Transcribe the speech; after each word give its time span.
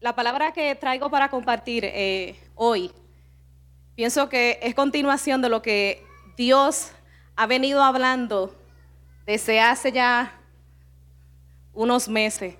la 0.00 0.14
palabra 0.14 0.52
que 0.52 0.74
traigo 0.76 1.10
para 1.10 1.28
compartir 1.28 1.84
eh, 1.84 2.36
hoy, 2.54 2.92
pienso 3.96 4.28
que 4.28 4.58
es 4.62 4.74
continuación 4.74 5.42
de 5.42 5.48
lo 5.48 5.60
que 5.60 6.04
Dios 6.36 6.92
ha 7.34 7.46
venido 7.46 7.82
hablando 7.82 8.54
desde 9.26 9.60
hace 9.60 9.90
ya 9.90 10.32
unos 11.72 12.08
meses. 12.08 12.54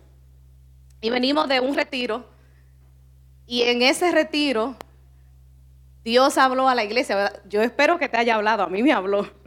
Y 1.01 1.11
venimos 1.11 1.49
de 1.49 1.61
un 1.61 1.77
retiro. 1.77 2.29
Y 3.47 3.63
en 3.63 3.83
ese 3.83 4.11
retiro, 4.11 4.77
Dios 6.03 6.37
habló 6.39 6.69
a 6.69 6.75
la 6.75 6.85
iglesia. 6.85 7.33
Yo 7.49 7.63
espero 7.63 7.99
que 7.99 8.09
te 8.09 8.17
haya 8.17 8.35
hablado, 8.35 8.65
a 8.65 8.69
mí 8.69 8.83
me 8.83 8.93
habló. 8.93 9.29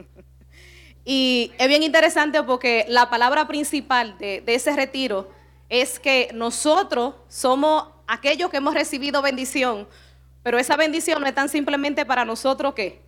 Y 1.04 1.50
es 1.58 1.66
bien 1.66 1.82
interesante 1.82 2.40
porque 2.44 2.84
la 2.86 3.10
palabra 3.10 3.48
principal 3.48 4.16
de, 4.18 4.40
de 4.40 4.54
ese 4.54 4.72
retiro 4.76 5.28
es 5.72 5.98
que 5.98 6.28
nosotros 6.34 7.14
somos 7.28 7.86
aquellos 8.06 8.50
que 8.50 8.58
hemos 8.58 8.74
recibido 8.74 9.22
bendición, 9.22 9.88
pero 10.42 10.58
esa 10.58 10.76
bendición 10.76 11.22
no 11.22 11.26
es 11.26 11.34
tan 11.34 11.48
simplemente 11.48 12.04
para 12.04 12.26
nosotros 12.26 12.74
que 12.74 13.00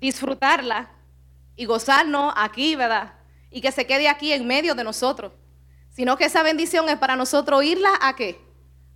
disfrutarla 0.00 0.88
y 1.56 1.66
gozarnos 1.66 2.32
aquí, 2.38 2.74
¿verdad? 2.74 3.12
Y 3.50 3.60
que 3.60 3.70
se 3.70 3.86
quede 3.86 4.08
aquí 4.08 4.32
en 4.32 4.46
medio 4.46 4.74
de 4.74 4.82
nosotros, 4.82 5.32
sino 5.90 6.16
que 6.16 6.24
esa 6.24 6.42
bendición 6.42 6.88
es 6.88 6.96
para 6.96 7.16
nosotros 7.16 7.62
irla 7.62 7.90
a 8.00 8.16
qué? 8.16 8.40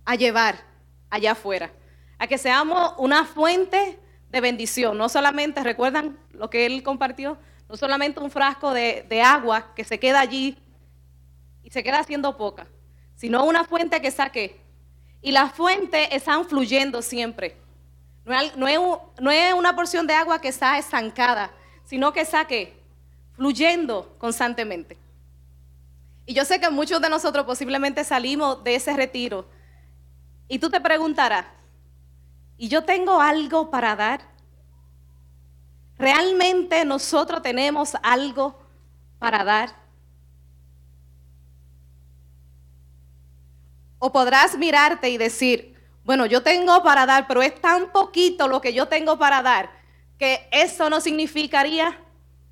A 0.03 0.15
llevar 0.15 0.65
allá 1.11 1.33
afuera, 1.33 1.71
a 2.17 2.25
que 2.25 2.39
seamos 2.39 2.95
una 2.97 3.23
fuente 3.23 3.99
de 4.31 4.41
bendición, 4.41 4.97
no 4.97 5.09
solamente, 5.09 5.61
recuerdan 5.61 6.17
lo 6.31 6.49
que 6.49 6.65
él 6.65 6.81
compartió, 6.81 7.37
no 7.69 7.77
solamente 7.77 8.19
un 8.19 8.31
frasco 8.31 8.73
de, 8.73 9.05
de 9.07 9.21
agua 9.21 9.75
que 9.75 9.83
se 9.83 9.99
queda 9.99 10.21
allí 10.21 10.57
y 11.61 11.69
se 11.69 11.83
queda 11.83 11.99
haciendo 11.99 12.35
poca, 12.35 12.65
sino 13.15 13.45
una 13.45 13.63
fuente 13.63 14.01
que 14.01 14.11
saque. 14.11 14.59
Y 15.21 15.31
las 15.31 15.53
fuentes 15.53 16.07
están 16.11 16.45
fluyendo 16.45 17.01
siempre. 17.01 17.57
No 18.25 18.67
es, 18.67 19.53
una 19.53 19.75
porción 19.75 20.07
de 20.07 20.13
agua 20.13 20.41
que 20.41 20.47
está 20.47 20.77
estancada, 20.77 21.51
sino 21.83 22.11
que 22.11 22.27
¿qué? 22.47 22.77
fluyendo 23.35 24.15
constantemente. 24.17 24.97
Y 26.25 26.33
yo 26.33 26.43
sé 26.43 26.59
que 26.59 26.69
muchos 26.69 26.99
de 27.01 27.09
nosotros 27.09 27.45
posiblemente 27.45 28.03
salimos 28.03 28.63
de 28.63 28.75
ese 28.75 28.93
retiro 28.93 29.47
y 30.47 30.57
tú 30.57 30.69
te 30.69 30.81
preguntarás, 30.81 31.45
¿y 32.57 32.67
yo 32.67 32.83
tengo 32.83 33.21
algo 33.21 33.69
para 33.69 33.95
dar? 33.95 34.21
¿Realmente 35.97 36.83
nosotros 36.83 37.41
tenemos 37.43 37.95
algo 38.01 38.59
para 39.19 39.43
dar? 39.43 39.84
O 44.05 44.11
podrás 44.11 44.55
mirarte 44.55 45.09
y 45.09 45.17
decir, 45.17 45.73
bueno, 46.03 46.27
yo 46.27 46.43
tengo 46.43 46.83
para 46.83 47.07
dar, 47.07 47.25
pero 47.25 47.41
es 47.41 47.59
tan 47.59 47.91
poquito 47.91 48.47
lo 48.47 48.61
que 48.61 48.71
yo 48.71 48.87
tengo 48.87 49.17
para 49.17 49.41
dar, 49.41 49.71
que 50.19 50.47
eso 50.51 50.91
no 50.91 51.01
significaría 51.01 51.99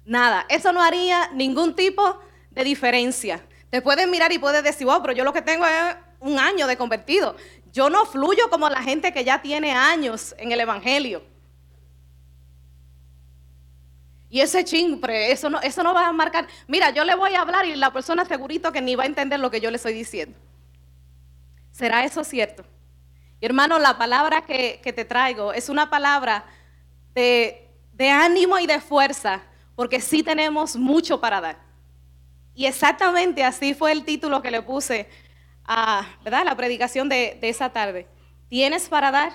nada. 0.04 0.48
Eso 0.50 0.72
no 0.72 0.82
haría 0.82 1.30
ningún 1.32 1.76
tipo 1.76 2.20
de 2.50 2.64
diferencia. 2.64 3.46
Te 3.70 3.84
puedes 3.84 4.08
mirar 4.08 4.32
y 4.32 4.40
puedes 4.40 4.64
decir, 4.64 4.88
wow, 4.88 5.00
pero 5.04 5.14
yo 5.14 5.24
lo 5.24 5.32
que 5.32 5.44
tengo 5.44 5.64
es 5.64 5.96
un 6.22 6.40
año 6.40 6.66
de 6.66 6.76
convertido. 6.76 7.36
Yo 7.72 7.88
no 7.88 8.08
fluyo 8.08 8.50
como 8.50 8.68
la 8.68 8.82
gente 8.82 9.14
que 9.14 9.24
ya 9.24 9.40
tiene 9.44 9.74
años 9.74 10.34
en 10.40 10.52
el 10.52 10.60
Evangelio. 10.60 11.22
Y 14.28 14.42
ese 14.42 14.66
chimpre, 14.66 15.32
eso 15.32 15.52
no, 15.52 15.62
eso 15.62 15.84
no 15.84 15.94
va 15.94 16.08
a 16.08 16.14
marcar. 16.14 16.48
Mira, 16.66 16.90
yo 16.90 17.04
le 17.04 17.14
voy 17.14 17.36
a 17.36 17.42
hablar 17.42 17.68
y 17.68 17.76
la 17.76 17.94
persona 17.94 18.26
segurito 18.26 18.72
que 18.72 18.82
ni 18.82 18.96
va 18.96 19.04
a 19.04 19.06
entender 19.06 19.40
lo 19.40 19.52
que 19.52 19.62
yo 19.62 19.70
le 19.70 19.78
estoy 19.78 19.94
diciendo. 19.94 20.36
¿Será 21.74 22.06
eso 22.06 22.24
cierto? 22.24 22.64
Y 23.42 23.46
hermano, 23.46 23.80
la 23.80 23.98
palabra 23.98 24.44
que, 24.46 24.80
te 24.84 25.06
traigo 25.06 25.52
es 25.52 25.68
una 25.70 25.90
palabra 25.90 26.46
de, 27.16 27.68
ánimo 28.00 28.60
y 28.60 28.68
de 28.68 28.80
fuerza, 28.80 29.42
porque 29.76 30.00
sí 30.00 30.24
tenemos 30.24 30.76
mucho 30.76 31.20
para 31.20 31.42
dar. 31.42 31.58
Y 32.54 32.68
exactamente 32.68 33.44
así 33.44 33.74
fue 33.74 33.92
el 33.92 34.06
título 34.06 34.42
que 34.44 34.52
le 34.52 34.62
puse 34.62 35.10
a 35.66 36.06
la 36.24 36.56
predicación 36.56 37.10
de, 37.10 37.38
de 37.42 37.50
esa 37.50 37.72
tarde. 37.72 38.08
¿Tienes 38.50 38.88
para 38.88 39.10
dar? 39.10 39.34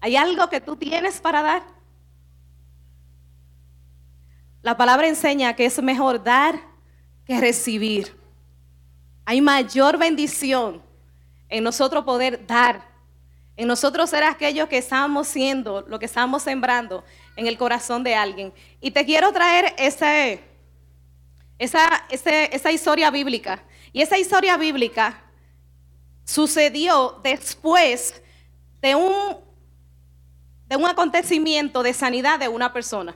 ¿Hay 0.00 0.16
algo 0.16 0.50
que 0.50 0.60
tú 0.60 0.74
tienes 0.74 1.20
para 1.20 1.42
dar? 1.42 1.62
La 4.62 4.76
palabra 4.76 5.06
enseña 5.06 5.54
que 5.54 5.66
es 5.66 5.80
mejor 5.80 6.24
dar 6.24 6.60
que 7.24 7.40
recibir. 7.40 8.17
Hay 9.28 9.42
mayor 9.42 9.98
bendición 9.98 10.82
en 11.50 11.62
nosotros 11.62 12.02
poder 12.02 12.46
dar, 12.46 12.88
en 13.58 13.68
nosotros 13.68 14.08
ser 14.08 14.24
aquellos 14.24 14.70
que 14.70 14.78
estamos 14.78 15.28
siendo, 15.28 15.82
lo 15.82 15.98
que 15.98 16.06
estamos 16.06 16.42
sembrando 16.42 17.04
en 17.36 17.46
el 17.46 17.58
corazón 17.58 18.02
de 18.02 18.14
alguien. 18.14 18.54
Y 18.80 18.90
te 18.90 19.04
quiero 19.04 19.30
traer 19.30 19.74
ese, 19.76 20.42
esa, 21.58 22.06
esa 22.08 22.72
historia 22.72 23.10
bíblica. 23.10 23.62
Y 23.92 24.00
esa 24.00 24.16
historia 24.16 24.56
bíblica 24.56 25.22
sucedió 26.24 27.20
después 27.22 28.22
de 28.80 28.94
un, 28.94 29.36
de 30.68 30.76
un 30.76 30.86
acontecimiento 30.86 31.82
de 31.82 31.92
sanidad 31.92 32.38
de 32.38 32.48
una 32.48 32.72
persona. 32.72 33.14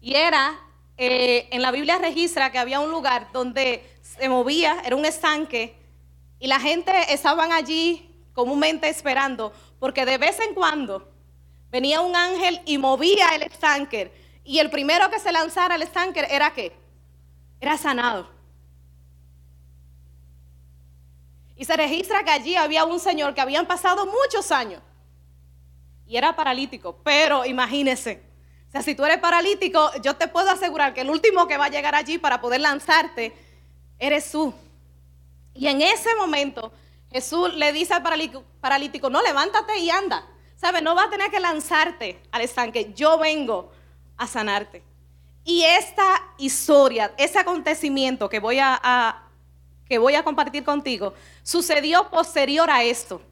Y 0.00 0.14
era, 0.14 0.56
eh, 0.96 1.48
en 1.50 1.62
la 1.62 1.72
Biblia 1.72 1.98
registra 1.98 2.52
que 2.52 2.58
había 2.60 2.78
un 2.78 2.92
lugar 2.92 3.32
donde 3.32 3.97
se 4.18 4.28
movía, 4.28 4.82
era 4.84 4.96
un 4.96 5.04
estanque, 5.04 5.76
y 6.38 6.46
la 6.46 6.60
gente 6.60 6.92
estaban 7.12 7.52
allí 7.52 8.04
comúnmente 8.32 8.88
esperando, 8.88 9.52
porque 9.78 10.04
de 10.04 10.18
vez 10.18 10.38
en 10.40 10.54
cuando 10.54 11.10
venía 11.70 12.00
un 12.00 12.14
ángel 12.14 12.60
y 12.64 12.78
movía 12.78 13.28
el 13.34 13.42
estanque, 13.42 14.12
y 14.44 14.58
el 14.58 14.70
primero 14.70 15.10
que 15.10 15.18
se 15.18 15.32
lanzara 15.32 15.74
al 15.74 15.82
estanque 15.82 16.26
era 16.30 16.52
qué? 16.52 16.72
Era 17.60 17.76
sanado. 17.76 18.28
Y 21.56 21.64
se 21.64 21.76
registra 21.76 22.22
que 22.22 22.30
allí 22.30 22.54
había 22.54 22.84
un 22.84 23.00
señor 23.00 23.34
que 23.34 23.40
habían 23.40 23.66
pasado 23.66 24.06
muchos 24.06 24.52
años 24.52 24.80
y 26.06 26.16
era 26.16 26.34
paralítico, 26.34 26.96
pero 27.02 27.44
imagínese, 27.44 28.22
o 28.68 28.70
sea, 28.70 28.82
si 28.82 28.94
tú 28.94 29.04
eres 29.04 29.18
paralítico, 29.18 29.90
yo 30.02 30.16
te 30.16 30.28
puedo 30.28 30.50
asegurar 30.50 30.94
que 30.94 31.00
el 31.00 31.10
último 31.10 31.46
que 31.46 31.56
va 31.56 31.66
a 31.66 31.70
llegar 31.70 31.94
allí 31.94 32.18
para 32.18 32.40
poder 32.40 32.60
lanzarte 32.60 33.34
eres 33.98 34.30
tú. 34.30 34.54
Y 35.54 35.66
en 35.66 35.82
ese 35.82 36.14
momento 36.16 36.72
Jesús 37.10 37.54
le 37.54 37.72
dice 37.72 37.94
al 37.94 38.02
paralítico, 38.60 39.10
no, 39.10 39.22
levántate 39.22 39.78
y 39.78 39.90
anda. 39.90 40.26
¿Sabes? 40.56 40.82
No 40.82 40.94
vas 40.94 41.06
a 41.06 41.10
tener 41.10 41.30
que 41.30 41.38
lanzarte 41.38 42.20
al 42.32 42.42
estanque, 42.42 42.92
yo 42.94 43.18
vengo 43.18 43.70
a 44.16 44.26
sanarte. 44.26 44.82
Y 45.44 45.62
esta 45.62 46.20
historia, 46.36 47.14
ese 47.16 47.38
acontecimiento 47.38 48.28
que 48.28 48.40
voy 48.40 48.58
a, 48.60 49.22
que 49.88 49.98
voy 49.98 50.14
a 50.14 50.24
compartir 50.24 50.64
contigo, 50.64 51.14
sucedió 51.42 52.10
posterior 52.10 52.68
a 52.70 52.82
esto. 52.82 53.22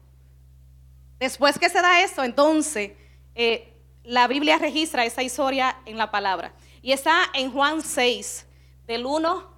Después 1.19 1.59
que 1.59 1.69
se 1.69 1.81
da 1.81 2.01
esto, 2.01 2.23
entonces 2.23 2.91
eh, 3.35 3.73
la 4.03 4.27
Biblia 4.27 4.57
registra 4.57 5.05
esa 5.05 5.21
historia 5.21 5.77
en 5.85 5.97
la 5.97 6.09
palabra. 6.09 6.53
Y 6.81 6.93
está 6.93 7.23
en 7.33 7.51
Juan 7.51 7.81
6, 7.81 8.45
del 8.87 9.05
1 9.05 9.56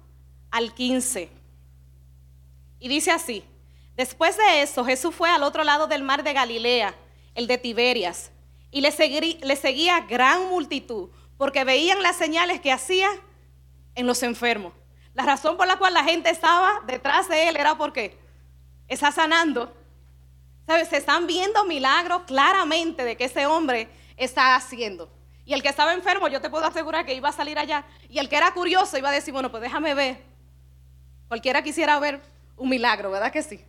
al 0.50 0.74
15. 0.74 1.30
Y 2.78 2.88
dice 2.88 3.10
así, 3.10 3.44
después 3.96 4.36
de 4.36 4.62
eso 4.62 4.84
Jesús 4.84 5.14
fue 5.14 5.30
al 5.30 5.42
otro 5.42 5.64
lado 5.64 5.86
del 5.86 6.02
mar 6.02 6.24
de 6.24 6.32
Galilea, 6.32 6.94
el 7.34 7.46
de 7.46 7.58
Tiberias, 7.58 8.30
y 8.70 8.80
le, 8.80 8.92
seguí, 8.92 9.38
le 9.42 9.56
seguía 9.56 10.00
gran 10.00 10.48
multitud, 10.48 11.10
porque 11.36 11.64
veían 11.64 12.02
las 12.02 12.16
señales 12.16 12.60
que 12.60 12.72
hacía 12.72 13.08
en 13.94 14.06
los 14.06 14.22
enfermos. 14.22 14.72
La 15.14 15.24
razón 15.24 15.56
por 15.56 15.66
la 15.66 15.76
cual 15.76 15.94
la 15.94 16.04
gente 16.04 16.30
estaba 16.30 16.80
detrás 16.86 17.28
de 17.28 17.48
él 17.48 17.56
era 17.56 17.76
porque 17.76 18.16
está 18.88 19.10
sanando. 19.10 19.74
¿Sabes? 20.66 20.88
Se 20.88 20.98
están 20.98 21.26
viendo 21.26 21.64
milagros 21.64 22.22
claramente 22.26 23.04
de 23.04 23.16
que 23.16 23.24
ese 23.24 23.46
hombre 23.46 23.88
está 24.16 24.54
haciendo. 24.54 25.10
Y 25.44 25.52
el 25.52 25.62
que 25.62 25.68
estaba 25.68 25.94
enfermo, 25.94 26.28
yo 26.28 26.40
te 26.40 26.48
puedo 26.48 26.64
asegurar 26.64 27.04
que 27.04 27.14
iba 27.14 27.28
a 27.28 27.32
salir 27.32 27.58
allá. 27.58 27.84
Y 28.08 28.18
el 28.18 28.28
que 28.28 28.36
era 28.36 28.52
curioso 28.52 28.96
iba 28.96 29.08
a 29.08 29.12
decir, 29.12 29.32
bueno, 29.32 29.50
pues 29.50 29.62
déjame 29.62 29.94
ver. 29.94 30.29
Cualquiera 31.30 31.62
quisiera 31.62 31.96
ver 32.00 32.20
un 32.56 32.68
milagro, 32.68 33.08
¿verdad 33.08 33.30
que 33.30 33.44
sí? 33.44 33.60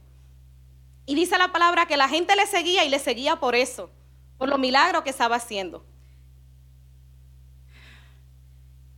Y 1.05 1.13
dice 1.13 1.37
la 1.37 1.51
palabra 1.51 1.85
que 1.85 1.95
la 1.95 2.09
gente 2.09 2.35
le 2.35 2.47
seguía 2.47 2.83
y 2.83 2.89
le 2.89 2.97
seguía 2.97 3.35
por 3.35 3.53
eso, 3.53 3.91
por 4.39 4.49
los 4.49 4.57
milagros 4.57 5.03
que 5.03 5.11
estaba 5.11 5.35
haciendo. 5.35 5.85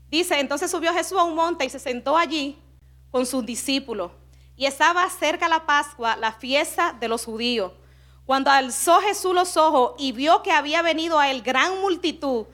Dice, 0.09 0.39
entonces 0.39 0.71
subió 0.71 0.93
Jesús 0.93 1.19
a 1.19 1.25
un 1.25 1.35
monte 1.35 1.65
y 1.65 1.69
se 1.69 1.77
sentó 1.77 2.15
allí 2.15 2.57
con 3.11 3.25
sus 3.25 3.45
discípulos. 3.45 4.13
Y 4.55 4.65
estaba 4.65 5.09
cerca 5.09 5.49
la 5.49 5.65
Pascua, 5.65 6.15
la 6.15 6.31
fiesta 6.31 6.93
de 6.97 7.09
los 7.09 7.25
judíos. 7.25 7.73
Cuando 8.25 8.49
alzó 8.49 9.01
Jesús 9.01 9.35
los 9.35 9.57
ojos 9.57 9.95
y 9.97 10.13
vio 10.13 10.41
que 10.41 10.53
había 10.53 10.81
venido 10.81 11.19
a 11.19 11.29
él 11.29 11.41
gran 11.41 11.81
multitud, 11.81 12.45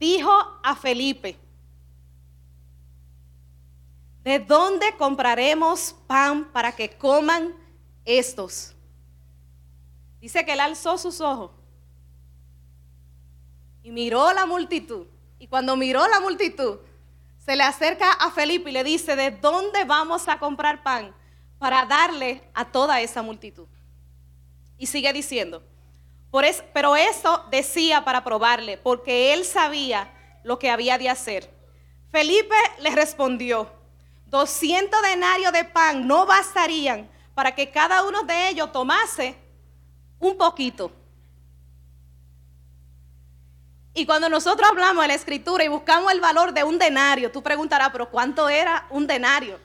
dijo 0.00 0.32
a 0.64 0.74
Felipe, 0.74 1.38
¿de 4.24 4.38
dónde 4.38 4.96
compraremos 4.96 5.94
pan 6.06 6.50
para 6.52 6.72
que 6.72 6.90
coman 6.90 7.54
estos. 8.04 8.74
Dice 10.20 10.44
que 10.44 10.52
él 10.52 10.60
alzó 10.60 10.98
sus 10.98 11.20
ojos 11.20 11.50
y 13.82 13.90
miró 13.90 14.32
la 14.32 14.46
multitud. 14.46 15.06
Y 15.38 15.48
cuando 15.48 15.76
miró 15.76 16.06
la 16.06 16.20
multitud, 16.20 16.78
se 17.38 17.56
le 17.56 17.64
acerca 17.64 18.12
a 18.12 18.30
Felipe 18.30 18.70
y 18.70 18.72
le 18.72 18.84
dice, 18.84 19.16
¿de 19.16 19.32
dónde 19.32 19.84
vamos 19.84 20.28
a 20.28 20.38
comprar 20.38 20.84
pan 20.84 21.14
para 21.58 21.84
darle 21.86 22.42
a 22.54 22.70
toda 22.70 23.00
esa 23.00 23.22
multitud? 23.22 23.66
Y 24.78 24.86
sigue 24.86 25.12
diciendo, 25.12 25.64
Por 26.30 26.44
pero 26.72 26.94
eso 26.94 27.44
decía 27.50 28.04
para 28.04 28.22
probarle, 28.22 28.78
porque 28.78 29.34
él 29.34 29.44
sabía 29.44 30.12
lo 30.44 30.60
que 30.60 30.70
había 30.70 30.98
de 30.98 31.08
hacer. 31.08 31.52
Felipe 32.10 32.54
le 32.78 32.90
respondió, 32.90 33.81
200 34.32 35.02
denarios 35.02 35.52
de 35.52 35.62
pan 35.66 36.06
no 36.06 36.24
bastarían 36.24 37.06
para 37.34 37.54
que 37.54 37.70
cada 37.70 38.02
uno 38.02 38.22
de 38.22 38.48
ellos 38.48 38.72
tomase 38.72 39.36
un 40.18 40.38
poquito. 40.38 40.90
Y 43.92 44.06
cuando 44.06 44.30
nosotros 44.30 44.70
hablamos 44.70 45.04
de 45.04 45.08
la 45.08 45.14
escritura 45.14 45.64
y 45.64 45.68
buscamos 45.68 46.10
el 46.10 46.22
valor 46.22 46.54
de 46.54 46.64
un 46.64 46.78
denario, 46.78 47.30
tú 47.30 47.42
preguntarás, 47.42 47.90
pero 47.92 48.08
¿cuánto 48.10 48.48
era 48.48 48.86
un 48.88 49.06
denario? 49.06 49.60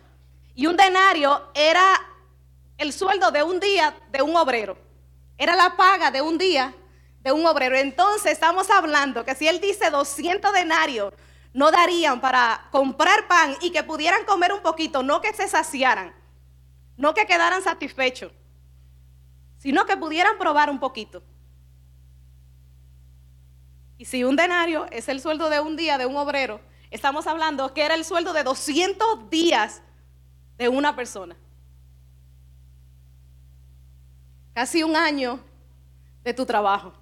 Y 0.54 0.68
un 0.68 0.75
denario 0.75 1.50
era 1.54 1.86
el 2.78 2.92
sueldo 2.92 3.31
de 3.31 3.44
un 3.44 3.62
día 3.62 3.96
de 4.12 4.22
un 4.22 4.36
obrero. 4.36 4.78
Era 5.38 5.56
la 5.56 5.78
paga 5.78 6.12
de 6.12 6.22
un 6.22 6.38
día 6.38 6.75
de 7.22 7.31
un 7.31 7.46
obrero. 7.46 7.78
Entonces 7.78 8.34
estamos 8.34 8.69
hablando 8.69 9.24
que 9.24 9.34
si 9.34 9.48
él 9.48 9.62
dice 9.62 9.90
200 9.90 10.52
denarios, 10.52 11.14
no 11.57 11.71
darían 11.71 12.21
para 12.21 12.68
comprar 12.69 13.27
pan 13.27 13.56
y 13.62 13.71
que 13.71 13.81
pudieran 13.81 14.24
comer 14.25 14.54
un 14.54 14.62
poquito, 14.62 15.01
no 15.01 15.21
que 15.21 15.33
se 15.33 15.48
saciaran, 15.48 16.13
no 16.98 17.15
que 17.15 17.25
quedaran 17.25 17.63
satisfechos, 17.63 18.31
sino 19.57 19.88
que 19.88 19.98
pudieran 19.98 20.38
probar 20.38 20.69
un 20.69 20.80
poquito. 20.80 21.24
Y 23.98 24.06
si 24.06 24.24
un 24.24 24.36
denario 24.36 24.86
es 24.92 25.09
el 25.09 25.19
sueldo 25.19 25.50
de 25.50 25.59
un 25.59 25.75
día 25.75 25.98
de 25.98 26.06
un 26.06 26.15
obrero, 26.18 26.62
estamos 26.92 27.25
hablando 27.25 27.74
que 27.74 27.81
era 27.81 27.95
el 27.95 28.06
sueldo 28.06 28.33
de 28.33 28.44
200 28.44 29.31
días 29.31 29.81
de 30.59 30.69
una 30.69 30.95
persona. 30.95 31.36
Casi 34.54 34.83
un 34.83 34.95
año 34.95 35.39
de 36.24 36.36
tu 36.36 36.45
trabajo. 36.45 36.94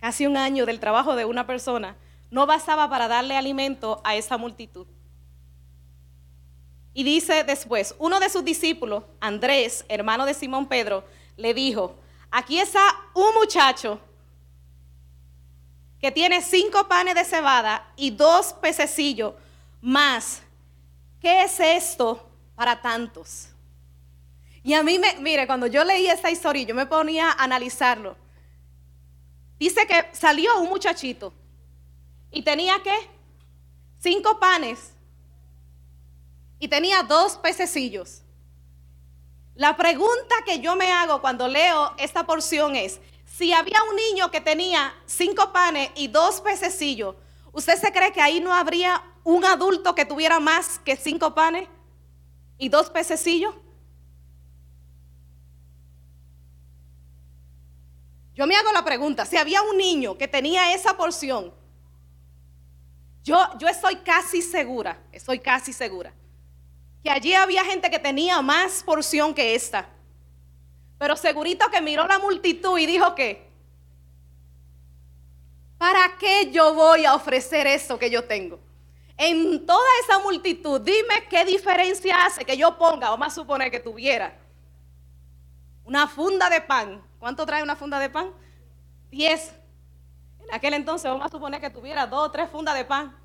Casi 0.00 0.26
un 0.26 0.36
año 0.36 0.64
del 0.64 0.78
trabajo 0.78 1.16
de 1.16 1.24
una 1.24 1.44
persona 1.44 1.96
no 2.36 2.44
bastaba 2.44 2.86
para 2.90 3.08
darle 3.08 3.34
alimento 3.34 3.98
a 4.04 4.14
esa 4.14 4.36
multitud. 4.36 4.86
Y 6.92 7.02
dice 7.02 7.44
después, 7.44 7.94
uno 7.98 8.20
de 8.20 8.28
sus 8.28 8.44
discípulos, 8.44 9.04
Andrés, 9.20 9.86
hermano 9.88 10.26
de 10.26 10.34
Simón 10.34 10.66
Pedro, 10.66 11.02
le 11.38 11.54
dijo, 11.54 11.96
aquí 12.30 12.60
está 12.60 12.82
un 13.14 13.32
muchacho 13.32 13.98
que 15.98 16.12
tiene 16.12 16.42
cinco 16.42 16.86
panes 16.86 17.14
de 17.14 17.24
cebada 17.24 17.90
y 17.96 18.10
dos 18.10 18.52
pececillos 18.52 19.32
más. 19.80 20.42
¿Qué 21.18 21.42
es 21.42 21.58
esto 21.58 22.28
para 22.54 22.82
tantos? 22.82 23.48
Y 24.62 24.74
a 24.74 24.82
mí 24.82 24.98
me, 24.98 25.16
mire, 25.20 25.46
cuando 25.46 25.68
yo 25.68 25.82
leí 25.84 26.06
esta 26.06 26.30
historia, 26.30 26.66
yo 26.66 26.74
me 26.74 26.84
ponía 26.84 27.30
a 27.30 27.44
analizarlo. 27.44 28.14
Dice 29.58 29.86
que 29.86 30.10
salió 30.12 30.60
un 30.60 30.68
muchachito 30.68 31.32
y 32.30 32.42
tenía 32.42 32.82
qué? 32.82 32.96
Cinco 33.98 34.38
panes 34.38 34.92
y 36.58 36.68
tenía 36.68 37.02
dos 37.02 37.36
pececillos. 37.36 38.22
La 39.54 39.76
pregunta 39.76 40.34
que 40.44 40.60
yo 40.60 40.76
me 40.76 40.92
hago 40.92 41.20
cuando 41.20 41.48
leo 41.48 41.94
esta 41.98 42.26
porción 42.26 42.76
es, 42.76 43.00
si 43.24 43.52
había 43.52 43.78
un 43.90 43.96
niño 43.96 44.30
que 44.30 44.40
tenía 44.40 44.94
cinco 45.06 45.52
panes 45.52 45.90
y 45.94 46.08
dos 46.08 46.40
pececillos, 46.40 47.16
¿usted 47.52 47.78
se 47.78 47.92
cree 47.92 48.12
que 48.12 48.20
ahí 48.20 48.40
no 48.40 48.52
habría 48.52 49.02
un 49.24 49.44
adulto 49.44 49.94
que 49.94 50.04
tuviera 50.04 50.40
más 50.40 50.78
que 50.78 50.96
cinco 50.96 51.34
panes 51.34 51.68
y 52.58 52.68
dos 52.68 52.90
pececillos? 52.90 53.54
Yo 58.34 58.46
me 58.46 58.54
hago 58.56 58.70
la 58.72 58.84
pregunta, 58.84 59.24
si 59.24 59.38
había 59.38 59.62
un 59.62 59.78
niño 59.78 60.18
que 60.18 60.28
tenía 60.28 60.74
esa 60.74 60.98
porción, 60.98 61.54
yo, 63.26 63.68
estoy 63.68 63.96
casi 63.96 64.40
segura, 64.40 64.96
estoy 65.10 65.40
casi 65.40 65.72
segura, 65.72 66.12
que 67.02 67.10
allí 67.10 67.34
había 67.34 67.64
gente 67.64 67.90
que 67.90 67.98
tenía 67.98 68.40
más 68.40 68.84
porción 68.84 69.34
que 69.34 69.56
esta. 69.56 69.88
Pero 70.96 71.16
segurito 71.16 71.68
que 71.68 71.80
miró 71.80 72.06
la 72.06 72.20
multitud 72.20 72.78
y 72.78 72.86
dijo 72.86 73.16
que, 73.16 73.50
¿para 75.76 76.16
qué 76.18 76.50
yo 76.52 76.72
voy 76.72 77.04
a 77.04 77.14
ofrecer 77.14 77.66
eso 77.66 77.98
que 77.98 78.08
yo 78.10 78.24
tengo? 78.24 78.60
En 79.16 79.66
toda 79.66 79.88
esa 80.04 80.20
multitud, 80.20 80.80
dime 80.80 81.26
qué 81.28 81.44
diferencia 81.44 82.24
hace 82.24 82.44
que 82.44 82.56
yo 82.56 82.78
ponga, 82.78 83.10
vamos 83.10 83.26
a 83.26 83.30
suponer 83.30 83.72
que 83.72 83.80
tuviera 83.80 84.38
una 85.84 86.06
funda 86.06 86.48
de 86.48 86.60
pan. 86.60 87.02
¿Cuánto 87.18 87.44
trae 87.44 87.62
una 87.62 87.74
funda 87.74 87.98
de 87.98 88.08
pan? 88.08 88.30
Diez. 89.10 89.52
En 90.48 90.54
aquel 90.54 90.74
entonces 90.74 91.10
vamos 91.10 91.26
a 91.26 91.30
suponer 91.30 91.60
que 91.60 91.70
tuviera 91.70 92.06
dos 92.06 92.28
o 92.28 92.30
tres 92.30 92.48
fundas 92.50 92.74
de 92.74 92.84
pan. 92.84 93.16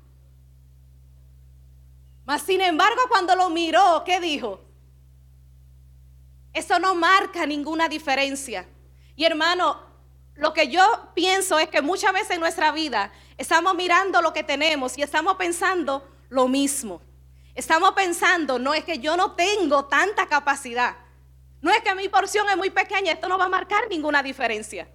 Mas 2.24 2.42
sin 2.42 2.60
embargo, 2.60 3.02
cuando 3.08 3.34
lo 3.34 3.50
miró, 3.50 4.02
¿qué 4.04 4.20
dijo? 4.20 4.60
Eso 6.52 6.78
no 6.78 6.94
marca 6.94 7.46
ninguna 7.46 7.88
diferencia. 7.88 8.68
Y 9.16 9.24
hermano, 9.24 9.80
lo 10.34 10.52
que 10.52 10.68
yo 10.68 10.82
pienso 11.14 11.58
es 11.58 11.68
que 11.68 11.82
muchas 11.82 12.12
veces 12.12 12.32
en 12.32 12.40
nuestra 12.40 12.72
vida 12.72 13.12
estamos 13.36 13.74
mirando 13.74 14.20
lo 14.22 14.32
que 14.32 14.42
tenemos 14.42 14.96
y 14.98 15.02
estamos 15.02 15.36
pensando 15.36 16.06
lo 16.28 16.48
mismo. 16.48 17.02
Estamos 17.54 17.92
pensando, 17.92 18.58
no 18.58 18.72
es 18.74 18.84
que 18.84 18.98
yo 18.98 19.16
no 19.16 19.32
tengo 19.32 19.84
tanta 19.84 20.26
capacidad. 20.26 20.96
No 21.60 21.70
es 21.70 21.80
que 21.82 21.94
mi 21.94 22.08
porción 22.08 22.48
es 22.48 22.56
muy 22.56 22.70
pequeña, 22.70 23.12
esto 23.12 23.28
no 23.28 23.38
va 23.38 23.44
a 23.44 23.48
marcar 23.48 23.88
ninguna 23.88 24.22
diferencia. 24.22 24.88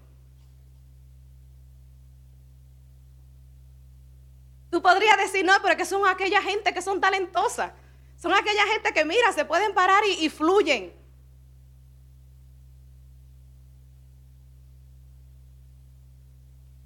Tú 4.77 4.83
podrías 4.83 5.17
decir, 5.17 5.43
no, 5.43 5.53
pero 5.63 5.75
que 5.75 5.85
son 5.85 6.07
aquella 6.07 6.39
gente 6.39 6.71
que 6.71 6.83
son 6.83 7.01
talentosas. 7.01 7.71
Son 8.15 8.31
aquella 8.31 8.63
gente 8.67 8.93
que, 8.93 9.05
mira, 9.05 9.33
se 9.33 9.43
pueden 9.43 9.73
parar 9.73 10.03
y, 10.05 10.29
fluyen. 10.29 10.93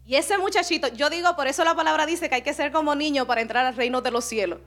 Y 0.05 0.15
ese 0.15 0.37
muchachito, 0.37 0.87
yo 0.87 1.09
digo, 1.09 1.35
por 1.35 1.47
eso 1.47 1.65
la 1.65 1.75
palabra 1.75 2.05
dice 2.05 2.29
que 2.29 2.35
hay 2.35 2.43
que 2.43 2.53
ser 2.53 2.71
como 2.71 2.95
niño 2.95 3.27
para 3.27 3.41
entrar 3.41 3.65
al 3.65 3.75
reino 3.75 3.99
de 3.99 4.11
los 4.11 4.23
cielos. 4.23 4.59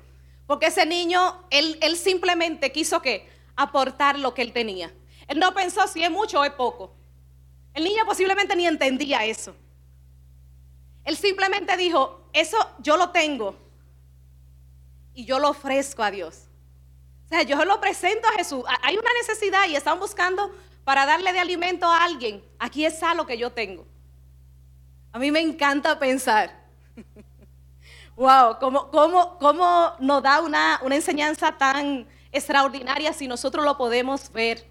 Porque 0.46 0.66
ese 0.66 0.84
niño, 0.84 1.46
él, 1.49 1.78
él 1.80 1.96
simplemente 1.96 2.72
quiso 2.72 3.00
que 3.00 3.26
aportar 3.56 4.18
lo 4.18 4.34
que 4.34 4.42
él 4.42 4.52
tenía. 4.52 4.92
Él 5.28 5.38
no 5.38 5.54
pensó 5.54 5.88
si 5.88 6.04
es 6.04 6.10
mucho 6.10 6.40
o 6.40 6.44
es 6.44 6.52
poco. 6.52 6.94
El 7.72 7.84
niño 7.84 8.04
posiblemente 8.04 8.54
ni 8.54 8.66
entendía 8.66 9.25
eso. 9.25 9.56
Él 11.04 11.16
simplemente 11.16 11.76
dijo, 11.76 12.28
eso 12.32 12.56
yo 12.78 12.96
lo 12.96 13.11
tengo 13.11 13.56
y 15.14 15.25
yo 15.25 15.38
lo 15.38 15.50
ofrezco 15.50 16.02
a 16.02 16.11
Dios. 16.11 16.49
O 17.26 17.28
sea, 17.28 17.42
yo 17.42 17.62
lo 17.64 17.80
presento 17.80 18.28
a 18.28 18.32
Jesús. 18.32 18.64
Hay 18.82 18.96
una 18.96 19.11
necesidad 19.20 19.68
y 19.68 19.76
están 19.76 19.99
buscando 19.99 20.54
para 20.84 21.06
darle 21.06 21.32
de 21.32 21.40
alimento 21.40 21.87
a 21.87 22.04
alguien. 22.04 22.44
Aquí 22.58 22.84
está 22.84 23.14
lo 23.14 23.26
que 23.26 23.38
yo 23.38 23.52
tengo. 23.52 23.87
A 25.12 25.18
mí 25.18 25.30
me 25.30 25.40
encanta 25.40 25.99
pensar. 25.99 26.64
wow, 28.16 28.58
¿cómo, 28.58 28.90
cómo, 28.90 29.38
cómo 29.38 29.92
nos 30.00 30.23
da 30.23 30.40
una, 30.40 30.80
una 30.82 30.96
enseñanza 30.96 31.52
tan 31.52 32.06
extraordinaria 32.32 33.12
si 33.12 33.28
nosotros 33.28 33.64
lo 33.64 33.76
podemos 33.76 34.30
ver? 34.32 34.66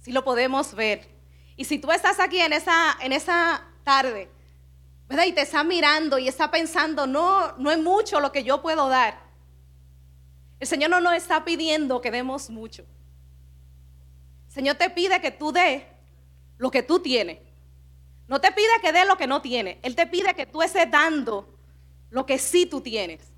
Si 0.00 0.10
lo 0.10 0.24
podemos 0.24 0.74
ver. 0.74 1.08
Y 1.56 1.64
si 1.64 1.78
tú 1.78 1.92
estás 1.92 2.18
aquí 2.18 2.40
en 2.40 2.52
esa, 2.52 2.96
en 3.00 3.12
esa 3.12 3.62
tarde, 3.84 4.30
Y 5.26 5.32
te 5.32 5.42
está 5.42 5.62
mirando 5.62 6.18
y 6.18 6.26
está 6.26 6.50
pensando, 6.50 7.06
no, 7.06 7.56
no 7.58 7.70
es 7.70 7.78
mucho 7.78 8.18
lo 8.20 8.32
que 8.32 8.44
yo 8.44 8.62
puedo 8.62 8.88
dar. 8.88 9.20
El 10.58 10.66
Señor 10.66 10.90
no 10.90 11.00
nos 11.00 11.14
está 11.14 11.44
pidiendo 11.44 12.00
que 12.00 12.10
demos 12.10 12.48
mucho. 12.48 12.82
El 14.48 14.52
Señor 14.52 14.76
te 14.76 14.90
pide 14.90 15.20
que 15.20 15.30
tú 15.30 15.52
des 15.52 15.82
lo 16.56 16.70
que 16.70 16.82
tú 16.82 17.00
tienes. 17.00 17.38
No 18.28 18.40
te 18.40 18.52
pide 18.52 18.68
que 18.80 18.92
dé 18.92 19.04
lo 19.04 19.16
que 19.16 19.26
no 19.26 19.42
tiene. 19.42 19.78
Él 19.82 19.94
te 19.94 20.06
pide 20.06 20.34
que 20.34 20.46
tú 20.46 20.62
estés 20.62 20.90
dando 20.90 21.48
lo 22.10 22.24
que 22.24 22.38
sí 22.38 22.66
tú 22.66 22.80
tienes. 22.80 23.32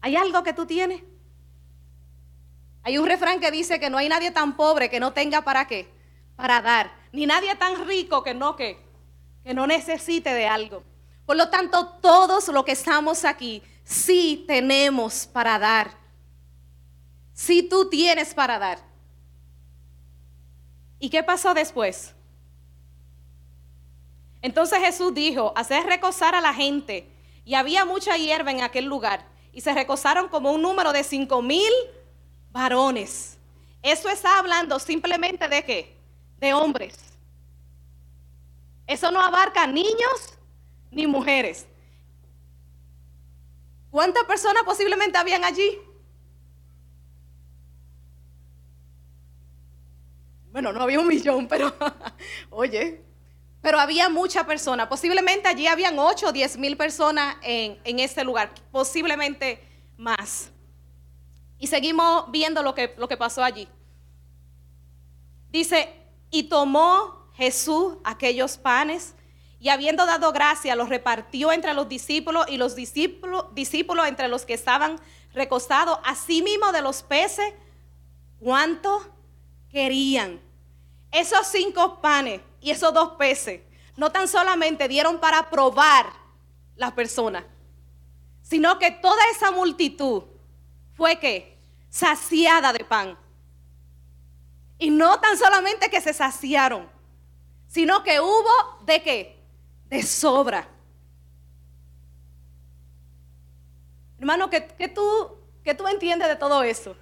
¿Hay 0.00 0.14
algo 0.16 0.42
que 0.42 0.52
tú 0.52 0.66
tienes? 0.66 1.02
Hay 2.82 2.96
un 2.98 3.06
refrán 3.06 3.40
que 3.40 3.50
dice 3.50 3.80
que 3.80 3.90
no 3.90 3.98
hay 3.98 4.08
nadie 4.08 4.30
tan 4.30 4.56
pobre 4.56 4.88
que 4.88 5.00
no 5.00 5.12
tenga 5.12 5.42
para 5.42 5.66
qué, 5.66 5.90
para 6.36 6.62
dar, 6.62 6.92
ni 7.12 7.26
nadie 7.26 7.54
tan 7.56 7.86
rico 7.86 8.22
que 8.22 8.32
no 8.32 8.56
que, 8.56 8.87
que 9.44 9.54
no 9.54 9.66
necesite 9.66 10.32
de 10.34 10.46
algo. 10.46 10.82
Por 11.26 11.36
lo 11.36 11.50
tanto, 11.50 11.86
todos 12.00 12.48
los 12.48 12.64
que 12.64 12.72
estamos 12.72 13.24
aquí 13.24 13.62
sí 13.84 14.44
tenemos 14.46 15.26
para 15.26 15.58
dar. 15.58 15.90
Sí 17.32 17.62
tú 17.62 17.88
tienes 17.88 18.34
para 18.34 18.58
dar. 18.58 18.78
¿Y 20.98 21.10
qué 21.10 21.22
pasó 21.22 21.54
después? 21.54 22.14
Entonces 24.42 24.78
Jesús 24.78 25.14
dijo, 25.14 25.52
hacer 25.56 25.84
recosar 25.86 26.34
a 26.34 26.40
la 26.40 26.54
gente. 26.54 27.08
Y 27.44 27.54
había 27.54 27.84
mucha 27.84 28.16
hierba 28.16 28.50
en 28.50 28.62
aquel 28.62 28.84
lugar. 28.84 29.24
Y 29.52 29.60
se 29.60 29.72
recosaron 29.72 30.28
como 30.28 30.52
un 30.52 30.62
número 30.62 30.92
de 30.92 31.04
cinco 31.04 31.42
mil 31.42 31.72
varones. 32.50 33.38
Eso 33.82 34.08
está 34.08 34.38
hablando 34.38 34.78
simplemente 34.78 35.48
de 35.48 35.64
qué? 35.64 35.96
De 36.38 36.52
hombres. 36.52 37.07
Eso 38.88 39.10
no 39.10 39.20
abarca 39.20 39.66
niños 39.66 40.38
ni 40.90 41.06
mujeres. 41.06 41.66
¿Cuántas 43.90 44.24
personas 44.24 44.62
posiblemente 44.64 45.18
habían 45.18 45.44
allí? 45.44 45.78
Bueno, 50.50 50.72
no 50.72 50.80
había 50.80 51.00
un 51.00 51.06
millón, 51.06 51.46
pero 51.46 51.70
oye, 52.50 53.04
pero 53.60 53.78
había 53.78 54.08
muchas 54.08 54.44
personas. 54.46 54.88
Posiblemente 54.88 55.48
allí 55.48 55.66
habían 55.66 55.98
8 55.98 56.28
o 56.28 56.32
10 56.32 56.56
mil 56.56 56.74
personas 56.78 57.36
en, 57.42 57.78
en 57.84 57.98
este 57.98 58.24
lugar, 58.24 58.54
posiblemente 58.72 59.62
más. 59.98 60.50
Y 61.58 61.66
seguimos 61.66 62.30
viendo 62.30 62.62
lo 62.62 62.74
que, 62.74 62.94
lo 62.96 63.06
que 63.06 63.18
pasó 63.18 63.44
allí. 63.44 63.68
Dice, 65.50 65.92
y 66.30 66.44
tomó 66.44 67.17
Jesús 67.38 67.94
aquellos 68.02 68.58
panes 68.58 69.14
y 69.60 69.68
habiendo 69.68 70.06
dado 70.06 70.32
gracia, 70.32 70.74
los 70.74 70.88
repartió 70.88 71.52
entre 71.52 71.72
los 71.72 71.88
discípulos 71.88 72.46
y 72.48 72.56
los 72.56 72.74
discípulos, 72.74 74.08
entre 74.08 74.26
los 74.26 74.44
que 74.44 74.54
estaban 74.54 75.00
recostados, 75.32 76.00
asimismo 76.04 76.72
de 76.72 76.82
los 76.82 77.04
peces, 77.04 77.54
cuánto 78.40 79.08
querían. 79.70 80.40
Esos 81.12 81.46
cinco 81.46 82.00
panes 82.00 82.40
y 82.60 82.72
esos 82.72 82.92
dos 82.92 83.12
peces 83.12 83.60
no 83.96 84.10
tan 84.10 84.26
solamente 84.26 84.88
dieron 84.88 85.20
para 85.20 85.48
probar 85.48 86.06
las 86.74 86.90
personas, 86.92 87.44
sino 88.42 88.80
que 88.80 88.90
toda 88.90 89.22
esa 89.30 89.52
multitud 89.52 90.24
fue 90.96 91.20
que 91.20 91.56
saciada 91.88 92.72
de 92.72 92.84
pan. 92.84 93.16
Y 94.76 94.90
no 94.90 95.20
tan 95.20 95.38
solamente 95.38 95.88
que 95.88 96.00
se 96.00 96.12
saciaron, 96.12 96.97
sino 97.68 98.02
que 98.02 98.20
hubo 98.20 98.78
de 98.84 99.02
qué? 99.02 99.38
De 99.88 100.02
sobra. 100.02 100.66
Hermano, 104.18 104.50
¿qué, 104.50 104.60
tú, 104.88 105.36
qué 105.62 105.74
tú 105.74 105.86
entiendes 105.86 106.28
de 106.28 106.36
todo 106.36 106.62
eso? 106.64 106.96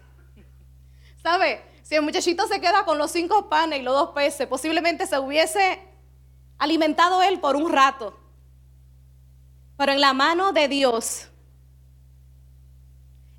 ¿Sabe? 1.22 1.64
Si 1.82 1.94
el 1.94 2.02
muchachito 2.02 2.46
se 2.46 2.60
queda 2.60 2.84
con 2.84 2.98
los 2.98 3.10
cinco 3.10 3.48
panes 3.48 3.78
y 3.78 3.82
los 3.82 3.94
dos 3.94 4.10
peces, 4.10 4.46
posiblemente 4.46 5.06
se 5.06 5.18
hubiese 5.18 5.80
alimentado 6.58 7.22
él 7.22 7.40
por 7.40 7.56
un 7.56 7.72
rato. 7.72 8.18
Pero 9.78 9.92
en 9.92 10.00
la 10.00 10.12
mano 10.12 10.52
de 10.52 10.68
Dios, 10.68 11.28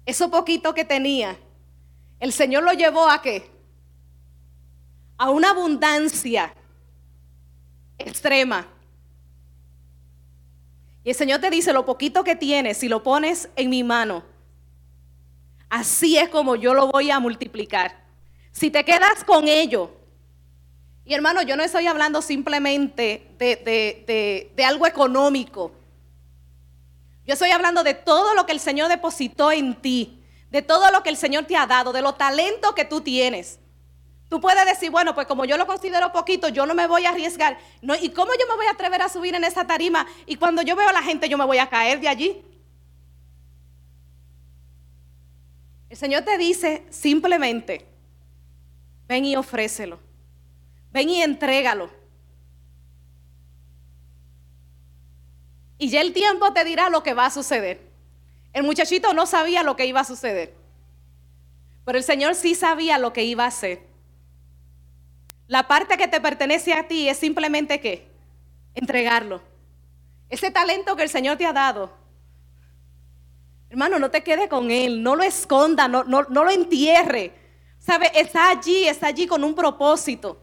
eso 0.06 0.32
poquito 0.32 0.74
que 0.74 0.86
tenía, 0.86 1.38
el 2.20 2.32
Señor 2.32 2.64
lo 2.64 2.72
llevó 2.72 3.10
a 3.10 3.22
qué? 3.22 3.52
A 5.18 5.30
una 5.30 5.50
abundancia 5.50 6.54
extrema. 7.98 8.68
Y 11.04 11.12
el 11.12 11.16
Señor 11.16 11.40
te 11.40 11.50
dice, 11.50 11.72
lo 11.74 11.86
poquito 11.86 12.24
que 12.24 12.36
tienes, 12.36 12.78
si 12.78 12.90
lo 12.90 13.02
pones 13.02 13.50
en 13.56 13.70
mi 13.70 13.84
mano, 13.84 14.24
así 15.70 16.18
es 16.18 16.30
como 16.30 16.56
yo 16.56 16.74
lo 16.74 16.88
voy 16.88 17.12
a 17.12 17.20
multiplicar. 17.20 18.04
Si 18.52 18.70
te 18.70 18.84
quedas 18.84 19.24
con 19.24 19.48
ello, 19.48 19.92
y 21.08 21.14
hermano, 21.14 21.42
yo 21.42 21.56
no 21.56 21.64
estoy 21.64 21.88
hablando 21.88 22.22
simplemente 22.22 23.30
de, 23.40 24.52
de, 24.54 24.66
algo 24.66 24.86
económico. 24.86 25.72
Yo 27.26 27.34
estoy 27.34 27.52
hablando 27.52 27.82
de 27.82 27.94
todo 27.94 28.34
lo 28.34 28.46
que 28.46 28.52
el 28.52 28.60
Señor 28.60 28.90
depositó 28.90 29.54
en 29.54 29.76
ti, 29.76 30.22
de 30.52 30.62
todo 30.62 30.92
lo 30.92 31.04
que 31.04 31.10
el 31.10 31.16
Señor 31.16 31.46
te 31.46 31.56
ha 31.56 31.66
dado, 31.66 31.94
de 31.94 32.02
los 32.02 32.18
talentos 32.18 32.74
que 32.74 32.84
tú 32.84 33.00
tienes. 33.00 33.58
Tú 34.30 34.42
puedes 34.42 34.66
decir, 34.66 34.92
bueno, 34.92 35.16
pues 35.16 35.26
como 35.26 35.46
yo 35.46 35.58
lo 35.58 35.66
considero 35.66 36.12
poquito, 36.12 36.50
yo 36.50 36.66
no 36.66 36.76
me 36.76 36.86
voy 36.86 37.06
a 37.06 37.10
arriesgar. 37.10 37.58
¿Y 38.02 38.10
cómo 38.10 38.32
yo 38.34 38.46
me 38.50 38.56
voy 38.56 38.66
a 38.66 38.72
atrever 38.72 39.02
a 39.02 39.10
subir 39.10 39.34
en 39.36 39.44
esa 39.46 39.66
tarima? 39.66 40.06
Y 40.26 40.36
cuando 40.36 40.62
yo 40.62 40.76
veo 40.76 40.90
a 40.90 40.94
la 40.94 41.02
gente, 41.02 41.30
yo 41.30 41.38
me 41.38 41.46
voy 41.46 41.60
a 41.60 41.70
caer 41.70 42.02
de 42.02 42.10
allí. 42.10 42.44
El 45.90 45.96
Señor 45.96 46.24
te 46.24 46.38
dice 46.38 46.86
simplemente, 46.90 47.88
ven 49.08 49.24
y 49.24 49.38
ofrécelo. 49.38 50.00
Ven 50.92 51.10
y 51.10 51.22
entrégalo. 51.22 51.90
Y 55.78 55.90
ya 55.90 56.02
el 56.02 56.12
tiempo 56.12 56.52
te 56.52 56.66
dirá 56.66 56.90
lo 56.90 57.02
que 57.02 57.14
va 57.14 57.28
a 57.28 57.32
suceder. 57.32 57.80
El 58.52 58.64
muchachito 58.64 59.14
no 59.14 59.26
sabía 59.26 59.64
lo 59.64 59.78
que 59.78 59.86
iba 59.86 60.02
a 60.02 60.04
suceder. 60.04 60.54
Pero 61.86 61.98
el 61.98 62.04
Señor 62.04 62.36
sí 62.36 62.56
sabía 62.56 62.98
lo 62.98 63.14
que 63.14 63.24
iba 63.24 63.46
a 63.46 63.48
hacer. 63.48 63.87
La 65.48 65.68
parte 65.68 65.98
que 65.98 66.08
te 66.08 66.20
pertenece 66.20 66.74
a 66.74 66.88
ti 66.88 67.08
es 67.08 67.18
simplemente 67.18 67.80
qué? 67.80 68.08
Entregarlo. 68.76 69.42
Ese 70.30 70.52
talento 70.52 70.96
que 70.96 71.04
el 71.04 71.10
Señor 71.10 71.38
te 71.38 71.46
ha 71.46 71.54
dado. 71.54 71.92
Hermano, 73.70 73.98
no 74.00 74.12
te 74.12 74.24
quede 74.24 74.50
con 74.50 74.72
él, 74.72 75.02
no 75.02 75.16
lo 75.16 75.24
esconda, 75.24 75.88
no, 75.88 76.04
no, 76.04 76.24
no 76.24 76.44
lo 76.44 76.50
entierre. 76.50 77.34
¿Sabe? 77.80 78.12
Está 78.14 78.50
allí, 78.50 78.88
está 78.88 79.08
allí 79.08 79.26
con 79.26 79.44
un 79.44 79.56
propósito. 79.56 80.42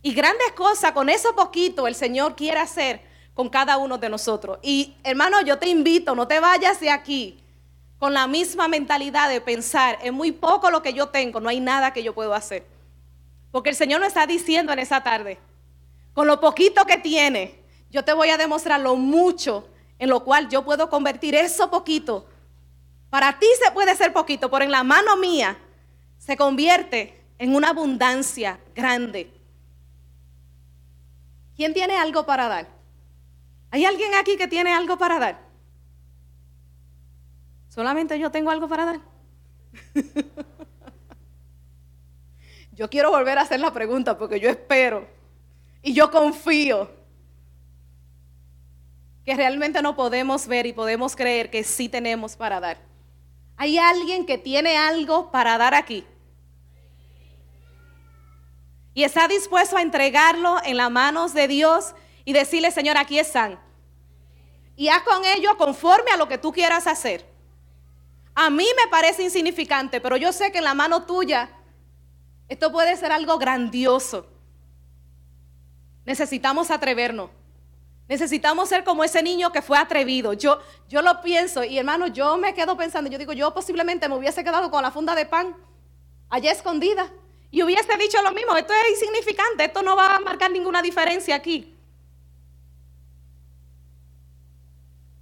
Y 0.00 0.14
grandes 0.14 0.52
cosas 0.52 0.92
con 0.92 1.08
eso 1.08 1.34
poquito 1.34 1.88
el 1.88 1.96
Señor 1.96 2.36
quiere 2.36 2.60
hacer 2.60 3.02
con 3.34 3.48
cada 3.48 3.78
uno 3.78 3.98
de 3.98 4.08
nosotros. 4.08 4.58
Y 4.62 4.96
hermano, 5.02 5.40
yo 5.42 5.58
te 5.58 5.68
invito, 5.68 6.14
no 6.14 6.28
te 6.28 6.38
vayas 6.38 6.78
de 6.80 6.90
aquí 6.90 7.42
con 7.98 8.14
la 8.14 8.26
misma 8.26 8.68
mentalidad 8.68 9.28
de 9.28 9.40
pensar, 9.40 9.98
es 10.02 10.12
muy 10.12 10.30
poco 10.32 10.70
lo 10.70 10.82
que 10.82 10.92
yo 10.92 11.08
tengo, 11.08 11.40
no 11.40 11.48
hay 11.48 11.60
nada 11.60 11.92
que 11.92 12.02
yo 12.02 12.14
puedo 12.14 12.32
hacer. 12.32 12.64
Porque 13.50 13.70
el 13.70 13.76
Señor 13.76 14.00
nos 14.00 14.08
está 14.08 14.26
diciendo 14.26 14.72
en 14.72 14.78
esa 14.78 15.02
tarde, 15.02 15.38
con 16.12 16.26
lo 16.26 16.40
poquito 16.40 16.84
que 16.84 16.98
tiene, 16.98 17.58
yo 17.90 18.04
te 18.04 18.12
voy 18.12 18.30
a 18.30 18.36
demostrar 18.36 18.80
lo 18.80 18.94
mucho 18.96 19.68
en 19.98 20.08
lo 20.08 20.22
cual 20.22 20.48
yo 20.48 20.64
puedo 20.64 20.88
convertir 20.88 21.34
eso 21.34 21.70
poquito. 21.70 22.28
Para 23.10 23.38
ti 23.38 23.46
se 23.64 23.72
puede 23.72 23.96
ser 23.96 24.12
poquito, 24.12 24.50
pero 24.50 24.64
en 24.64 24.70
la 24.70 24.84
mano 24.84 25.16
mía 25.16 25.58
se 26.18 26.36
convierte 26.36 27.20
en 27.38 27.54
una 27.56 27.70
abundancia 27.70 28.60
grande. 28.74 29.32
¿Quién 31.56 31.74
tiene 31.74 31.96
algo 31.96 32.24
para 32.26 32.46
dar? 32.46 32.68
¿Hay 33.70 33.84
alguien 33.84 34.14
aquí 34.14 34.36
que 34.36 34.46
tiene 34.46 34.72
algo 34.72 34.98
para 34.98 35.18
dar? 35.18 35.47
Solamente 37.78 38.18
yo 38.18 38.28
tengo 38.28 38.50
algo 38.50 38.66
para 38.66 38.84
dar. 38.86 39.00
yo 42.72 42.90
quiero 42.90 43.12
volver 43.12 43.38
a 43.38 43.42
hacer 43.42 43.60
la 43.60 43.72
pregunta 43.72 44.18
porque 44.18 44.40
yo 44.40 44.50
espero 44.50 45.06
y 45.80 45.94
yo 45.94 46.10
confío 46.10 46.90
que 49.24 49.32
realmente 49.36 49.80
no 49.80 49.94
podemos 49.94 50.48
ver 50.48 50.66
y 50.66 50.72
podemos 50.72 51.14
creer 51.14 51.52
que 51.52 51.62
sí 51.62 51.88
tenemos 51.88 52.34
para 52.34 52.58
dar. 52.58 52.78
¿Hay 53.56 53.78
alguien 53.78 54.26
que 54.26 54.38
tiene 54.38 54.76
algo 54.76 55.30
para 55.30 55.56
dar 55.56 55.76
aquí? 55.76 56.04
y 58.92 59.04
está 59.04 59.28
dispuesto 59.28 59.76
a 59.76 59.82
entregarlo 59.82 60.56
en 60.64 60.78
las 60.78 60.90
manos 60.90 61.32
de 61.32 61.46
Dios 61.46 61.94
y 62.24 62.32
decirle, 62.32 62.72
Señor, 62.72 62.96
aquí 62.96 63.20
están. 63.20 63.56
Y 64.74 64.88
haz 64.88 65.04
con 65.04 65.24
ello 65.24 65.56
conforme 65.56 66.10
a 66.10 66.16
lo 66.16 66.26
que 66.26 66.38
tú 66.38 66.50
quieras 66.50 66.88
hacer. 66.88 67.37
A 68.40 68.50
mí 68.50 68.68
me 68.76 68.88
parece 68.88 69.24
insignificante, 69.24 70.00
pero 70.00 70.16
yo 70.16 70.32
sé 70.32 70.52
que 70.52 70.58
en 70.58 70.64
la 70.64 70.72
mano 70.72 71.02
tuya 71.02 71.50
esto 72.48 72.70
puede 72.70 72.96
ser 72.96 73.10
algo 73.10 73.36
grandioso. 73.36 74.28
Necesitamos 76.04 76.70
atrevernos. 76.70 77.30
Necesitamos 78.06 78.68
ser 78.68 78.84
como 78.84 79.02
ese 79.02 79.24
niño 79.24 79.50
que 79.50 79.60
fue 79.60 79.76
atrevido. 79.76 80.34
Yo, 80.34 80.60
yo 80.88 81.02
lo 81.02 81.20
pienso 81.20 81.64
y 81.64 81.78
hermano, 81.78 82.06
yo 82.06 82.36
me 82.36 82.54
quedo 82.54 82.76
pensando, 82.76 83.10
yo 83.10 83.18
digo, 83.18 83.32
yo 83.32 83.52
posiblemente 83.52 84.08
me 84.08 84.14
hubiese 84.14 84.44
quedado 84.44 84.70
con 84.70 84.82
la 84.82 84.92
funda 84.92 85.16
de 85.16 85.26
pan 85.26 85.56
allá 86.30 86.52
escondida 86.52 87.10
y 87.50 87.64
hubiese 87.64 87.96
dicho 87.96 88.22
lo 88.22 88.30
mismo, 88.30 88.54
esto 88.54 88.72
es 88.72 89.00
insignificante, 89.00 89.64
esto 89.64 89.82
no 89.82 89.96
va 89.96 90.14
a 90.14 90.20
marcar 90.20 90.52
ninguna 90.52 90.80
diferencia 90.80 91.34
aquí. 91.34 91.76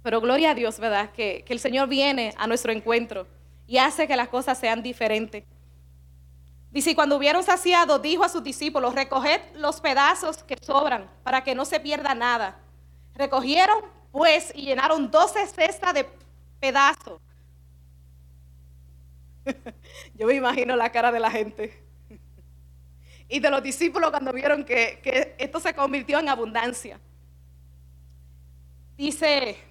Pero 0.07 0.21
gloria 0.21 0.51
a 0.51 0.55
Dios, 0.55 0.79
¿verdad? 0.79 1.11
Que, 1.11 1.43
que 1.45 1.51
el 1.51 1.59
Señor 1.59 1.89
viene 1.89 2.33
a 2.37 2.47
nuestro 2.47 2.71
encuentro 2.71 3.27
y 3.67 3.77
hace 3.77 4.07
que 4.07 4.15
las 4.15 4.29
cosas 4.29 4.57
sean 4.57 4.81
diferentes. 4.81 5.43
Dice, 6.71 6.91
y 6.91 6.95
cuando 6.95 7.17
hubieron 7.17 7.43
saciado, 7.43 7.99
dijo 7.99 8.23
a 8.23 8.29
sus 8.29 8.41
discípulos, 8.41 8.95
recoged 8.95 9.41
los 9.55 9.81
pedazos 9.81 10.43
que 10.43 10.55
sobran 10.61 11.09
para 11.23 11.43
que 11.43 11.53
no 11.53 11.65
se 11.65 11.81
pierda 11.81 12.15
nada. 12.15 12.57
Recogieron 13.15 13.79
pues 14.13 14.53
y 14.55 14.61
llenaron 14.61 15.11
doce 15.11 15.45
cestas 15.45 15.93
de 15.93 16.07
pedazos 16.61 17.19
Yo 20.17 20.25
me 20.25 20.35
imagino 20.35 20.77
la 20.77 20.89
cara 20.89 21.11
de 21.11 21.19
la 21.19 21.31
gente. 21.31 21.83
Y 23.27 23.41
de 23.41 23.49
los 23.49 23.61
discípulos 23.61 24.09
cuando 24.11 24.31
vieron 24.31 24.63
que, 24.63 25.01
que 25.03 25.35
esto 25.37 25.59
se 25.59 25.73
convirtió 25.73 26.17
en 26.17 26.29
abundancia. 26.29 26.97
Dice, 28.95 29.67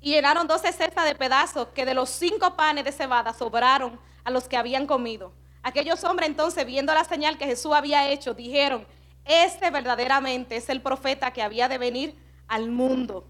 y 0.00 0.10
llenaron 0.10 0.46
doce 0.46 0.72
cestas 0.72 1.04
de 1.04 1.14
pedazos 1.14 1.68
que 1.68 1.84
de 1.84 1.94
los 1.94 2.10
cinco 2.10 2.56
panes 2.56 2.84
de 2.84 2.92
cebada 2.92 3.32
sobraron 3.32 3.98
a 4.24 4.30
los 4.30 4.48
que 4.48 4.56
habían 4.56 4.86
comido. 4.86 5.32
Aquellos 5.62 6.04
hombres 6.04 6.28
entonces, 6.28 6.64
viendo 6.64 6.94
la 6.94 7.04
señal 7.04 7.36
que 7.36 7.46
Jesús 7.46 7.72
había 7.74 8.08
hecho, 8.08 8.34
dijeron, 8.34 8.86
este 9.24 9.70
verdaderamente 9.70 10.56
es 10.56 10.68
el 10.68 10.80
profeta 10.80 11.32
que 11.32 11.42
había 11.42 11.68
de 11.68 11.78
venir 11.78 12.16
al 12.46 12.70
mundo. 12.70 13.26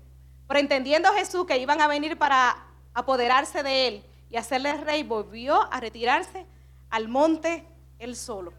Pero 0.46 0.60
entendiendo 0.60 1.12
Jesús 1.12 1.46
que 1.46 1.58
iban 1.58 1.80
a 1.80 1.88
venir 1.88 2.16
para 2.18 2.56
apoderarse 2.94 3.62
de 3.62 3.88
él 3.88 4.04
y 4.30 4.37
hacerle 4.37 4.75
rey, 4.75 5.02
volvió 5.02 5.72
a 5.72 5.80
retirarse 5.80 6.46
al 6.90 7.08
monte 7.08 7.66
él 7.98 8.14
solo. 8.14 8.52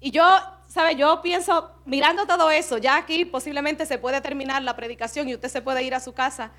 Y 0.00 0.10
yo, 0.10 0.24
¿sabe? 0.78 0.94
Yo 0.94 1.20
pienso, 1.22 1.72
mirando 1.86 2.24
todo 2.24 2.52
eso, 2.52 2.78
ya 2.78 2.98
aquí 2.98 3.24
posiblemente 3.24 3.84
se 3.84 3.98
puede 3.98 4.20
terminar 4.20 4.62
la 4.62 4.76
predicación 4.76 5.28
y 5.28 5.34
usted 5.34 5.48
se 5.48 5.60
puede 5.60 5.82
ir 5.82 5.92
a 5.92 5.98
su 5.98 6.12
casa 6.12 6.52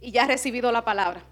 y 0.00 0.12
ya 0.12 0.22
ha 0.22 0.26
recibido 0.28 0.70
la 0.70 0.84
palabra. 0.84 1.24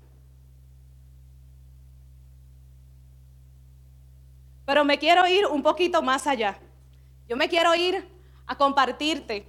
Pero 4.67 4.85
me 4.85 4.99
quiero 4.99 5.29
ir 5.29 5.47
un 5.47 5.63
poquito 5.63 6.03
más 6.03 6.27
allá. 6.27 6.59
Yo 7.29 7.37
me 7.37 7.49
quiero 7.49 7.73
ir 7.77 8.05
a 8.49 8.59
compartirte 8.59 9.47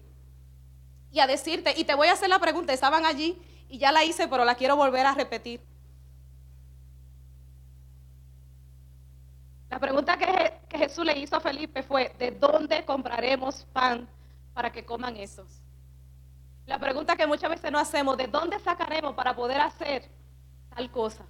y 1.10 1.20
a 1.22 1.26
decirte, 1.26 1.74
y 1.76 1.86
te 1.86 1.96
voy 1.96 2.10
a 2.10 2.14
hacer 2.14 2.30
la 2.30 2.38
pregunta, 2.38 2.72
estaban 2.72 3.04
allí 3.08 3.42
y 3.68 3.80
ya 3.80 3.92
la 3.92 4.04
hice, 4.04 4.28
pero 4.28 4.46
la 4.46 4.54
quiero 4.54 4.76
volver 4.76 5.08
a 5.08 5.16
repetir. 5.16 5.60
La 9.72 9.80
pregunta 9.80 10.20
que, 10.20 10.54
Jesús 10.78 11.06
le 11.06 11.18
hizo 11.18 11.36
a 11.36 11.40
Felipe 11.40 11.84
fue, 11.84 12.14
¿de 12.18 12.32
dónde 12.32 12.84
compraremos 12.86 13.66
pan 13.74 14.08
para 14.54 14.72
que 14.72 14.86
coman 14.86 15.18
esos? 15.18 15.62
La 16.66 16.80
pregunta 16.80 17.16
que 17.16 17.28
muchas 17.28 17.50
veces 17.50 17.72
no 17.72 17.80
hacemos, 17.80 18.18
¿de 18.18 18.28
dónde 18.28 18.60
sacaremos 18.60 19.14
para 19.14 19.36
poder 19.36 19.62
hacer 19.62 20.10
tal 20.74 20.90
cosa? 20.90 21.26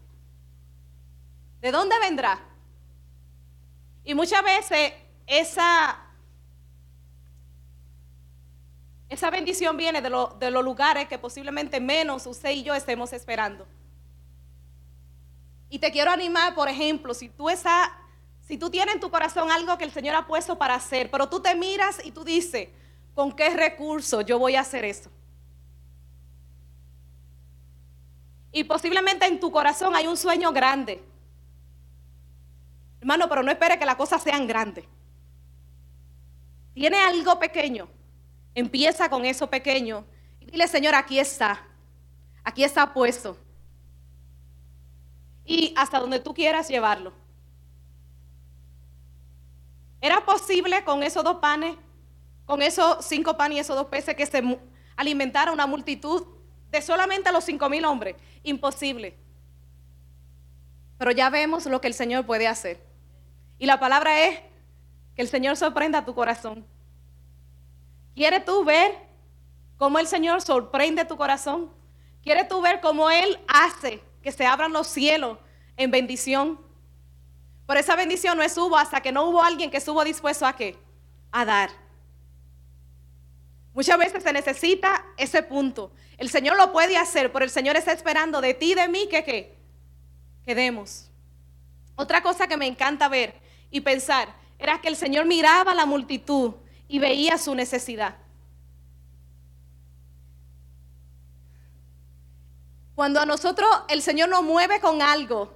¿De 1.62 1.72
dónde 1.72 1.96
vendrá? 2.00 2.40
Y 4.04 4.14
muchas 4.14 4.44
veces 4.44 4.94
esa, 5.26 5.98
esa 9.10 9.30
bendición 9.30 9.76
viene 9.76 10.02
de, 10.02 10.10
de 10.40 10.52
los 10.52 10.64
lugares 10.64 11.08
que 11.08 11.18
posiblemente 11.18 11.80
menos 11.80 12.26
usted 12.28 12.52
y 12.52 12.64
yo 12.64 12.74
estemos 12.74 13.12
esperando. 13.12 13.68
Y 15.70 15.80
te 15.80 15.92
quiero 15.92 16.12
animar, 16.12 16.56
por 16.56 16.70
ejemplo, 16.70 17.14
si 17.14 17.28
tú 17.28 17.50
estás 17.50 17.90
si 18.48 18.58
tú 18.58 18.70
tienes 18.70 18.96
en 18.96 19.02
tu 19.02 19.10
corazón 19.10 19.52
algo 19.52 19.78
que 19.78 19.86
el 19.86 19.92
Señor 19.92 20.16
ha 20.16 20.28
puesto 20.28 20.58
para 20.58 20.76
hacer, 20.76 21.10
pero 21.10 21.28
tú 21.28 21.40
te 21.40 21.56
miras 21.56 22.04
y 22.06 22.12
tú 22.12 22.24
dices, 22.24 22.70
¿con 23.16 23.32
qué 23.32 23.50
recurso 23.50 24.22
yo 24.22 24.38
voy 24.38 24.56
a 24.56 24.62
hacer 24.62 24.86
eso? 24.86 25.10
Y 28.52 28.64
posiblemente 28.64 29.26
en 29.26 29.40
tu 29.40 29.52
corazón 29.52 29.96
hay 29.96 30.08
un 30.08 30.16
sueño 30.16 30.52
grande. 30.52 31.04
Hermano, 33.02 33.28
pero 33.28 33.44
no 33.44 33.52
espere 33.52 33.78
que 33.78 33.86
las 33.86 33.96
cosas 33.96 34.22
sean 34.22 34.48
grandes. 34.48 34.86
Tiene 36.74 36.98
algo 36.98 37.38
pequeño. 37.40 37.90
Empieza 38.54 39.10
con 39.10 39.26
eso 39.26 39.50
pequeño. 39.50 40.06
Y 40.40 40.46
dile, 40.46 40.68
Señor, 40.68 40.96
aquí 40.96 41.20
está. 41.20 41.68
Aquí 42.44 42.64
está 42.64 42.94
puesto. 42.94 43.38
Y 45.46 45.74
hasta 45.76 46.00
donde 46.00 46.20
tú 46.20 46.34
quieras 46.34 46.68
llevarlo. 46.68 47.25
¿Era 50.06 50.24
posible 50.24 50.84
con 50.84 51.02
esos 51.02 51.24
dos 51.24 51.38
panes, 51.38 51.76
con 52.46 52.62
esos 52.62 53.04
cinco 53.04 53.36
panes 53.38 53.58
y 53.58 53.60
esos 53.62 53.76
dos 53.76 53.88
peces 53.88 54.16
que 54.16 54.28
se 54.28 54.40
alimentara 54.96 55.52
una 55.52 55.66
multitud 55.66 56.28
de 56.70 56.80
solamente 56.84 57.32
los 57.32 57.44
cinco 57.44 57.70
mil 57.70 57.84
hombres? 57.86 58.16
Imposible. 58.44 59.18
Pero 61.00 61.10
ya 61.10 61.32
vemos 61.32 61.66
lo 61.66 61.82
que 61.82 61.88
el 61.88 61.96
Señor 61.96 62.24
puede 62.24 62.48
hacer. 62.48 62.86
Y 63.58 63.66
la 63.66 63.80
palabra 63.80 64.28
es 64.28 64.42
que 65.16 65.24
el 65.24 65.28
Señor 65.28 65.58
sorprenda 65.58 66.06
tu 66.06 66.14
corazón. 66.14 66.68
¿Quieres 68.14 68.46
tú 68.46 68.64
ver 68.64 68.96
cómo 69.76 69.98
el 69.98 70.06
Señor 70.06 70.44
sorprende 70.44 71.06
tu 71.06 71.18
corazón? 71.18 71.72
¿Quieres 72.22 72.48
tú 72.48 72.62
ver 72.62 72.80
cómo 72.80 73.10
Él 73.10 73.40
hace 73.48 74.04
que 74.22 74.32
se 74.32 74.46
abran 74.46 74.72
los 74.72 74.86
cielos 74.86 75.40
en 75.78 75.90
bendición? 75.90 76.64
Pero 77.68 77.80
esa 77.80 77.96
bendición 77.96 78.38
no 78.38 78.44
es 78.44 78.58
hubo 78.58 78.78
hasta 78.78 79.02
que 79.02 79.12
no 79.12 79.26
hubo 79.26 79.42
alguien 79.42 79.72
que 79.72 79.78
estuvo 79.78 80.04
dispuesto 80.04 80.46
a 80.46 80.56
qué? 80.56 80.78
A 81.32 81.46
dar. 81.46 81.70
Muchas 83.74 83.98
veces 83.98 84.24
se 84.24 84.32
necesita 84.32 85.06
ese 85.18 85.44
punto. 85.44 85.92
El 86.18 86.30
Señor 86.30 86.56
lo 86.58 86.72
puede 86.72 86.98
hacer, 86.98 87.32
pero 87.32 87.44
el 87.44 87.52
Señor 87.52 87.76
está 87.76 87.92
esperando 87.92 88.40
de 88.40 88.54
ti 88.54 88.72
y 88.72 88.76
de 88.76 88.88
mí 88.88 89.08
que 89.10 89.24
qué? 89.24 89.58
Que 90.46 90.56
demos. 90.56 91.10
Otra 91.96 92.22
cosa 92.22 92.48
que 92.48 92.58
me 92.58 92.68
encanta 92.68 93.10
ver 93.10 93.34
y 93.72 93.82
pensar 93.82 94.34
era 94.60 94.80
que 94.80 94.88
el 94.88 94.96
Señor 94.96 95.26
miraba 95.26 95.72
a 95.72 95.76
la 95.76 95.86
multitud 95.86 96.54
y 96.88 97.00
veía 97.00 97.38
su 97.38 97.56
necesidad. 97.56 98.16
Cuando 102.96 103.20
a 103.20 103.26
nosotros 103.26 103.70
el 103.90 104.02
Señor 104.02 104.30
nos 104.30 104.44
mueve 104.44 104.80
con 104.80 105.02
algo, 105.02 105.52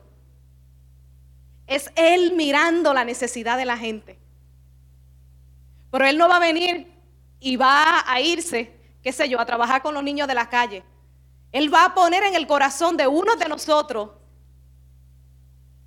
es 1.70 1.92
Él 1.96 2.34
mirando 2.36 2.94
la 2.94 3.06
necesidad 3.06 3.56
de 3.56 3.66
la 3.66 3.78
gente. 3.78 4.18
Pero 5.92 6.06
Él 6.06 6.18
no 6.18 6.28
va 6.28 6.38
a 6.38 6.40
venir 6.40 6.92
y 7.40 7.56
va 7.56 8.04
a 8.12 8.20
irse, 8.20 8.76
qué 9.04 9.12
sé 9.14 9.30
yo, 9.30 9.40
a 9.40 9.46
trabajar 9.46 9.84
con 9.84 9.94
los 9.94 10.04
niños 10.04 10.28
de 10.28 10.34
la 10.34 10.50
calle. 10.50 10.84
Él 11.52 11.74
va 11.74 11.86
a 11.86 11.94
poner 11.94 12.24
en 12.24 12.36
el 12.36 12.48
corazón 12.48 12.98
de 12.98 13.08
uno 13.08 13.36
de 13.36 13.48
nosotros 13.48 14.10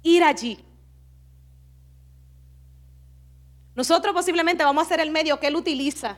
ir 0.03 0.23
allí. 0.23 0.64
Nosotros 3.75 4.14
posiblemente 4.14 4.64
vamos 4.64 4.87
a 4.87 4.88
ser 4.88 5.01
el 5.01 5.11
medio 5.11 5.40
que 5.40 5.49
Él 5.49 5.57
utiliza. 5.57 6.16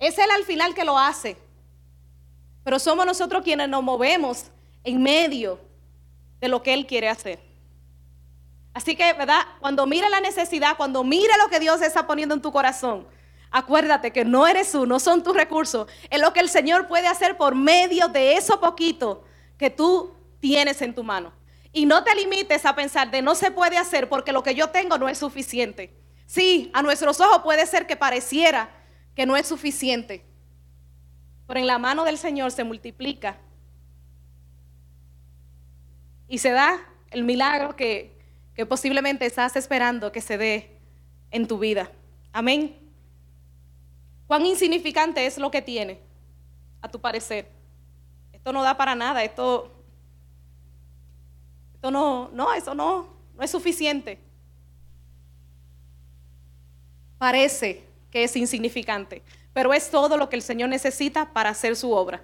Es 0.00 0.18
Él 0.18 0.30
al 0.36 0.44
final 0.44 0.74
que 0.74 0.84
lo 0.84 0.98
hace. 0.98 1.36
Pero 2.64 2.80
somos 2.80 3.06
nosotros 3.06 3.44
quienes 3.44 3.68
nos 3.68 3.82
movemos 3.82 4.50
en 4.82 5.00
medio 5.00 5.60
de 6.40 6.48
lo 6.48 6.64
que 6.64 6.74
Él 6.74 6.84
quiere 6.86 7.08
hacer. 7.08 7.53
Así 8.74 8.96
que, 8.96 9.12
¿verdad? 9.12 9.40
Cuando 9.60 9.86
mire 9.86 10.10
la 10.10 10.20
necesidad, 10.20 10.76
cuando 10.76 11.04
mire 11.04 11.32
lo 11.38 11.48
que 11.48 11.60
Dios 11.60 11.80
está 11.80 12.06
poniendo 12.08 12.34
en 12.34 12.42
tu 12.42 12.50
corazón, 12.50 13.06
acuérdate 13.52 14.10
que 14.12 14.24
no 14.24 14.48
eres 14.48 14.72
tú, 14.72 14.84
no 14.84 14.98
son 14.98 15.22
tus 15.22 15.34
recursos, 15.34 15.88
es 16.10 16.20
lo 16.20 16.32
que 16.32 16.40
el 16.40 16.48
Señor 16.48 16.88
puede 16.88 17.06
hacer 17.06 17.36
por 17.36 17.54
medio 17.54 18.08
de 18.08 18.34
eso 18.34 18.60
poquito 18.60 19.24
que 19.56 19.70
tú 19.70 20.12
tienes 20.40 20.82
en 20.82 20.92
tu 20.92 21.04
mano. 21.04 21.32
Y 21.72 21.86
no 21.86 22.02
te 22.02 22.14
limites 22.16 22.66
a 22.66 22.74
pensar 22.74 23.12
de 23.12 23.22
no 23.22 23.36
se 23.36 23.52
puede 23.52 23.78
hacer 23.78 24.08
porque 24.08 24.32
lo 24.32 24.42
que 24.42 24.56
yo 24.56 24.70
tengo 24.70 24.98
no 24.98 25.08
es 25.08 25.18
suficiente. 25.18 25.96
Sí, 26.26 26.70
a 26.74 26.82
nuestros 26.82 27.20
ojos 27.20 27.42
puede 27.42 27.66
ser 27.66 27.86
que 27.86 27.96
pareciera 27.96 28.70
que 29.14 29.24
no 29.24 29.36
es 29.36 29.46
suficiente, 29.46 30.24
pero 31.46 31.60
en 31.60 31.68
la 31.68 31.78
mano 31.78 32.04
del 32.04 32.18
Señor 32.18 32.50
se 32.50 32.64
multiplica 32.64 33.38
y 36.26 36.38
se 36.38 36.50
da 36.50 36.80
el 37.10 37.22
milagro 37.22 37.76
que, 37.76 38.13
que 38.54 38.66
posiblemente 38.66 39.26
estás 39.26 39.56
esperando 39.56 40.12
que 40.12 40.20
se 40.20 40.38
dé 40.38 40.78
en 41.30 41.46
tu 41.46 41.58
vida. 41.58 41.90
Amén. 42.32 42.76
¿Cuán 44.26 44.46
insignificante 44.46 45.26
es 45.26 45.38
lo 45.38 45.50
que 45.50 45.60
tiene, 45.60 46.00
a 46.80 46.88
tu 46.88 47.00
parecer? 47.00 47.50
Esto 48.32 48.52
no 48.52 48.62
da 48.62 48.76
para 48.76 48.94
nada, 48.94 49.22
esto, 49.24 49.72
esto 51.74 51.90
no, 51.90 52.30
no, 52.32 52.52
eso 52.52 52.74
no, 52.74 53.08
no 53.36 53.42
es 53.42 53.50
suficiente. 53.50 54.18
Parece 57.18 57.84
que 58.10 58.24
es 58.24 58.36
insignificante, 58.36 59.22
pero 59.52 59.74
es 59.74 59.90
todo 59.90 60.16
lo 60.16 60.28
que 60.28 60.36
el 60.36 60.42
Señor 60.42 60.68
necesita 60.68 61.32
para 61.32 61.50
hacer 61.50 61.74
su 61.74 61.90
obra. 61.90 62.22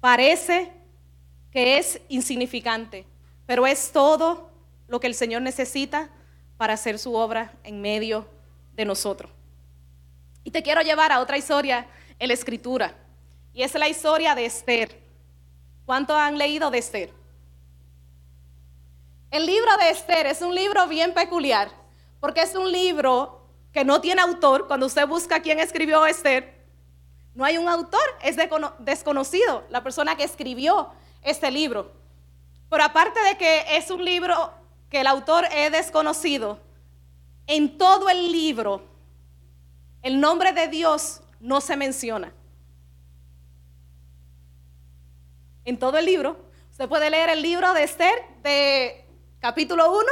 Parece 0.00 0.72
que 1.50 1.78
es 1.78 2.00
insignificante, 2.08 3.06
pero 3.46 3.66
es 3.66 3.90
todo 3.90 4.55
lo 4.88 5.00
que 5.00 5.06
el 5.06 5.14
Señor 5.14 5.42
necesita 5.42 6.10
para 6.56 6.74
hacer 6.74 6.98
su 6.98 7.14
obra 7.14 7.52
en 7.64 7.80
medio 7.80 8.28
de 8.74 8.84
nosotros. 8.84 9.30
Y 10.44 10.50
te 10.50 10.62
quiero 10.62 10.82
llevar 10.82 11.12
a 11.12 11.20
otra 11.20 11.38
historia 11.38 11.86
en 12.18 12.28
la 12.28 12.34
escritura. 12.34 12.94
Y 13.52 13.62
es 13.62 13.74
la 13.74 13.88
historia 13.88 14.34
de 14.34 14.46
Esther. 14.46 15.00
¿Cuánto 15.84 16.16
han 16.16 16.38
leído 16.38 16.70
de 16.70 16.78
Esther? 16.78 17.12
El 19.30 19.44
libro 19.44 19.76
de 19.78 19.90
Esther 19.90 20.26
es 20.26 20.40
un 20.40 20.54
libro 20.54 20.86
bien 20.86 21.12
peculiar, 21.12 21.70
porque 22.20 22.42
es 22.42 22.54
un 22.54 22.70
libro 22.70 23.42
que 23.72 23.84
no 23.84 24.00
tiene 24.00 24.22
autor. 24.22 24.66
Cuando 24.66 24.86
usted 24.86 25.06
busca 25.06 25.40
quién 25.40 25.58
escribió 25.58 26.06
Esther, 26.06 26.54
no 27.34 27.44
hay 27.44 27.58
un 27.58 27.68
autor, 27.68 28.00
es 28.22 28.36
desconocido 28.78 29.64
la 29.68 29.82
persona 29.82 30.16
que 30.16 30.24
escribió 30.24 30.90
este 31.22 31.50
libro. 31.50 31.92
Pero 32.70 32.84
aparte 32.84 33.20
de 33.20 33.36
que 33.36 33.76
es 33.76 33.90
un 33.90 34.04
libro 34.04 34.52
que 34.90 35.00
el 35.00 35.06
autor 35.06 35.44
es 35.52 35.72
desconocido, 35.72 36.60
en 37.46 37.78
todo 37.78 38.08
el 38.08 38.32
libro 38.32 38.82
el 40.06 40.20
nombre 40.20 40.52
de 40.52 40.68
Dios 40.68 41.20
no 41.40 41.60
se 41.60 41.76
menciona. 41.76 42.32
En 45.64 45.78
todo 45.80 45.98
el 45.98 46.06
libro, 46.06 46.36
usted 46.70 46.88
puede 46.88 47.10
leer 47.10 47.28
el 47.28 47.42
libro 47.42 47.74
de 47.74 47.82
Esther 47.82 48.14
de 48.44 49.04
capítulo 49.40 49.90
1 49.90 50.06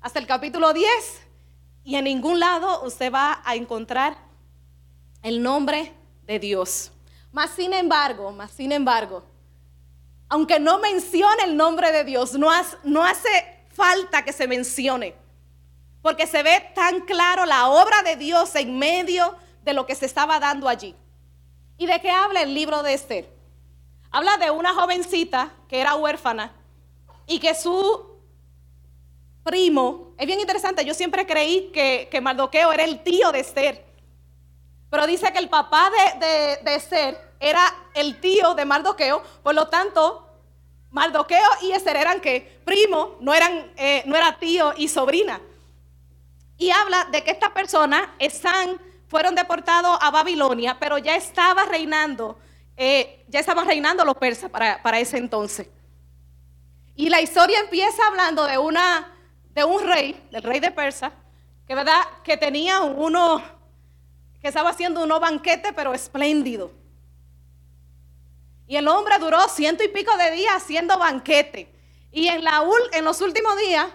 hasta 0.00 0.20
el 0.20 0.28
capítulo 0.28 0.72
10 0.72 0.88
y 1.82 1.96
en 1.96 2.04
ningún 2.04 2.38
lado 2.38 2.84
usted 2.84 3.12
va 3.12 3.42
a 3.44 3.56
encontrar 3.56 4.16
el 5.22 5.42
nombre 5.42 5.92
de 6.26 6.38
Dios. 6.38 6.92
Más 7.32 7.50
sin 7.50 7.72
embargo, 7.72 8.30
más 8.30 8.52
sin 8.52 8.70
embargo, 8.70 9.24
aunque 10.28 10.60
no 10.60 10.78
mencione 10.78 11.42
el 11.42 11.56
nombre 11.56 11.90
de 11.90 12.04
Dios, 12.04 12.34
no, 12.34 12.50
no 12.84 13.02
hace 13.04 13.53
falta 13.74 14.24
que 14.24 14.32
se 14.32 14.46
mencione, 14.46 15.14
porque 16.02 16.26
se 16.26 16.42
ve 16.42 16.70
tan 16.74 17.00
claro 17.00 17.44
la 17.44 17.68
obra 17.68 18.02
de 18.02 18.16
Dios 18.16 18.54
en 18.54 18.78
medio 18.78 19.36
de 19.62 19.72
lo 19.72 19.86
que 19.86 19.94
se 19.94 20.06
estaba 20.06 20.38
dando 20.38 20.68
allí. 20.68 20.94
¿Y 21.76 21.86
de 21.86 22.00
qué 22.00 22.10
habla 22.10 22.42
el 22.42 22.54
libro 22.54 22.82
de 22.82 22.94
Esther? 22.94 23.28
Habla 24.10 24.36
de 24.36 24.50
una 24.50 24.74
jovencita 24.74 25.52
que 25.68 25.80
era 25.80 25.96
huérfana 25.96 26.52
y 27.26 27.38
que 27.38 27.54
su 27.54 28.14
primo, 29.42 30.14
es 30.18 30.26
bien 30.26 30.40
interesante, 30.40 30.84
yo 30.84 30.94
siempre 30.94 31.26
creí 31.26 31.70
que, 31.72 32.08
que 32.10 32.20
Mardoqueo 32.20 32.72
era 32.72 32.84
el 32.84 33.02
tío 33.02 33.30
de 33.30 33.40
Esther, 33.40 33.84
pero 34.88 35.06
dice 35.06 35.32
que 35.32 35.38
el 35.38 35.48
papá 35.48 35.90
de, 36.20 36.58
de, 36.62 36.74
Esther 36.76 37.34
era 37.40 37.62
el 37.94 38.20
tío 38.20 38.54
de 38.54 38.64
Mardoqueo, 38.64 39.22
por 39.42 39.54
lo 39.54 39.66
tanto, 39.66 40.23
Mardoqueo 40.94 41.50
y 41.60 41.72
Esther 41.72 41.96
eran 41.96 42.20
que 42.20 42.60
primo, 42.64 43.16
no 43.20 43.34
eran, 43.34 43.72
eh, 43.76 44.04
no 44.06 44.14
era 44.14 44.38
tío 44.38 44.72
y 44.76 44.86
sobrina. 44.86 45.40
Y 46.56 46.70
habla 46.70 47.08
de 47.10 47.24
que 47.24 47.32
estas 47.32 47.50
personas 47.50 48.02
están, 48.20 48.80
fueron 49.08 49.34
deportados 49.34 49.98
a 50.00 50.12
Babilonia, 50.12 50.78
pero 50.78 50.96
ya 50.98 51.16
estaba 51.16 51.64
reinando, 51.64 52.38
eh, 52.76 53.24
ya 53.26 53.40
estaban 53.40 53.66
reinando 53.66 54.04
los 54.04 54.16
persas 54.16 54.48
para, 54.48 54.80
para 54.84 55.00
ese 55.00 55.18
entonces. 55.18 55.66
Y 56.94 57.08
la 57.08 57.20
historia 57.20 57.58
empieza 57.58 58.06
hablando 58.06 58.46
de 58.46 58.56
una 58.56 59.10
de 59.52 59.64
un 59.64 59.82
rey, 59.82 60.28
del 60.30 60.44
rey 60.44 60.60
de 60.60 60.70
Persa, 60.70 61.10
que 61.66 61.74
verdad 61.74 62.02
que 62.22 62.36
tenía 62.36 62.82
uno, 62.82 63.42
que 64.40 64.46
estaba 64.46 64.70
haciendo 64.70 65.02
uno 65.02 65.18
banquete, 65.18 65.72
pero 65.72 65.92
espléndido. 65.92 66.70
Y 68.66 68.76
el 68.76 68.88
hombre 68.88 69.18
duró 69.18 69.48
ciento 69.48 69.84
y 69.84 69.88
pico 69.88 70.16
de 70.16 70.30
días 70.30 70.54
haciendo 70.54 70.98
banquete. 70.98 71.72
Y 72.10 72.28
en, 72.28 72.42
en 72.92 73.04
los 73.04 73.20
últimos 73.20 73.56
días, 73.58 73.86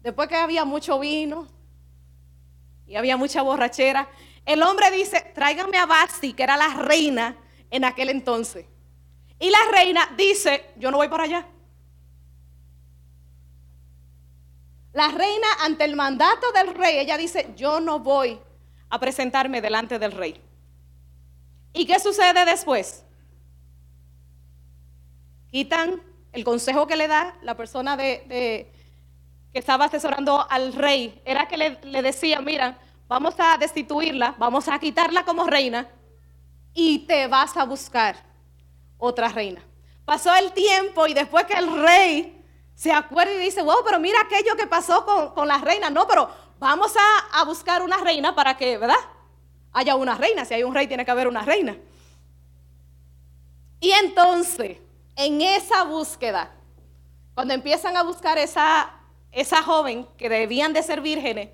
después 0.00 0.28
que 0.28 0.36
había 0.36 0.64
mucho 0.64 0.98
vino 0.98 1.48
y 2.86 2.96
había 2.96 3.16
mucha 3.16 3.42
borrachera, 3.42 4.08
el 4.44 4.62
hombre 4.62 4.90
dice, 4.90 5.20
tráiganme 5.34 5.78
a 5.78 5.86
Basti, 5.86 6.32
que 6.32 6.42
era 6.42 6.56
la 6.56 6.74
reina 6.74 7.36
en 7.70 7.84
aquel 7.84 8.08
entonces. 8.08 8.66
Y 9.38 9.48
la 9.50 9.58
reina 9.72 10.10
dice, 10.16 10.70
yo 10.76 10.90
no 10.90 10.98
voy 10.98 11.08
para 11.08 11.24
allá. 11.24 11.46
La 14.92 15.08
reina 15.08 15.46
ante 15.60 15.84
el 15.84 15.94
mandato 15.94 16.50
del 16.52 16.74
rey, 16.74 16.98
ella 16.98 17.16
dice, 17.16 17.52
yo 17.56 17.80
no 17.80 18.00
voy 18.00 18.40
a 18.88 18.98
presentarme 18.98 19.60
delante 19.60 19.98
del 19.98 20.12
rey. 20.12 20.42
¿Y 21.72 21.86
qué 21.86 22.00
sucede 22.00 22.44
después? 22.44 23.04
Quitan 25.50 26.00
el 26.32 26.44
consejo 26.44 26.86
que 26.86 26.96
le 26.96 27.08
da 27.08 27.34
la 27.42 27.56
persona 27.56 27.96
que 27.96 28.72
estaba 29.52 29.86
asesorando 29.86 30.46
al 30.48 30.72
rey. 30.72 31.20
Era 31.24 31.48
que 31.48 31.56
le, 31.56 31.78
le 31.82 32.02
decía, 32.02 32.40
mira, 32.40 32.78
vamos 33.08 33.34
a 33.38 33.58
destituirla, 33.58 34.34
vamos 34.38 34.68
a 34.68 34.78
quitarla 34.78 35.24
como 35.24 35.46
reina 35.46 35.88
y 36.72 37.00
te 37.00 37.26
vas 37.26 37.56
a 37.56 37.64
buscar 37.64 38.16
otra 38.98 39.28
reina. 39.28 39.62
Pasó 40.04 40.34
el 40.34 40.52
tiempo 40.52 41.06
y 41.06 41.14
después 41.14 41.44
que 41.46 41.54
el 41.54 41.82
rey 41.82 42.44
se 42.74 42.92
acuerda 42.92 43.34
y 43.34 43.38
dice, 43.38 43.62
wow, 43.62 43.78
pero 43.84 43.98
mira 43.98 44.20
aquello 44.20 44.56
que 44.56 44.66
pasó 44.66 45.04
con, 45.34 45.48
la 45.48 45.58
reina. 45.58 45.90
No, 45.90 46.06
pero 46.06 46.30
vamos 46.58 46.94
a, 46.96 47.40
a, 47.40 47.44
buscar 47.44 47.82
una 47.82 47.98
reina 47.98 48.34
para 48.34 48.56
que, 48.56 48.78
¿verdad? 48.78 48.96
Haya 49.72 49.96
una 49.96 50.14
reina. 50.14 50.44
Si 50.44 50.54
hay 50.54 50.62
un 50.62 50.74
rey, 50.74 50.86
tiene 50.86 51.04
que 51.04 51.10
haber 51.10 51.28
una 51.28 51.42
reina. 51.42 51.76
Y 53.80 53.90
entonces, 53.90 54.78
en 55.24 55.42
esa 55.42 55.84
búsqueda, 55.84 56.50
cuando 57.34 57.52
empiezan 57.52 57.94
a 57.94 58.02
buscar 58.02 58.38
esa, 58.38 58.90
esa 59.30 59.62
joven 59.62 60.06
que 60.16 60.30
debían 60.30 60.72
de 60.72 60.82
ser 60.82 61.02
vírgenes, 61.02 61.50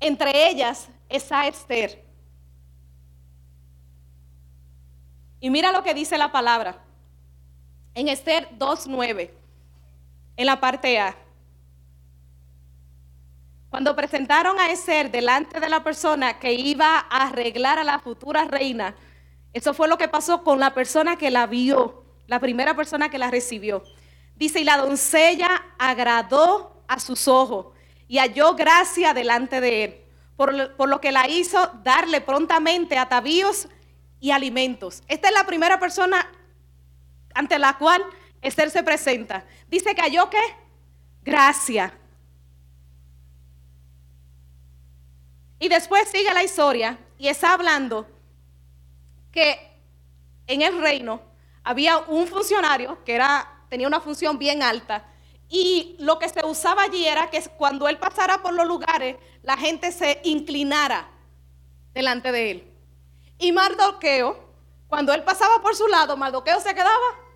entre 0.00 0.48
ellas 0.48 0.88
está 1.08 1.46
Esther. 1.46 2.04
Y 5.38 5.50
mira 5.50 5.70
lo 5.70 5.84
que 5.84 5.94
dice 5.94 6.18
la 6.18 6.32
palabra. 6.32 6.82
En 7.94 8.08
Esther 8.08 8.48
2.9 8.58 9.30
en 10.36 10.46
la 10.46 10.58
parte 10.58 10.98
A. 10.98 11.16
Cuando 13.70 13.94
presentaron 13.94 14.58
a 14.58 14.70
Esther 14.70 15.12
delante 15.12 15.60
de 15.60 15.68
la 15.68 15.84
persona 15.84 16.40
que 16.40 16.54
iba 16.54 17.06
a 17.08 17.28
arreglar 17.28 17.78
a 17.78 17.84
la 17.84 18.00
futura 18.00 18.46
reina, 18.46 18.96
eso 19.52 19.72
fue 19.74 19.86
lo 19.86 19.96
que 19.96 20.08
pasó 20.08 20.42
con 20.42 20.58
la 20.58 20.74
persona 20.74 21.16
que 21.16 21.30
la 21.30 21.46
vio, 21.46 22.05
la 22.26 22.40
primera 22.40 22.74
persona 22.74 23.08
que 23.08 23.18
la 23.18 23.30
recibió. 23.30 23.84
Dice, 24.36 24.60
y 24.60 24.64
la 24.64 24.76
doncella 24.76 25.64
agradó 25.78 26.82
a 26.88 27.00
sus 27.00 27.26
ojos 27.28 27.68
y 28.08 28.18
halló 28.18 28.54
gracia 28.54 29.14
delante 29.14 29.60
de 29.60 29.84
él, 29.84 30.00
por, 30.36 30.76
por 30.76 30.88
lo 30.88 31.00
que 31.00 31.12
la 31.12 31.28
hizo 31.28 31.70
darle 31.82 32.20
prontamente 32.20 32.98
atavíos 32.98 33.68
y 34.20 34.30
alimentos. 34.30 35.02
Esta 35.08 35.28
es 35.28 35.34
la 35.34 35.44
primera 35.44 35.78
persona 35.78 36.30
ante 37.34 37.58
la 37.58 37.76
cual 37.78 38.02
Esther 38.42 38.70
se 38.70 38.82
presenta. 38.82 39.44
Dice 39.68 39.94
que 39.94 40.02
halló 40.02 40.30
qué? 40.30 40.42
Gracia. 41.22 41.92
Y 45.58 45.68
después 45.68 46.08
sigue 46.08 46.32
la 46.34 46.44
historia 46.44 46.98
y 47.18 47.28
está 47.28 47.54
hablando 47.54 48.06
que 49.32 49.58
en 50.46 50.62
el 50.62 50.80
reino 50.80 51.20
había 51.66 51.98
un 51.98 52.28
funcionario 52.28 53.02
que 53.04 53.16
era, 53.16 53.64
tenía 53.68 53.88
una 53.88 54.00
función 54.00 54.38
bien 54.38 54.62
alta 54.62 55.04
y 55.48 55.96
lo 55.98 56.16
que 56.16 56.28
se 56.28 56.46
usaba 56.46 56.84
allí 56.84 57.04
era 57.04 57.28
que 57.28 57.42
cuando 57.58 57.88
él 57.88 57.98
pasara 57.98 58.40
por 58.40 58.54
los 58.54 58.68
lugares, 58.68 59.16
la 59.42 59.56
gente 59.56 59.90
se 59.90 60.20
inclinara 60.22 61.08
delante 61.92 62.30
de 62.30 62.50
él. 62.52 62.72
Y 63.38 63.50
Mardoqueo, 63.50 64.38
cuando 64.86 65.12
él 65.12 65.24
pasaba 65.24 65.60
por 65.60 65.74
su 65.74 65.88
lado, 65.88 66.16
Mardoqueo 66.16 66.60
se 66.60 66.72
quedaba 66.72 67.26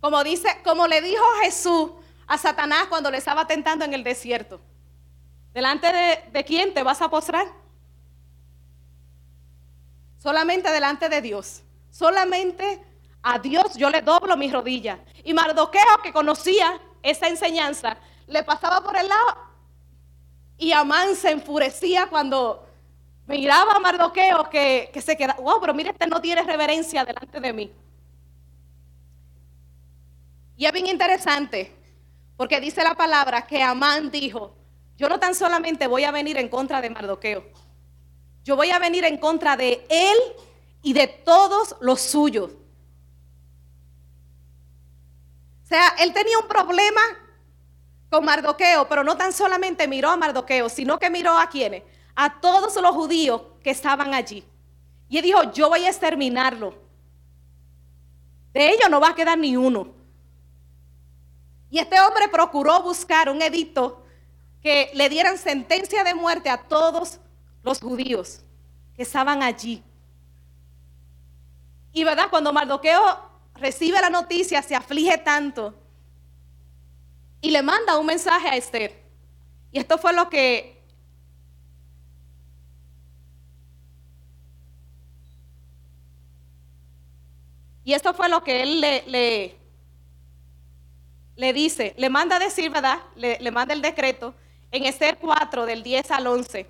como 0.00 0.22
dice, 0.22 0.48
como 0.64 0.86
le 0.86 1.02
dijo 1.02 1.24
Jesús 1.42 1.90
a 2.28 2.38
Satanás 2.38 2.86
cuando 2.88 3.10
le 3.10 3.18
estaba 3.18 3.48
tentando 3.48 3.84
en 3.84 3.94
el 3.94 4.04
desierto. 4.04 4.60
¿Delante 5.52 5.92
de, 5.92 6.24
de 6.30 6.44
quién 6.44 6.72
te 6.72 6.84
vas 6.84 7.02
a 7.02 7.10
postrar? 7.10 7.48
Solamente 10.18 10.70
delante 10.70 11.08
de 11.08 11.20
Dios. 11.20 11.64
Solamente 12.00 12.82
a 13.22 13.38
Dios 13.38 13.74
yo 13.76 13.90
le 13.90 14.00
doblo 14.00 14.34
mis 14.34 14.50
rodillas. 14.50 14.98
Y 15.22 15.34
Mardoqueo, 15.34 16.00
que 16.02 16.14
conocía 16.14 16.80
esa 17.02 17.28
enseñanza, 17.28 17.98
le 18.26 18.42
pasaba 18.42 18.80
por 18.80 18.96
el 18.96 19.06
lado 19.06 19.36
y 20.56 20.72
Amán 20.72 21.14
se 21.14 21.30
enfurecía 21.30 22.06
cuando 22.06 22.66
miraba 23.26 23.74
a 23.74 23.80
Mardoqueo 23.80 24.48
que, 24.48 24.88
que 24.94 25.02
se 25.02 25.14
quedaba, 25.14 25.42
wow, 25.42 25.60
pero 25.60 25.74
mire, 25.74 25.90
este 25.90 26.06
no 26.06 26.22
tiene 26.22 26.42
reverencia 26.42 27.04
delante 27.04 27.38
de 27.38 27.52
mí. 27.52 27.70
Y 30.56 30.64
es 30.64 30.72
bien 30.72 30.86
interesante, 30.86 31.76
porque 32.38 32.60
dice 32.60 32.82
la 32.82 32.94
palabra 32.94 33.46
que 33.46 33.62
Amán 33.62 34.10
dijo, 34.10 34.56
yo 34.96 35.06
no 35.06 35.20
tan 35.20 35.34
solamente 35.34 35.86
voy 35.86 36.04
a 36.04 36.12
venir 36.12 36.38
en 36.38 36.48
contra 36.48 36.80
de 36.80 36.88
Mardoqueo, 36.88 37.44
yo 38.42 38.56
voy 38.56 38.70
a 38.70 38.78
venir 38.78 39.04
en 39.04 39.18
contra 39.18 39.54
de 39.54 39.84
él 39.90 40.16
y 40.82 40.92
de 40.92 41.06
todos 41.06 41.76
los 41.80 42.00
suyos. 42.00 42.52
O 45.64 45.66
sea, 45.66 45.88
él 46.00 46.12
tenía 46.12 46.38
un 46.38 46.48
problema 46.48 47.00
con 48.10 48.24
Mardoqueo, 48.24 48.88
pero 48.88 49.04
no 49.04 49.16
tan 49.16 49.32
solamente 49.32 49.86
miró 49.86 50.10
a 50.10 50.16
Mardoqueo, 50.16 50.68
sino 50.68 50.98
que 50.98 51.10
miró 51.10 51.38
a 51.38 51.48
quienes, 51.48 51.84
a 52.16 52.40
todos 52.40 52.74
los 52.76 52.94
judíos 52.94 53.42
que 53.62 53.70
estaban 53.70 54.12
allí. 54.14 54.44
Y 55.08 55.18
él 55.18 55.22
dijo, 55.22 55.52
yo 55.52 55.68
voy 55.68 55.84
a 55.84 55.90
exterminarlo. 55.90 56.74
De 58.52 58.70
ellos 58.70 58.90
no 58.90 59.00
va 59.00 59.10
a 59.10 59.14
quedar 59.14 59.38
ni 59.38 59.56
uno. 59.56 59.94
Y 61.70 61.78
este 61.78 62.00
hombre 62.00 62.28
procuró 62.28 62.82
buscar 62.82 63.28
un 63.28 63.40
edicto 63.40 64.02
que 64.60 64.90
le 64.94 65.08
dieran 65.08 65.38
sentencia 65.38 66.02
de 66.02 66.14
muerte 66.14 66.50
a 66.50 66.58
todos 66.58 67.20
los 67.62 67.80
judíos 67.80 68.40
que 68.94 69.02
estaban 69.02 69.42
allí. 69.42 69.82
Y 71.92 72.04
verdad, 72.04 72.26
cuando 72.30 72.52
Mardoqueo 72.52 73.30
recibe 73.54 74.00
la 74.00 74.10
noticia, 74.10 74.62
se 74.62 74.74
aflige 74.74 75.18
tanto 75.18 75.74
y 77.40 77.50
le 77.50 77.62
manda 77.62 77.98
un 77.98 78.06
mensaje 78.06 78.48
a 78.48 78.56
Esther. 78.56 79.02
Y 79.72 79.78
esto 79.78 79.98
fue 79.98 80.12
lo 80.12 80.28
que 80.28 80.78
Y 87.82 87.94
esto 87.94 88.14
fue 88.14 88.28
lo 88.28 88.44
que 88.44 88.62
él 88.62 88.80
le, 88.80 89.56
le, 91.34 91.52
dice, 91.52 91.94
le 91.96 92.08
manda 92.08 92.36
a 92.36 92.38
decir, 92.38 92.70
¿verdad? 92.70 92.98
Le, 93.16 93.38
le 93.40 93.50
manda 93.50 93.74
el 93.74 93.82
decreto 93.82 94.32
en 94.70 94.84
Esther 94.84 95.18
4 95.18 95.66
del 95.66 95.82
10 95.82 96.10
al 96.12 96.26
11. 96.28 96.66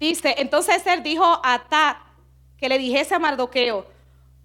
Dice, 0.00 0.34
entonces 0.38 0.78
Esther 0.78 1.02
dijo 1.02 1.24
a 1.44 1.62
Tat 1.68 1.98
que 2.60 2.68
le 2.68 2.78
dijese 2.78 3.14
a 3.14 3.18
Mardoqueo, 3.18 3.86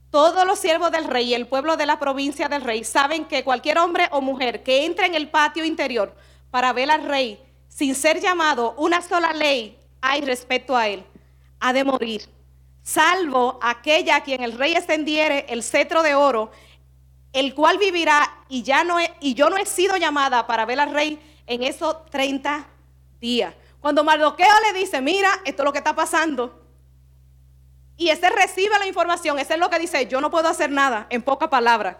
todos 0.09 0.47
los 0.47 0.57
siervos 0.57 0.91
del 0.91 1.03
rey 1.03 1.25
y 1.27 1.33
el 1.33 1.47
pueblo 1.47 1.75
de 1.75 1.85
la 1.85 1.99
provincia 1.99 2.47
del 2.47 2.61
rey 2.61 2.85
saben 2.85 3.25
que 3.25 3.43
cualquier 3.43 3.77
hombre 3.77 4.07
o 4.11 4.21
mujer 4.21 4.63
que 4.63 4.85
entre 4.85 5.07
en 5.07 5.15
el 5.15 5.29
patio 5.29 5.65
interior 5.65 6.15
para 6.49 6.71
ver 6.71 6.89
al 6.89 7.03
rey 7.03 7.37
sin 7.67 7.93
ser 7.93 8.21
llamado, 8.21 8.73
una 8.77 9.01
sola 9.01 9.33
ley 9.33 9.77
hay 9.99 10.21
respecto 10.21 10.77
a 10.77 10.87
él, 10.87 11.03
ha 11.59 11.73
de 11.73 11.83
morir, 11.83 12.21
salvo 12.81 13.59
aquella 13.61 14.15
a 14.15 14.23
quien 14.23 14.41
el 14.41 14.57
rey 14.57 14.73
extendiere 14.73 15.45
el 15.49 15.61
cetro 15.61 16.01
de 16.01 16.15
oro, 16.15 16.51
el 17.33 17.53
cual 17.53 17.77
vivirá 17.77 18.45
y, 18.47 18.63
ya 18.63 18.85
no 18.85 18.95
y 19.19 19.33
yo 19.33 19.49
no 19.49 19.57
he 19.57 19.65
sido 19.65 19.97
llamada 19.97 20.47
para 20.47 20.63
ver 20.63 20.79
al 20.79 20.93
rey 20.93 21.19
en 21.47 21.63
esos 21.63 22.05
30 22.05 22.65
días. 23.19 23.53
Cuando 23.81 24.05
Mardoqueo 24.05 24.47
le 24.71 24.79
dice, 24.79 25.01
mira, 25.01 25.29
esto 25.43 25.63
es 25.63 25.65
lo 25.65 25.73
que 25.73 25.79
está 25.79 25.93
pasando, 25.93 26.64
y 27.97 28.09
ese 28.09 28.29
recibe 28.29 28.77
la 28.77 28.87
información, 28.87 29.39
ese 29.39 29.53
es 29.53 29.59
lo 29.59 29.69
que 29.69 29.79
dice, 29.79 30.05
yo 30.07 30.19
no 30.19 30.29
puedo 30.29 30.49
hacer 30.49 30.69
nada, 30.69 31.07
en 31.09 31.21
pocas 31.21 31.49
palabras. 31.49 31.97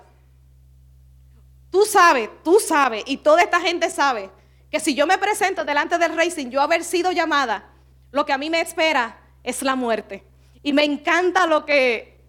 Tú 1.70 1.86
sabes, 1.86 2.30
tú 2.44 2.60
sabes, 2.60 3.04
y 3.06 3.18
toda 3.18 3.42
esta 3.42 3.62
gente 3.62 3.90
sabe, 3.90 4.30
que 4.70 4.80
si 4.80 4.94
yo 4.94 5.08
me 5.08 5.18
presento 5.18 5.64
delante 5.64 5.98
del 5.98 6.16
rey 6.16 6.32
sin 6.32 6.52
yo 6.52 6.62
haber 6.62 6.84
sido 6.84 7.12
llamada, 7.12 7.70
lo 8.12 8.26
que 8.26 8.34
a 8.34 8.38
mí 8.38 8.50
me 8.50 8.62
espera 8.62 9.18
es 9.44 9.62
la 9.62 9.76
muerte. 9.76 10.24
Y 10.64 10.74
me 10.74 10.84
encanta 10.84 11.48
lo 11.48 11.66
que, 11.66 12.20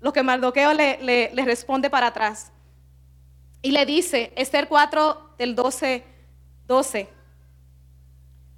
lo 0.00 0.12
que 0.12 0.22
Mardoqueo 0.22 0.72
le, 0.72 0.98
le 1.02 1.44
responde 1.44 1.90
para 1.90 2.08
atrás. 2.08 2.52
Y 3.62 3.70
le 3.70 3.86
dice, 3.86 4.32
Esther 4.36 4.68
4 4.68 5.34
del 5.38 5.54
12, 5.56 6.04
12. 6.66 7.08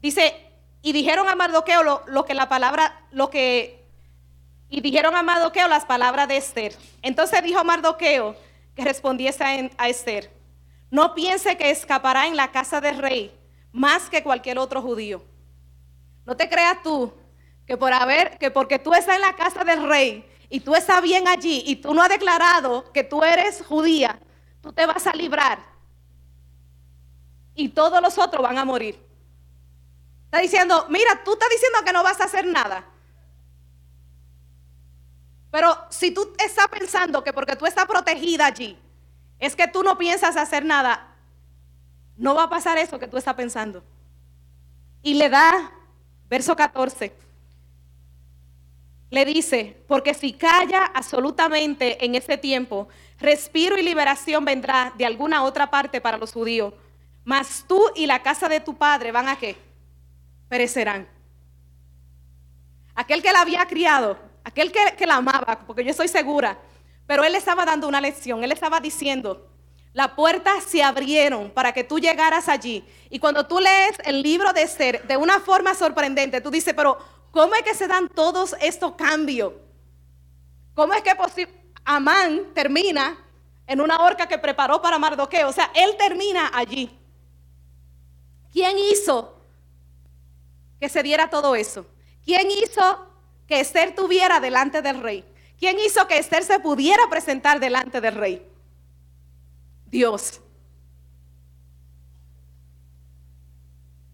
Dice, 0.02 0.34
y 0.82 0.92
dijeron 0.92 1.28
a 1.28 1.34
Mardoqueo 1.34 1.82
lo, 1.82 2.02
lo 2.06 2.24
que 2.24 2.34
la 2.34 2.48
palabra, 2.48 3.06
lo 3.10 3.30
que 3.30 3.77
y 4.70 4.80
dijeron 4.80 5.14
a 5.16 5.22
Mardoqueo 5.22 5.68
las 5.68 5.84
palabras 5.84 6.28
de 6.28 6.36
Esther. 6.36 6.76
Entonces 7.02 7.42
dijo 7.42 7.62
Mardoqueo 7.64 8.36
que 8.74 8.84
respondiese 8.84 9.70
a 9.76 9.88
Esther, 9.88 10.30
no 10.90 11.14
piense 11.14 11.56
que 11.56 11.70
escapará 11.70 12.26
en 12.26 12.36
la 12.36 12.50
casa 12.50 12.80
del 12.80 12.98
rey 12.98 13.34
más 13.72 14.08
que 14.08 14.22
cualquier 14.22 14.58
otro 14.58 14.80
judío. 14.80 15.22
No 16.24 16.36
te 16.36 16.48
creas 16.48 16.82
tú 16.82 17.12
que 17.66 17.76
por 17.76 17.92
haber, 17.92 18.38
que 18.38 18.50
porque 18.50 18.78
tú 18.78 18.94
estás 18.94 19.16
en 19.16 19.20
la 19.20 19.36
casa 19.36 19.64
del 19.64 19.86
rey 19.86 20.24
y 20.48 20.60
tú 20.60 20.74
estás 20.74 21.02
bien 21.02 21.28
allí 21.28 21.62
y 21.66 21.76
tú 21.76 21.92
no 21.92 22.02
has 22.02 22.08
declarado 22.08 22.90
que 22.92 23.04
tú 23.04 23.22
eres 23.22 23.62
judía, 23.66 24.18
tú 24.62 24.72
te 24.72 24.86
vas 24.86 25.06
a 25.06 25.12
librar 25.12 25.58
y 27.54 27.68
todos 27.68 28.00
los 28.00 28.16
otros 28.18 28.42
van 28.42 28.56
a 28.56 28.64
morir. 28.64 28.98
Está 30.26 30.38
diciendo, 30.38 30.86
mira, 30.88 31.22
tú 31.24 31.32
estás 31.32 31.48
diciendo 31.50 31.78
que 31.84 31.92
no 31.92 32.02
vas 32.02 32.20
a 32.20 32.24
hacer 32.24 32.46
nada. 32.46 32.86
Pero 35.50 35.76
si 35.90 36.10
tú 36.10 36.34
estás 36.44 36.68
pensando 36.68 37.24
que 37.24 37.32
porque 37.32 37.56
tú 37.56 37.66
estás 37.66 37.86
protegida 37.86 38.46
allí, 38.46 38.78
es 39.38 39.56
que 39.56 39.68
tú 39.68 39.82
no 39.82 39.96
piensas 39.96 40.36
hacer 40.36 40.64
nada, 40.64 41.14
no 42.16 42.34
va 42.34 42.44
a 42.44 42.50
pasar 42.50 42.76
eso 42.78 42.98
que 42.98 43.08
tú 43.08 43.16
estás 43.16 43.34
pensando. 43.34 43.82
Y 45.02 45.14
le 45.14 45.28
da, 45.28 45.72
verso 46.28 46.54
14, 46.54 47.12
le 49.10 49.24
dice, 49.24 49.82
porque 49.86 50.12
si 50.12 50.34
calla 50.34 50.84
absolutamente 50.92 52.04
en 52.04 52.14
ese 52.14 52.36
tiempo, 52.36 52.88
respiro 53.18 53.78
y 53.78 53.82
liberación 53.82 54.44
vendrá 54.44 54.92
de 54.98 55.06
alguna 55.06 55.44
otra 55.44 55.70
parte 55.70 56.00
para 56.00 56.18
los 56.18 56.32
judíos, 56.32 56.74
mas 57.24 57.64
tú 57.66 57.80
y 57.94 58.06
la 58.06 58.22
casa 58.22 58.48
de 58.48 58.60
tu 58.60 58.76
padre 58.76 59.12
van 59.12 59.28
a 59.28 59.38
qué? 59.38 59.56
Perecerán. 60.48 61.08
Aquel 62.94 63.22
que 63.22 63.32
la 63.32 63.42
había 63.42 63.64
criado 63.66 64.18
aquel 64.48 64.72
que, 64.72 65.06
la 65.06 65.16
amaba, 65.16 65.60
porque 65.66 65.84
yo 65.84 65.90
estoy 65.90 66.08
segura, 66.08 66.58
pero 67.06 67.22
él 67.22 67.34
estaba 67.34 67.64
dando 67.64 67.86
una 67.86 68.00
lección, 68.00 68.42
él 68.42 68.52
estaba 68.52 68.80
diciendo, 68.80 69.46
las 69.92 70.12
puertas 70.12 70.64
se 70.64 70.82
abrieron 70.82 71.50
para 71.50 71.72
que 71.72 71.84
tú 71.84 71.98
llegaras 71.98 72.48
allí. 72.48 72.84
Y 73.10 73.18
cuando 73.18 73.46
tú 73.46 73.58
lees 73.58 73.98
el 74.04 74.22
libro 74.22 74.52
de 74.52 74.62
Esther 74.62 75.06
de 75.06 75.16
una 75.16 75.40
forma 75.40 75.74
sorprendente, 75.74 76.40
tú 76.40 76.50
dices, 76.50 76.74
pero 76.74 76.98
¿cómo 77.30 77.54
es 77.54 77.62
que 77.62 77.74
se 77.74 77.86
dan 77.86 78.08
todos 78.08 78.56
estos 78.60 78.92
cambios? 78.92 79.52
¿Cómo 80.74 80.94
es 80.94 81.02
que 81.02 81.16
Amán 81.84 82.52
termina 82.54 83.18
en 83.66 83.80
una 83.80 84.00
horca 84.00 84.28
que 84.28 84.38
preparó 84.38 84.80
para 84.80 84.98
Mardoqueo? 84.98 85.48
O 85.48 85.52
sea, 85.52 85.70
él 85.74 85.96
termina 85.98 86.50
allí. 86.54 86.96
¿Quién 88.52 88.78
hizo 88.78 89.34
que 90.80 90.88
se 90.88 91.02
diera 91.02 91.28
todo 91.28 91.54
eso? 91.56 91.86
¿Quién 92.24 92.50
hizo 92.50 93.07
que 93.48 93.58
Esther 93.60 93.94
tuviera 93.94 94.38
delante 94.38 94.82
del 94.82 95.02
rey? 95.02 95.24
¿Quién 95.58 95.76
hizo 95.84 96.06
que 96.06 96.18
Esther 96.18 96.44
se 96.44 96.60
pudiera 96.60 97.02
presentar 97.10 97.58
delante 97.58 98.00
del 98.00 98.14
rey? 98.14 98.46
Dios. 99.86 100.40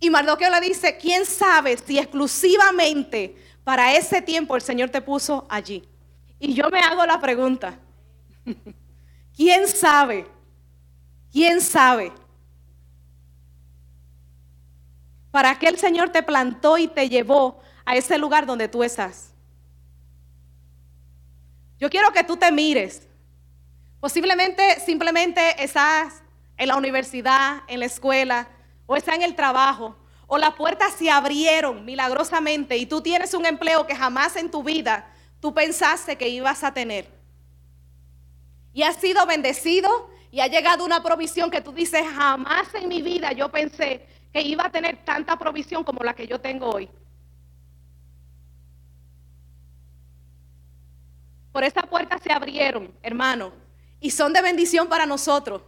Y 0.01 0.09
Mardoqueo 0.09 0.51
le 0.51 0.61
dice, 0.61 0.97
¿quién 0.97 1.27
sabe 1.27 1.77
si 1.77 1.99
exclusivamente 1.99 3.37
para 3.64 3.94
ese 3.94 4.23
tiempo 4.23 4.55
el 4.55 4.62
Señor 4.62 4.90
te 4.90 5.03
puso 5.03 5.47
allí? 5.51 5.87
Y 6.38 6.55
yo 6.55 6.70
me 6.70 6.81
hago 6.81 7.05
la 7.05 7.20
pregunta, 7.20 7.79
¿quién 9.37 9.66
sabe? 9.66 10.27
¿Quién 11.33 11.61
sabe? 11.61 12.12
¿Para 15.31 15.59
qué 15.59 15.68
el 15.68 15.79
Señor 15.79 16.11
te 16.11 16.23
plantó 16.23 16.79
y 16.79 16.87
te 16.87 17.09
llevó 17.09 17.61
a 17.85 17.97
ese 17.97 18.18
lugar 18.18 18.47
donde 18.47 18.68
tú 18.68 18.83
estás. 18.83 19.33
Yo 21.79 21.90
quiero 21.90 22.12
que 22.12 22.25
tú 22.25 22.37
te 22.37 22.51
mires. 22.51 23.07
Posiblemente 24.01 24.81
simplemente 24.81 25.62
estás 25.62 26.23
en 26.57 26.68
la 26.68 26.77
universidad, 26.77 27.62
en 27.66 27.81
la 27.81 27.87
escuela, 27.87 28.49
o 28.87 28.97
estás 28.97 29.16
en 29.16 29.23
el 29.23 29.35
trabajo, 29.35 29.97
o 30.27 30.38
las 30.38 30.55
puertas 30.55 30.94
se 30.94 31.11
abrieron 31.11 31.85
milagrosamente 31.85 32.77
y 32.77 32.87
tú 32.87 33.01
tienes 33.01 33.35
un 33.35 33.47
empleo 33.47 33.87
que 33.87 33.94
jamás 33.94 34.37
en 34.37 34.51
tu 34.51 34.62
vida 34.62 35.11
tú 35.40 35.53
pensaste 35.53 36.16
que 36.16 36.29
ibas 36.29 36.64
a 36.64 36.73
tener. 36.73 37.07
Y 38.73 38.83
has 38.83 38.97
sido 38.97 39.25
bendecido 39.27 40.11
y 40.31 40.40
ha 40.40 40.47
llegado 40.47 40.85
una 40.85 41.03
provisión 41.03 41.51
que 41.51 41.61
tú 41.61 41.73
dices, 41.73 42.03
jamás 42.14 42.75
en 42.75 42.88
mi 42.88 43.03
vida 43.03 43.33
yo 43.33 43.51
pensé 43.51 44.07
que 44.33 44.42
iba 44.42 44.66
a 44.66 44.70
tener 44.70 45.05
tanta 45.05 45.38
provisión 45.38 45.85
como 45.85 46.03
la 46.03 46.14
que 46.14 46.27
yo 46.27 46.40
tengo 46.40 46.70
hoy. 46.70 46.88
Por 51.55 51.62
esta 51.62 51.83
puerta 51.83 52.19
se 52.19 52.33
abrieron, 52.33 52.93
hermano, 53.01 53.53
y 54.01 54.11
son 54.11 54.33
de 54.33 54.43
bendición 54.43 54.88
para 54.88 55.07
nosotros. 55.07 55.62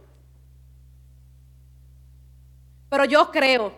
Pero 2.89 3.05
yo 3.05 3.31
creo, 3.31 3.73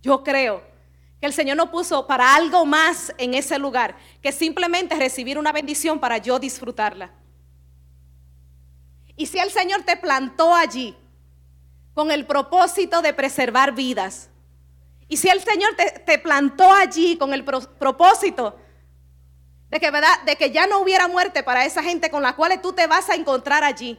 yo 0.00 0.22
creo 0.22 0.62
que 1.18 1.26
el 1.26 1.32
Señor 1.32 1.56
no 1.56 1.72
puso 1.72 2.06
para 2.06 2.36
algo 2.36 2.64
más 2.64 3.12
en 3.18 3.34
ese 3.34 3.58
lugar 3.58 3.96
que 4.22 4.30
simplemente 4.30 4.94
recibir 4.94 5.36
una 5.36 5.50
bendición 5.50 5.98
para 5.98 6.18
yo 6.18 6.38
disfrutarla. 6.38 7.10
Y 9.16 9.26
si 9.26 9.40
el 9.40 9.50
Señor 9.50 9.82
te 9.82 9.96
plantó 9.96 10.54
allí 10.54 10.96
con 11.94 12.12
el 12.12 12.26
propósito 12.26 13.02
de 13.02 13.12
preservar 13.12 13.74
vidas, 13.74 14.30
y 15.08 15.16
si 15.16 15.28
el 15.28 15.40
Señor 15.40 15.74
te, 15.74 15.98
te 15.98 16.16
plantó 16.20 16.70
allí 16.70 17.16
con 17.16 17.34
el 17.34 17.42
propósito 17.42 18.56
de 19.74 19.80
que, 19.80 19.90
¿verdad? 19.90 20.22
de 20.24 20.36
que 20.36 20.52
ya 20.52 20.68
no 20.68 20.78
hubiera 20.78 21.08
muerte 21.08 21.42
para 21.42 21.64
esa 21.64 21.82
gente 21.82 22.08
con 22.08 22.22
la 22.22 22.36
cual 22.36 22.62
tú 22.62 22.72
te 22.72 22.86
vas 22.86 23.10
a 23.10 23.16
encontrar 23.16 23.64
allí. 23.64 23.98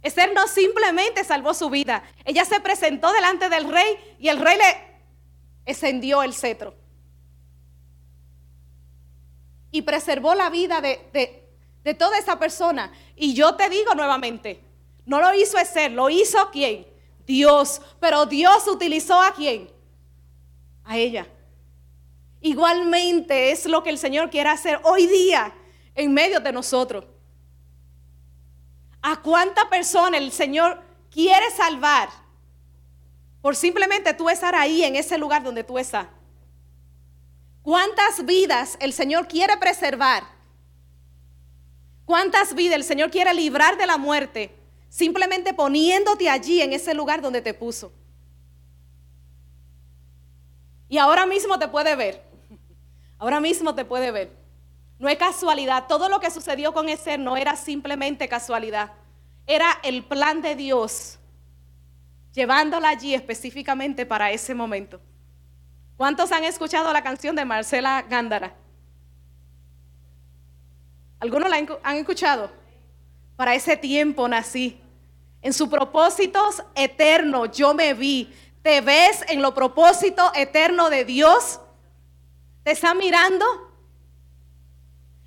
Esther 0.00 0.32
no 0.32 0.48
simplemente 0.48 1.22
salvó 1.24 1.52
su 1.52 1.68
vida, 1.68 2.02
ella 2.24 2.46
se 2.46 2.58
presentó 2.60 3.12
delante 3.12 3.50
del 3.50 3.70
rey 3.70 4.16
y 4.18 4.28
el 4.28 4.40
rey 4.40 4.56
le 4.56 4.96
encendió 5.66 6.22
el 6.22 6.32
cetro. 6.32 6.74
Y 9.70 9.82
preservó 9.82 10.34
la 10.34 10.48
vida 10.48 10.80
de, 10.80 11.46
de 11.84 11.94
toda 11.94 12.16
esa 12.16 12.38
persona. 12.38 12.90
Y 13.14 13.34
yo 13.34 13.56
te 13.56 13.68
digo 13.68 13.94
nuevamente, 13.94 14.58
no 15.04 15.20
lo 15.20 15.34
hizo 15.34 15.58
Esther, 15.58 15.92
lo 15.92 16.08
hizo 16.08 16.48
quién? 16.50 16.86
Dios. 17.26 17.82
Pero 18.00 18.24
Dios 18.24 18.66
utilizó 18.68 19.20
a 19.20 19.34
quién? 19.34 19.70
A 20.82 20.96
ella. 20.96 21.26
Igualmente 22.40 23.50
es 23.50 23.66
lo 23.66 23.82
que 23.82 23.90
el 23.90 23.98
Señor 23.98 24.30
quiere 24.30 24.50
hacer 24.50 24.80
hoy 24.84 25.06
día 25.06 25.54
en 25.94 26.12
medio 26.12 26.40
de 26.40 26.52
nosotros. 26.52 27.04
¿A 29.02 29.16
cuánta 29.22 29.68
persona 29.68 30.18
el 30.18 30.32
Señor 30.32 30.82
quiere 31.10 31.50
salvar 31.56 32.08
por 33.40 33.54
simplemente 33.54 34.12
tú 34.14 34.28
estar 34.28 34.54
ahí 34.54 34.82
en 34.82 34.96
ese 34.96 35.16
lugar 35.16 35.42
donde 35.42 35.64
tú 35.64 35.78
estás? 35.78 36.08
¿Cuántas 37.62 38.24
vidas 38.24 38.76
el 38.80 38.92
Señor 38.92 39.26
quiere 39.26 39.56
preservar? 39.56 40.24
¿Cuántas 42.04 42.54
vidas 42.54 42.76
el 42.76 42.84
Señor 42.84 43.10
quiere 43.10 43.34
librar 43.34 43.76
de 43.76 43.86
la 43.86 43.96
muerte 43.96 44.54
simplemente 44.88 45.52
poniéndote 45.52 46.30
allí 46.30 46.62
en 46.62 46.72
ese 46.72 46.94
lugar 46.94 47.20
donde 47.20 47.42
te 47.42 47.54
puso? 47.54 47.92
Y 50.88 50.98
ahora 50.98 51.26
mismo 51.26 51.58
te 51.58 51.68
puede 51.68 51.96
ver. 51.96 52.25
Ahora 53.18 53.40
mismo 53.40 53.74
te 53.74 53.84
puede 53.84 54.10
ver. 54.10 54.36
No 54.98 55.08
es 55.08 55.18
casualidad. 55.18 55.86
Todo 55.88 56.08
lo 56.08 56.20
que 56.20 56.30
sucedió 56.30 56.72
con 56.72 56.88
ese 56.88 57.18
no 57.18 57.36
era 57.36 57.56
simplemente 57.56 58.28
casualidad. 58.28 58.92
Era 59.46 59.66
el 59.82 60.04
plan 60.04 60.42
de 60.42 60.56
Dios 60.56 61.18
llevándola 62.36 62.90
allí 62.90 63.14
específicamente 63.14 64.04
para 64.04 64.30
ese 64.30 64.54
momento. 64.54 65.00
¿Cuántos 65.96 66.30
han 66.32 66.44
escuchado 66.44 66.92
la 66.92 67.02
canción 67.02 67.34
de 67.34 67.46
Marcela 67.46 68.02
Gándara? 68.02 68.54
¿Algunos 71.18 71.48
la 71.48 71.56
han 71.82 71.96
escuchado? 71.96 72.50
Para 73.36 73.54
ese 73.54 73.78
tiempo 73.78 74.28
nací. 74.28 74.78
En 75.40 75.54
su 75.54 75.70
propósitos 75.70 76.62
eterno 76.74 77.46
yo 77.46 77.72
me 77.72 77.94
vi. 77.94 78.34
¿Te 78.62 78.82
ves 78.82 79.24
en 79.28 79.40
lo 79.40 79.54
propósito 79.54 80.30
eterno 80.34 80.90
de 80.90 81.06
Dios? 81.06 81.60
¿Te 82.66 82.72
está 82.72 82.94
mirando? 82.94 83.46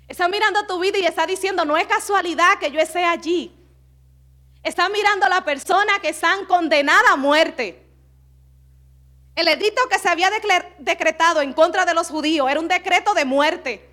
Está 0.06 0.28
mirando 0.28 0.66
tu 0.66 0.78
vida 0.78 0.98
y 0.98 1.06
está 1.06 1.26
diciendo, 1.26 1.64
no 1.64 1.78
es 1.78 1.86
casualidad 1.86 2.58
que 2.58 2.70
yo 2.70 2.78
esté 2.78 3.02
allí. 3.02 3.50
Está 4.62 4.90
mirando 4.90 5.24
a 5.24 5.30
la 5.30 5.42
persona 5.42 6.00
que 6.02 6.10
están 6.10 6.44
condenada 6.44 7.12
a 7.12 7.16
muerte. 7.16 7.82
El 9.34 9.48
edicto 9.48 9.80
que 9.88 9.98
se 9.98 10.10
había 10.10 10.28
decretado 10.80 11.40
en 11.40 11.54
contra 11.54 11.86
de 11.86 11.94
los 11.94 12.08
judíos 12.08 12.46
era 12.50 12.60
un 12.60 12.68
decreto 12.68 13.14
de 13.14 13.24
muerte. 13.24 13.88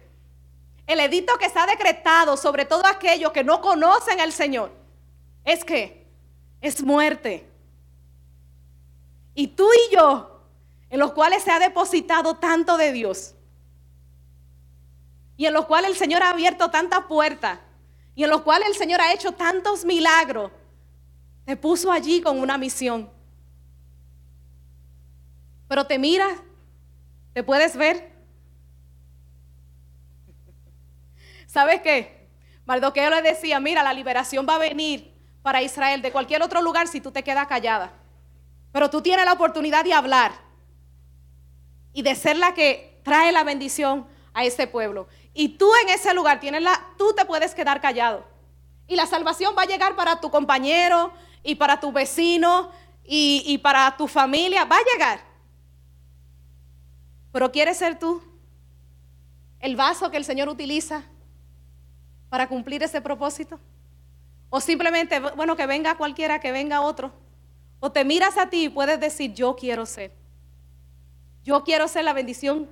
El 0.86 1.00
edicto 1.00 1.38
que 1.38 1.46
está 1.46 1.66
decretado 1.66 2.36
sobre 2.36 2.66
todo 2.66 2.86
aquellos 2.86 3.32
que 3.32 3.46
no 3.46 3.62
conocen 3.62 4.20
al 4.20 4.34
Señor 4.34 4.74
es 5.46 5.64
que 5.64 6.06
es 6.60 6.84
muerte. 6.84 7.50
Y 9.36 9.48
tú 9.48 9.70
y 9.72 9.96
yo, 9.96 10.42
en 10.90 11.00
los 11.00 11.14
cuales 11.14 11.44
se 11.44 11.52
ha 11.52 11.60
depositado 11.60 12.36
tanto 12.36 12.76
de 12.76 12.92
Dios, 12.92 13.36
y 15.38 15.46
en 15.46 15.54
los 15.54 15.66
cuales 15.66 15.92
el 15.92 15.96
Señor 15.96 16.24
ha 16.24 16.32
abierto 16.32 16.70
tantas 16.70 17.06
puertas, 17.06 17.60
y 18.16 18.24
en 18.24 18.30
los 18.32 18.42
cuales 18.42 18.68
el 18.68 18.76
Señor 18.76 19.00
ha 19.00 19.14
hecho 19.14 19.32
tantos 19.32 19.86
milagros, 19.86 20.52
te 21.46 21.56
puso 21.56 21.92
allí 21.92 22.20
con 22.22 22.40
una 22.40 22.58
misión. 22.58 23.10
Pero 25.68 25.86
te 25.86 26.00
mira, 26.00 26.28
te 27.34 27.44
puedes 27.44 27.78
ver. 27.78 28.12
¿Sabes 31.46 31.82
qué? 31.82 32.28
Mardoqueo 32.66 33.10
le 33.12 33.22
decía, 33.22 33.60
mira, 33.60 33.84
la 33.84 33.94
liberación 33.94 34.46
va 34.50 34.56
a 34.56 34.60
venir 34.60 35.14
para 35.44 35.62
Israel 35.62 36.02
de 36.02 36.12
cualquier 36.12 36.42
otro 36.42 36.62
lugar 36.62 36.88
si 36.88 37.00
tú 37.00 37.12
te 37.12 37.24
quedas 37.24 37.48
callada. 37.48 37.94
Pero 38.72 38.90
tú 38.90 39.02
tienes 39.02 39.26
la 39.26 39.34
oportunidad 39.34 39.86
de 39.86 39.94
hablar 39.94 40.34
y 41.94 42.02
de 42.02 42.16
ser 42.16 42.38
la 42.38 42.54
que 42.54 43.00
trae 43.04 43.32
la 43.32 43.44
bendición 43.44 44.08
a 44.38 44.44
ese 44.44 44.68
pueblo. 44.68 45.08
Y 45.34 45.58
tú 45.58 45.68
en 45.82 45.90
ese 45.90 46.14
lugar 46.14 46.40
tienes 46.40 46.62
la, 46.62 46.80
tú 46.96 47.12
te 47.16 47.26
puedes 47.26 47.56
quedar 47.56 47.82
callado. 47.82 48.24
Y 48.88 48.96
la 48.96 49.08
salvación 49.08 49.56
va 49.58 49.64
a 49.64 49.66
llegar 49.66 49.96
para 49.96 50.22
tu 50.22 50.30
compañero 50.30 51.12
y 51.42 51.56
para 51.56 51.80
tu 51.80 51.92
vecino 51.92 52.70
y, 53.04 53.42
y 53.48 53.58
para 53.58 53.98
tu 53.98 54.08
familia. 54.08 54.64
Va 54.66 54.76
a 54.76 54.94
llegar. 54.94 55.22
Pero 57.32 57.52
¿quieres 57.52 57.78
ser 57.78 57.98
tú 57.98 58.22
el 59.60 59.76
vaso 59.76 60.12
que 60.12 60.18
el 60.18 60.24
Señor 60.24 60.50
utiliza 60.50 61.04
para 62.30 62.48
cumplir 62.48 62.84
ese 62.84 63.02
propósito? 63.02 63.60
O 64.52 64.62
simplemente, 64.62 65.20
bueno, 65.20 65.56
que 65.56 65.66
venga 65.66 65.98
cualquiera, 65.98 66.40
que 66.40 66.52
venga 66.52 66.82
otro. 66.82 67.12
O 67.80 67.92
te 67.92 68.06
miras 68.06 68.38
a 68.38 68.52
ti 68.52 68.66
y 68.66 68.70
puedes 68.70 69.00
decir, 69.00 69.34
yo 69.34 69.56
quiero 69.56 69.88
ser. 69.88 70.14
Yo 71.44 71.64
quiero 71.64 71.88
ser 71.88 72.04
la 72.04 72.14
bendición, 72.14 72.70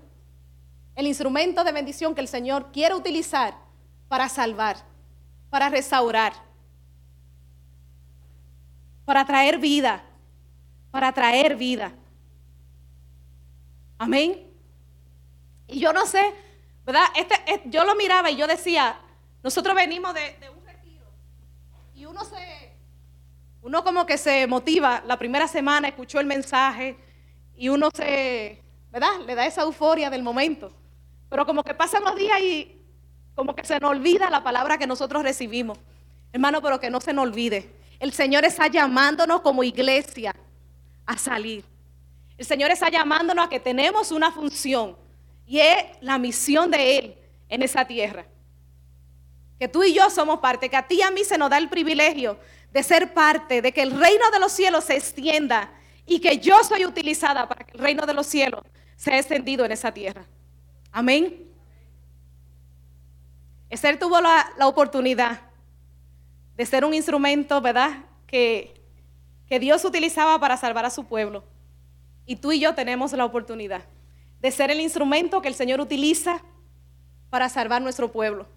el 0.95 1.07
instrumento 1.07 1.63
de 1.63 1.71
bendición 1.71 2.15
que 2.15 2.21
el 2.21 2.27
Señor 2.27 2.71
quiere 2.71 2.95
utilizar 2.95 3.55
para 4.07 4.29
salvar, 4.29 4.77
para 5.49 5.69
restaurar, 5.69 6.33
para 9.03 9.25
traer 9.25 9.59
vida, 9.59 10.03
para 10.91 11.11
traer 11.11 11.55
vida. 11.55 11.91
Amén. 13.97 14.49
Y 15.67 15.79
yo 15.79 15.91
no 15.91 16.05
sé, 16.05 16.33
¿verdad? 16.85 17.05
Este, 17.15 17.35
yo 17.65 17.83
lo 17.83 17.95
miraba 17.95 18.31
y 18.31 18.37
yo 18.37 18.47
decía, 18.47 18.97
nosotros 19.43 19.75
venimos 19.75 20.13
de, 20.13 20.35
un 20.55 20.65
retiro 20.65 21.05
y 21.93 22.05
uno 22.05 22.23
se, 22.23 22.73
uno 23.61 23.83
como 23.83 24.05
que 24.05 24.17
se 24.17 24.47
motiva, 24.47 25.03
la 25.05 25.17
primera 25.17 25.47
semana 25.47 25.89
escuchó 25.89 26.19
el 26.19 26.25
mensaje 26.25 26.97
y 27.57 27.69
uno 27.69 27.89
se, 27.93 28.61
¿verdad? 28.91 29.19
Le 29.25 29.35
da 29.35 29.45
esa 29.45 29.63
euforia 29.63 30.09
del 30.09 30.23
momento. 30.23 30.73
Pero 31.29 31.45
como 31.45 31.63
que 31.63 31.73
pasan 31.73 32.03
los 32.03 32.15
días 32.15 32.39
y 32.41 32.81
como 33.35 33.55
que 33.55 33.65
se 33.65 33.79
nos 33.79 33.91
olvida 33.91 34.29
la 34.29 34.43
palabra 34.43 34.77
que 34.77 34.87
nosotros 34.87 35.23
recibimos. 35.23 35.77
Hermano, 36.31 36.61
pero 36.61 36.79
que 36.79 36.89
no 36.89 37.01
se 37.01 37.13
nos 37.13 37.23
olvide. 37.23 37.69
El 37.99 38.11
Señor 38.13 38.45
está 38.45 38.67
llamándonos 38.67 39.41
como 39.41 39.63
iglesia 39.63 40.35
a 41.05 41.17
salir. 41.17 41.63
El 42.37 42.45
Señor 42.45 42.71
está 42.71 42.89
llamándonos 42.89 43.45
a 43.45 43.49
que 43.49 43.59
tenemos 43.59 44.11
una 44.11 44.31
función 44.31 44.97
y 45.45 45.59
es 45.59 45.85
la 46.01 46.17
misión 46.17 46.71
de 46.71 46.97
Él 46.97 47.17
en 47.49 47.61
esa 47.61 47.85
tierra. 47.85 48.25
Que 49.59 49.67
tú 49.67 49.83
y 49.83 49.93
yo 49.93 50.09
somos 50.09 50.39
parte, 50.39 50.69
que 50.69 50.75
a 50.75 50.87
ti 50.87 50.95
y 50.95 51.01
a 51.01 51.11
mí 51.11 51.23
se 51.23 51.37
nos 51.37 51.49
da 51.49 51.57
el 51.57 51.69
privilegio 51.69 52.37
de 52.71 52.83
ser 52.83 53.13
parte, 53.13 53.61
de 53.61 53.71
que 53.71 53.81
el 53.81 53.91
reino 53.91 54.29
de 54.31 54.39
los 54.39 54.51
cielos 54.51 54.83
se 54.83 54.97
extienda 54.97 55.71
y 56.05 56.19
que 56.19 56.37
yo 56.39 56.61
soy 56.63 56.85
utilizada 56.85 57.47
para 57.47 57.65
que 57.65 57.77
el 57.77 57.83
reino 57.83 58.05
de 58.05 58.13
los 58.13 58.27
cielos 58.27 58.61
sea 58.97 59.17
extendido 59.17 59.63
en 59.63 59.71
esa 59.71 59.93
tierra. 59.93 60.25
Amén. 60.95 61.45
Esther 63.69 63.99
tuvo 63.99 64.21
la, 64.21 64.49
la 64.57 64.65
oportunidad 64.65 65.41
de 66.55 66.65
ser 66.65 66.85
un 66.85 66.93
instrumento, 66.93 67.59
¿verdad? 67.59 68.05
Que, 68.25 68.81
que 69.45 69.59
Dios 69.59 69.83
utilizaba 69.83 70.39
para 70.39 70.55
salvar 70.55 70.85
a 70.85 70.89
su 70.89 71.03
pueblo. 71.03 71.43
Y 72.25 72.37
tú 72.37 72.53
y 72.53 72.61
yo 72.61 72.75
tenemos 72.75 73.11
la 73.11 73.25
oportunidad 73.25 73.83
de 74.39 74.51
ser 74.51 74.71
el 74.71 74.79
instrumento 74.79 75.41
que 75.41 75.49
el 75.49 75.55
Señor 75.55 75.81
utiliza 75.81 76.41
para 77.29 77.49
salvar 77.49 77.81
nuestro 77.81 78.13
pueblo, 78.13 78.47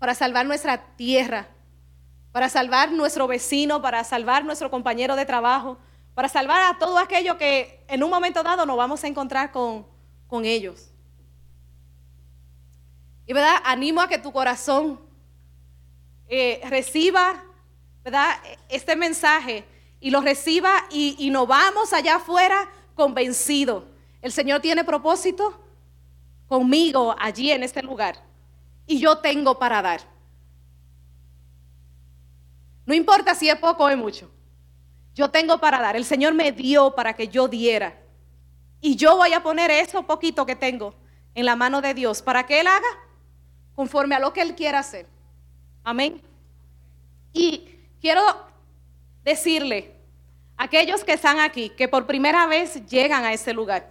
para 0.00 0.16
salvar 0.16 0.44
nuestra 0.46 0.96
tierra, 0.96 1.46
para 2.32 2.48
salvar 2.48 2.90
nuestro 2.90 3.28
vecino, 3.28 3.80
para 3.80 4.02
salvar 4.02 4.44
nuestro 4.44 4.68
compañero 4.68 5.14
de 5.14 5.26
trabajo, 5.26 5.78
para 6.14 6.28
salvar 6.28 6.74
a 6.74 6.80
todo 6.80 6.98
aquello 6.98 7.38
que 7.38 7.84
en 7.86 8.02
un 8.02 8.10
momento 8.10 8.42
dado 8.42 8.66
nos 8.66 8.76
vamos 8.76 9.04
a 9.04 9.06
encontrar 9.06 9.52
con, 9.52 9.86
con 10.26 10.44
ellos. 10.44 10.91
Verdad, 13.32 13.56
animo 13.64 14.00
a 14.00 14.08
que 14.08 14.18
tu 14.18 14.32
corazón 14.32 15.00
eh, 16.28 16.60
reciba 16.68 17.42
¿verdad? 18.04 18.36
este 18.68 18.96
mensaje 18.96 19.64
y 20.00 20.10
lo 20.10 20.20
reciba 20.20 20.70
y, 20.90 21.16
y 21.18 21.30
nos 21.30 21.46
vamos 21.46 21.92
allá 21.92 22.16
afuera 22.16 22.68
convencidos 22.94 23.84
el 24.22 24.30
Señor 24.30 24.60
tiene 24.60 24.84
propósito 24.84 25.60
conmigo 26.46 27.14
allí 27.18 27.50
en 27.50 27.64
este 27.64 27.82
lugar. 27.82 28.16
Y 28.86 29.00
yo 29.00 29.18
tengo 29.18 29.58
para 29.58 29.82
dar. 29.82 30.00
No 32.86 32.94
importa 32.94 33.34
si 33.34 33.48
es 33.48 33.56
poco 33.56 33.84
o 33.84 33.88
es 33.88 33.96
mucho. 33.96 34.30
Yo 35.14 35.28
tengo 35.28 35.58
para 35.58 35.80
dar. 35.80 35.96
El 35.96 36.04
Señor 36.04 36.34
me 36.34 36.52
dio 36.52 36.94
para 36.94 37.14
que 37.14 37.28
yo 37.28 37.48
diera. 37.48 38.00
Y 38.80 38.94
yo 38.94 39.16
voy 39.16 39.32
a 39.32 39.42
poner 39.42 39.70
eso 39.72 40.04
poquito 40.04 40.46
que 40.46 40.56
tengo 40.56 40.94
en 41.34 41.44
la 41.44 41.56
mano 41.56 41.80
de 41.80 41.94
Dios 41.94 42.22
para 42.22 42.46
que 42.46 42.60
Él 42.60 42.68
haga 42.68 42.88
conforme 43.74 44.14
a 44.14 44.18
lo 44.18 44.32
que 44.32 44.42
Él 44.42 44.54
quiera 44.54 44.80
hacer. 44.80 45.06
Amén. 45.84 46.20
Y 47.32 47.68
quiero 48.00 48.22
decirle 49.24 49.94
a 50.56 50.64
aquellos 50.64 51.04
que 51.04 51.12
están 51.12 51.40
aquí, 51.40 51.70
que 51.70 51.88
por 51.88 52.06
primera 52.06 52.46
vez 52.46 52.86
llegan 52.86 53.24
a 53.24 53.32
este 53.32 53.52
lugar, 53.52 53.90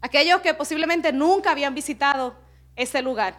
aquellos 0.00 0.40
que 0.40 0.54
posiblemente 0.54 1.12
nunca 1.12 1.50
habían 1.50 1.74
visitado 1.74 2.36
ese 2.76 3.02
lugar. 3.02 3.36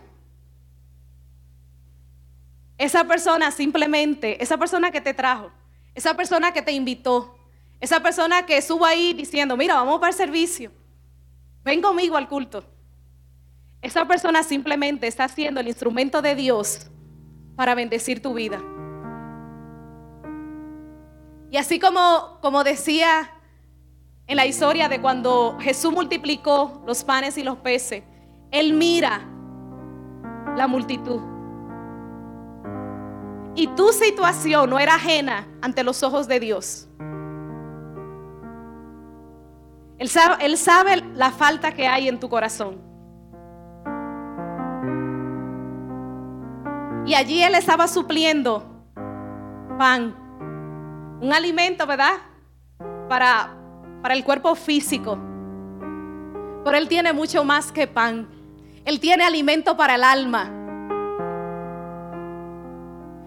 Esa 2.78 3.06
persona 3.06 3.50
simplemente, 3.52 4.42
esa 4.44 4.58
persona 4.58 4.92
que 4.92 5.02
te 5.02 5.14
trajo, 5.14 5.52
esa 5.96 6.14
persona 6.16 6.52
que 6.52 6.62
te 6.62 6.72
invitó, 6.72 7.36
esa 7.80 8.00
persona 8.02 8.46
que 8.46 8.58
estuvo 8.58 8.86
ahí 8.86 9.14
diciendo, 9.14 9.58
mira, 9.58 9.76
vamos 9.76 10.00
para 10.00 10.12
el 10.12 10.18
servicio, 10.18 10.72
ven 11.64 11.82
conmigo 11.82 12.18
al 12.18 12.28
culto. 12.28 12.77
Esa 13.82 14.06
persona 14.06 14.44
simplemente 14.44 15.08
está 15.08 15.28
siendo 15.28 15.60
el 15.60 15.68
instrumento 15.68 16.22
de 16.22 16.36
Dios 16.36 16.90
para 17.56 17.76
bendecir 17.76 18.22
tu 18.22 18.34
vida. 18.34 18.62
Y 21.50 21.58
así 21.58 21.80
como, 21.80 22.40
como 22.42 22.64
decía 22.64 23.32
en 24.28 24.36
la 24.36 24.46
historia 24.46 24.90
de 24.90 25.00
cuando 25.00 25.58
Jesús 25.60 25.94
multiplicó 25.94 26.84
los 26.86 27.04
panes 27.04 27.38
y 27.38 27.44
los 27.44 27.58
peces, 27.58 28.04
Él 28.52 28.74
mira 28.74 29.22
la 30.58 30.68
multitud. 30.68 31.22
Y 33.56 33.68
tu 33.68 33.92
situación 33.94 34.70
no 34.70 34.78
era 34.78 34.96
ajena 34.96 35.48
ante 35.62 35.84
los 35.84 36.04
ojos 36.04 36.28
de 36.28 36.40
Dios. 36.40 36.88
Él 39.98 40.10
sabe, 40.10 40.46
él 40.46 40.58
sabe 40.58 41.04
la 41.16 41.32
falta 41.32 41.72
que 41.72 41.88
hay 41.88 42.08
en 42.08 42.20
tu 42.20 42.30
corazón. 42.30 42.87
Y 47.08 47.14
allí 47.14 47.42
Él 47.42 47.56
estaba 47.56 47.88
supliendo 47.88 48.66
pan, 49.78 50.14
un 51.22 51.32
alimento, 51.32 51.88
¿verdad? 51.88 52.16
Para, 53.08 53.56
para 54.02 54.14
el 54.14 54.26
cuerpo 54.26 54.56
físico. 54.56 55.18
Pero 56.66 56.78
Él 56.78 56.90
tiene 56.90 57.14
mucho 57.14 57.46
más 57.46 57.72
que 57.72 57.88
pan. 57.88 58.28
Él 58.84 59.00
tiene 59.00 59.24
alimento 59.24 59.78
para 59.78 59.96
el 59.96 60.04
alma. 60.04 60.52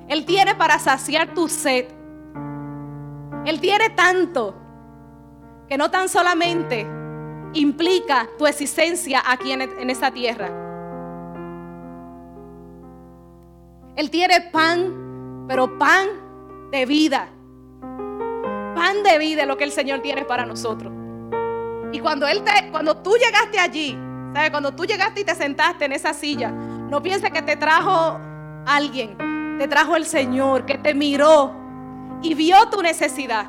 Él 0.08 0.26
tiene 0.26 0.54
para 0.54 0.78
saciar 0.78 1.32
tu 1.32 1.48
sed. 1.48 1.86
Él 3.46 3.60
tiene 3.62 3.88
tanto 3.88 4.54
que 5.70 5.78
no 5.78 5.90
tan 5.90 6.10
solamente 6.10 6.86
implica 7.54 8.28
tu 8.36 8.46
existencia 8.46 9.22
aquí 9.26 9.52
en, 9.52 9.62
en 9.62 9.88
esta 9.88 10.10
tierra. 10.10 10.69
Él 14.01 14.09
tiene 14.09 14.40
pan, 14.40 15.44
pero 15.46 15.78
pan 15.78 16.09
de 16.70 16.86
vida. 16.86 17.28
Pan 18.74 19.03
de 19.05 19.18
vida 19.18 19.42
es 19.42 19.46
lo 19.46 19.59
que 19.59 19.64
el 19.64 19.72
Señor 19.72 20.01
tiene 20.01 20.24
para 20.24 20.46
nosotros. 20.46 20.90
Y 21.92 21.98
cuando 22.01 22.26
él 22.26 22.42
te, 22.42 22.70
cuando 22.70 22.96
tú 22.96 23.12
llegaste 23.18 23.59
allí, 23.59 23.98
¿sabes? 24.32 24.51
Cuando 24.53 24.72
tú 24.74 24.86
llegaste 24.86 25.20
y 25.20 25.24
te 25.24 25.34
sentaste 25.34 25.84
en 25.84 25.92
esa 25.92 26.14
silla, 26.14 26.51
no 26.51 27.03
pienses 27.03 27.30
que 27.30 27.42
te 27.42 27.57
trajo 27.57 28.18
alguien, 28.66 29.18
te 29.59 29.68
trajo 29.68 29.96
el 29.96 30.07
Señor 30.07 30.64
que 30.64 30.78
te 30.78 30.94
miró 30.94 31.55
y 32.22 32.32
vio 32.32 32.57
tu 32.70 32.80
necesidad. 32.80 33.48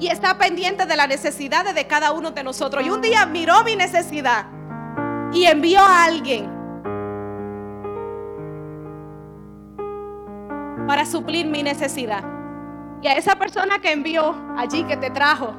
Y 0.00 0.06
está 0.06 0.38
pendiente 0.38 0.86
de 0.86 0.96
las 0.96 1.08
necesidades 1.08 1.74
de 1.74 1.86
cada 1.86 2.12
uno 2.12 2.30
de 2.30 2.42
nosotros. 2.42 2.82
Y 2.82 2.88
un 2.88 3.02
día 3.02 3.26
miró 3.26 3.62
mi 3.62 3.76
necesidad 3.76 4.46
y 5.34 5.44
envió 5.44 5.80
a 5.80 6.04
alguien 6.04 6.51
para 10.86 11.06
suplir 11.06 11.46
mi 11.46 11.62
necesidad. 11.62 12.24
Y 13.02 13.08
a 13.08 13.14
esa 13.14 13.36
persona 13.36 13.80
que 13.80 13.92
envió 13.92 14.34
allí, 14.56 14.84
que 14.84 14.96
te 14.96 15.10
trajo, 15.10 15.54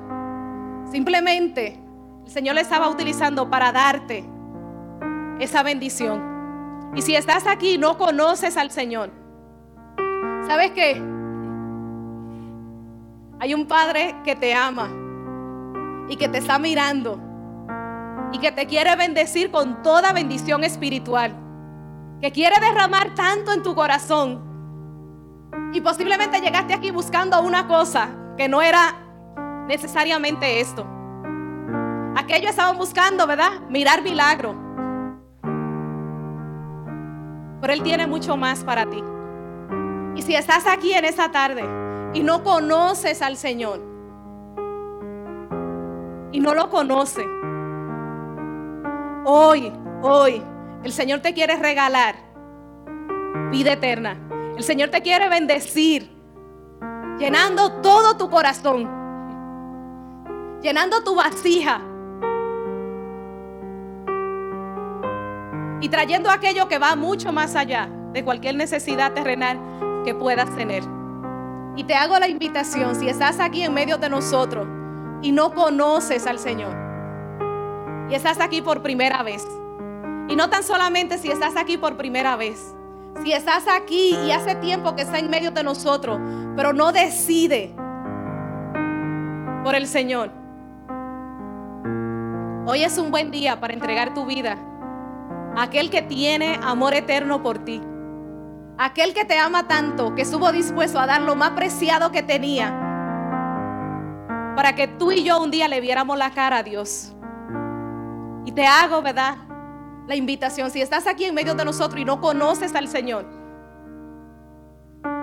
simplemente 0.91 1.79
el 2.25 2.31
Señor 2.31 2.55
le 2.55 2.61
estaba 2.61 2.89
utilizando 2.89 3.49
para 3.49 3.71
darte 3.71 4.23
esa 5.39 5.63
bendición. 5.63 6.91
Y 6.95 7.01
si 7.01 7.15
estás 7.15 7.47
aquí 7.47 7.71
y 7.71 7.77
no 7.77 7.97
conoces 7.97 8.55
al 8.55 8.71
Señor, 8.71 9.11
¿sabes 10.47 10.71
qué? 10.71 11.01
Hay 13.39 13.53
un 13.53 13.67
Padre 13.67 14.15
que 14.23 14.35
te 14.35 14.53
ama 14.53 14.89
y 16.07 16.15
que 16.15 16.29
te 16.29 16.37
está 16.37 16.59
mirando 16.59 17.19
y 18.31 18.39
que 18.39 18.51
te 18.51 18.65
quiere 18.65 18.95
bendecir 18.95 19.51
con 19.51 19.83
toda 19.83 20.13
bendición 20.13 20.63
espiritual, 20.63 21.35
que 22.21 22.31
quiere 22.31 22.59
derramar 22.59 23.13
tanto 23.15 23.51
en 23.51 23.63
tu 23.63 23.75
corazón. 23.75 24.52
Y 25.73 25.81
posiblemente 25.81 26.39
llegaste 26.39 26.73
aquí 26.73 26.91
buscando 26.91 27.41
una 27.41 27.67
cosa 27.67 28.09
que 28.37 28.47
no 28.47 28.61
era 28.61 28.95
necesariamente 29.67 30.59
esto. 30.59 30.85
Aquellos 32.15 32.51
estaban 32.51 32.77
buscando, 32.77 33.25
¿verdad? 33.25 33.61
Mirar 33.69 34.01
milagro. 34.03 34.55
Pero 37.61 37.73
Él 37.73 37.81
tiene 37.81 38.07
mucho 38.07 38.37
más 38.37 38.63
para 38.63 38.85
ti. 38.85 39.03
Y 40.15 40.21
si 40.21 40.35
estás 40.35 40.67
aquí 40.67 40.93
en 40.93 41.05
esta 41.05 41.31
tarde 41.31 41.63
y 42.13 42.21
no 42.21 42.43
conoces 42.43 43.21
al 43.21 43.37
Señor, 43.37 43.93
y 46.33 46.39
no 46.39 46.55
lo 46.55 46.69
conoce, 46.69 47.23
hoy, 49.23 49.71
hoy, 50.01 50.43
el 50.83 50.91
Señor 50.91 51.21
te 51.21 51.33
quiere 51.33 51.55
regalar 51.55 52.15
vida 53.51 53.73
eterna. 53.73 54.17
El 54.55 54.63
Señor 54.63 54.89
te 54.89 55.01
quiere 55.01 55.29
bendecir, 55.29 56.09
llenando 57.17 57.81
todo 57.81 58.17
tu 58.17 58.29
corazón, 58.29 58.87
llenando 60.61 61.03
tu 61.03 61.15
vasija 61.15 61.81
y 65.81 65.89
trayendo 65.89 66.29
aquello 66.29 66.67
que 66.67 66.77
va 66.77 66.95
mucho 66.95 67.33
más 67.33 67.55
allá 67.55 67.89
de 68.13 68.23
cualquier 68.23 68.53
necesidad 68.55 69.13
terrenal 69.13 69.59
que 70.05 70.13
puedas 70.13 70.55
tener. 70.55 70.83
Y 71.75 71.85
te 71.85 71.95
hago 71.95 72.19
la 72.19 72.27
invitación, 72.27 72.95
si 72.95 73.09
estás 73.09 73.39
aquí 73.39 73.63
en 73.63 73.73
medio 73.73 73.97
de 73.97 74.09
nosotros 74.09 74.67
y 75.23 75.31
no 75.31 75.55
conoces 75.55 76.27
al 76.27 76.37
Señor, 76.37 76.75
y 78.07 78.13
estás 78.13 78.39
aquí 78.39 78.61
por 78.61 78.83
primera 78.83 79.23
vez, 79.23 79.47
y 80.29 80.35
no 80.35 80.51
tan 80.51 80.61
solamente 80.61 81.17
si 81.17 81.31
estás 81.31 81.57
aquí 81.57 81.77
por 81.77 81.97
primera 81.97 82.35
vez, 82.35 82.75
si 83.21 83.31
estás 83.31 83.65
aquí 83.67 84.17
y 84.25 84.31
hace 84.31 84.55
tiempo 84.55 84.95
que 84.95 85.03
está 85.03 85.19
en 85.19 85.29
medio 85.29 85.51
de 85.51 85.63
nosotros, 85.63 86.19
pero 86.55 86.73
no 86.73 86.91
decide 86.91 87.73
por 89.63 89.75
el 89.75 89.87
Señor. 89.87 90.31
Hoy 92.65 92.83
es 92.83 92.97
un 92.97 93.11
buen 93.11 93.29
día 93.29 93.59
para 93.59 93.73
entregar 93.73 94.13
tu 94.13 94.25
vida 94.25 94.57
a 95.55 95.63
aquel 95.63 95.89
que 95.89 96.01
tiene 96.01 96.59
amor 96.63 96.93
eterno 96.93 97.43
por 97.43 97.59
ti. 97.59 97.81
Aquel 98.77 99.13
que 99.13 99.25
te 99.25 99.37
ama 99.37 99.67
tanto, 99.67 100.15
que 100.15 100.23
estuvo 100.23 100.51
dispuesto 100.51 100.99
a 100.99 101.05
dar 101.05 101.21
lo 101.21 101.35
más 101.35 101.51
preciado 101.51 102.11
que 102.11 102.23
tenía 102.23 102.79
para 104.55 104.75
que 104.75 104.87
tú 104.87 105.11
y 105.11 105.23
yo 105.23 105.41
un 105.41 105.51
día 105.51 105.67
le 105.67 105.81
viéramos 105.81 106.17
la 106.17 106.31
cara 106.31 106.57
a 106.57 106.63
Dios. 106.63 107.13
Y 108.45 108.51
te 108.51 108.65
hago, 108.65 109.01
¿verdad? 109.01 109.35
La 110.07 110.15
invitación, 110.15 110.69
si 110.69 110.81
estás 110.81 111.07
aquí 111.07 111.25
en 111.25 111.33
medio 111.33 111.55
de 111.55 111.65
nosotros 111.65 112.01
y 112.01 112.05
no 112.05 112.19
conoces 112.19 112.75
al 112.75 112.87
Señor, 112.87 113.25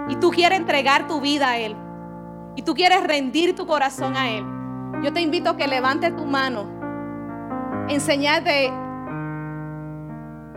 y 0.09 0.17
tú 0.17 0.31
quieres 0.31 0.59
entregar 0.59 1.07
tu 1.07 1.21
vida 1.21 1.51
a 1.51 1.59
Él, 1.59 1.77
y 2.57 2.63
tú 2.63 2.75
quieres 2.75 3.03
rendir 3.03 3.55
tu 3.55 3.67
corazón 3.67 4.17
a 4.17 4.31
Él, 4.31 4.45
yo 5.03 5.13
te 5.13 5.21
invito 5.21 5.51
a 5.51 5.57
que 5.57 5.67
levantes 5.67 6.15
tu 6.17 6.25
mano 6.25 6.81
en 7.89 8.01
señal 8.01 8.45
de, 8.45 8.67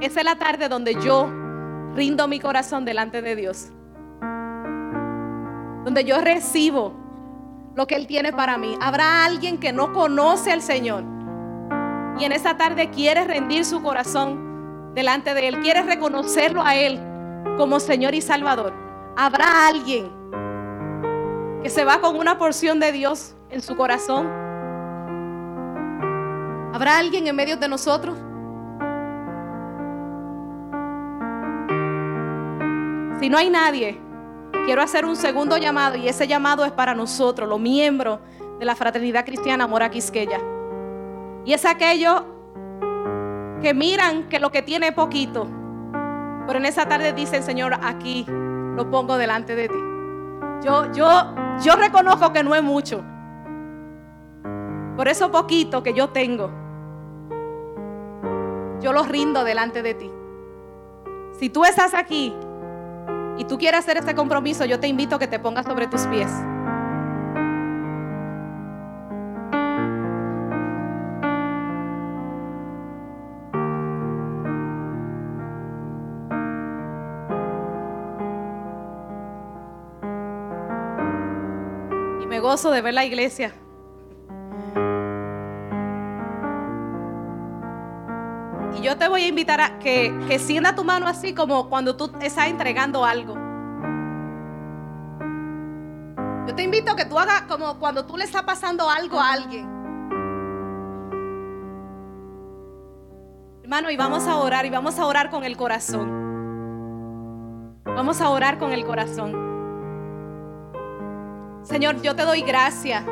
esa 0.02 0.20
es 0.20 0.26
la 0.26 0.36
tarde 0.36 0.70
donde 0.70 0.96
yo 1.04 1.30
rindo 1.96 2.28
mi 2.28 2.40
corazón 2.40 2.86
delante 2.86 3.22
de 3.22 3.36
Dios. 3.36 3.72
Donde 5.84 6.04
yo 6.06 6.22
recibo 6.22 6.94
lo 7.76 7.88
que 7.88 7.96
Él 7.96 8.06
tiene 8.08 8.34
para 8.34 8.58
mí. 8.58 8.78
Habrá 8.80 9.26
alguien 9.26 9.58
que 9.60 9.74
no 9.74 9.94
conoce 9.94 10.52
al 10.52 10.62
Señor. 10.62 11.04
Y 12.20 12.26
en 12.26 12.32
esta 12.32 12.58
tarde 12.58 12.90
quiere 12.90 13.24
rendir 13.26 13.66
su 13.66 13.82
corazón 13.82 14.94
delante 14.94 15.34
de 15.34 15.48
Él. 15.48 15.60
Quiere 15.62 15.82
reconocerlo 15.84 16.62
a 16.64 16.76
Él 16.76 17.00
como 17.58 17.80
Señor 17.80 18.14
y 18.14 18.22
Salvador. 18.22 18.74
Habrá 19.16 19.68
alguien 19.68 20.12
que 21.62 21.70
se 21.70 21.86
va 21.86 22.00
con 22.02 22.18
una 22.18 22.38
porción 22.38 22.80
de 22.80 22.92
Dios 22.92 23.36
en 23.50 23.62
su 23.62 23.76
corazón. 23.76 24.28
¿Habrá 26.74 26.98
alguien 26.98 27.28
en 27.28 27.36
medio 27.36 27.58
de 27.58 27.68
nosotros? 27.68 28.18
Si 33.20 33.30
no 33.30 33.38
hay 33.38 33.50
nadie, 33.50 34.02
quiero 34.66 34.82
hacer 34.82 35.06
un 35.06 35.16
segundo 35.16 35.58
llamado 35.58 35.96
y 35.96 36.10
ese 36.10 36.28
llamado 36.28 36.66
es 36.66 36.72
para 36.72 36.94
nosotros, 36.94 37.48
los 37.48 37.60
miembros 37.60 38.20
de 38.60 38.66
la 38.66 38.76
Fraternidad 38.76 39.24
Cristiana 39.24 39.66
Mora 39.68 39.90
Quisqueya. 39.90 40.53
Y 41.46 41.54
es 41.54 41.66
aquello 41.66 42.26
que 43.62 43.74
miran 43.74 44.30
que 44.30 44.40
lo 44.40 44.52
que 44.52 44.62
tiene 44.62 44.88
es 44.88 44.94
poquito, 44.94 45.48
pero 46.48 46.60
en 46.60 46.66
esa 46.66 46.88
tarde 46.88 47.14
dicen, 47.14 47.44
Señor, 47.44 47.80
aquí 47.82 48.26
lo 48.28 48.90
pongo 48.90 49.18
delante 49.18 49.56
de 49.56 49.70
ti. 49.70 49.80
Yo, 50.64 50.92
yo, 50.94 51.36
yo 51.62 51.76
reconozco 51.76 52.32
que 52.32 52.44
no 52.44 52.56
es 52.56 52.64
mucho. 52.64 53.04
Por 54.96 55.08
eso 55.08 55.32
poquito 55.32 55.82
que 55.82 55.94
yo 55.94 56.10
tengo, 56.10 56.52
yo 58.80 58.94
lo 58.94 59.04
rindo 59.04 59.44
delante 59.44 59.82
de 59.82 59.94
ti. 59.94 60.12
Si 61.40 61.50
tú 61.50 61.66
estás 61.66 61.94
aquí 61.94 62.34
y 63.38 63.46
tú 63.46 63.58
quieres 63.58 63.80
hacer 63.80 63.98
este 63.98 64.14
compromiso, 64.14 64.66
yo 64.66 64.80
te 64.80 64.88
invito 64.88 65.16
a 65.16 65.20
que 65.20 65.28
te 65.28 65.40
pongas 65.40 65.66
sobre 65.66 65.88
tus 65.88 66.06
pies. 66.08 66.32
Gozo 82.44 82.72
de 82.72 82.82
ver 82.82 82.94
la 82.94 83.06
iglesia. 83.06 83.54
Y 88.78 88.82
yo 88.82 88.98
te 88.98 89.08
voy 89.08 89.24
a 89.24 89.28
invitar 89.28 89.62
a 89.62 89.80
que, 89.80 90.14
que 90.28 90.38
sienda 90.40 90.76
tu 90.76 90.84
mano 90.84 91.08
así 91.08 91.34
como 91.34 91.70
cuando 91.70 91.96
tú 91.96 92.12
estás 92.20 92.48
entregando 92.48 93.06
algo. 93.06 93.36
Yo 96.46 96.54
te 96.54 96.64
invito 96.64 96.92
a 96.92 96.96
que 96.98 97.06
tú 97.06 97.18
hagas 97.18 97.44
como 97.44 97.80
cuando 97.80 98.06
tú 98.06 98.18
le 98.18 98.26
estás 98.26 98.44
pasando 98.44 98.90
algo 98.90 99.20
a 99.20 99.32
alguien. 99.32 99.72
Hermano, 103.64 103.90
y 103.90 103.96
vamos 103.96 104.28
a 104.28 104.36
orar 104.36 104.66
y 104.66 104.70
vamos 104.70 105.00
a 105.00 105.06
orar 105.06 105.30
con 105.30 105.46
el 105.46 105.56
corazón. 105.56 106.22
Vamos 107.86 108.20
a 108.20 108.30
orar 108.30 108.60
con 108.60 108.74
el 108.74 108.86
corazón. 108.86 109.43
Señor, 111.64 112.02
yo 112.02 112.16
te 112.16 112.24
doy 112.24 112.42
gracias. 112.42 113.04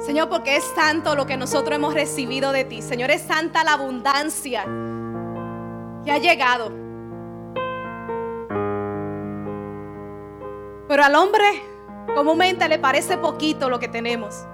Señor, 0.00 0.28
porque 0.28 0.56
es 0.56 0.74
tanto 0.74 1.14
lo 1.14 1.26
que 1.26 1.36
nosotros 1.36 1.76
hemos 1.76 1.94
recibido 1.94 2.52
de 2.52 2.64
ti. 2.64 2.82
Señor, 2.82 3.10
es 3.10 3.26
tanta 3.26 3.64
la 3.64 3.74
abundancia 3.74 4.64
que 6.04 6.10
ha 6.10 6.18
llegado. 6.18 6.70
Pero 10.88 11.04
al 11.04 11.14
hombre 11.14 11.44
comúnmente 12.14 12.68
le 12.68 12.78
parece 12.78 13.16
poquito 13.16 13.70
lo 13.70 13.78
que 13.78 13.88
tenemos. 13.88 14.44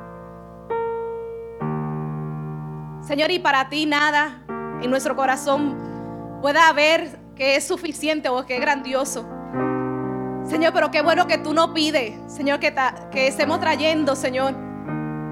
Señor, 3.01 3.31
y 3.31 3.39
para 3.39 3.69
ti 3.69 3.87
nada 3.87 4.45
en 4.81 4.91
nuestro 4.91 5.17
corazón 5.17 5.77
pueda 6.41 6.69
haber 6.69 7.19
que 7.35 7.57
es 7.57 7.67
suficiente 7.67 8.29
o 8.29 8.45
que 8.45 8.57
es 8.57 8.61
grandioso. 8.61 9.38
Señor, 10.49 10.73
pero 10.73 10.91
qué 10.91 11.03
bueno 11.03 11.27
que 11.27 11.37
tú 11.37 11.53
no 11.53 11.75
pides, 11.75 12.15
Señor, 12.27 12.59
que, 12.59 12.73
estemos 13.13 13.61
trayendo, 13.61 14.17
Señor, 14.17 14.55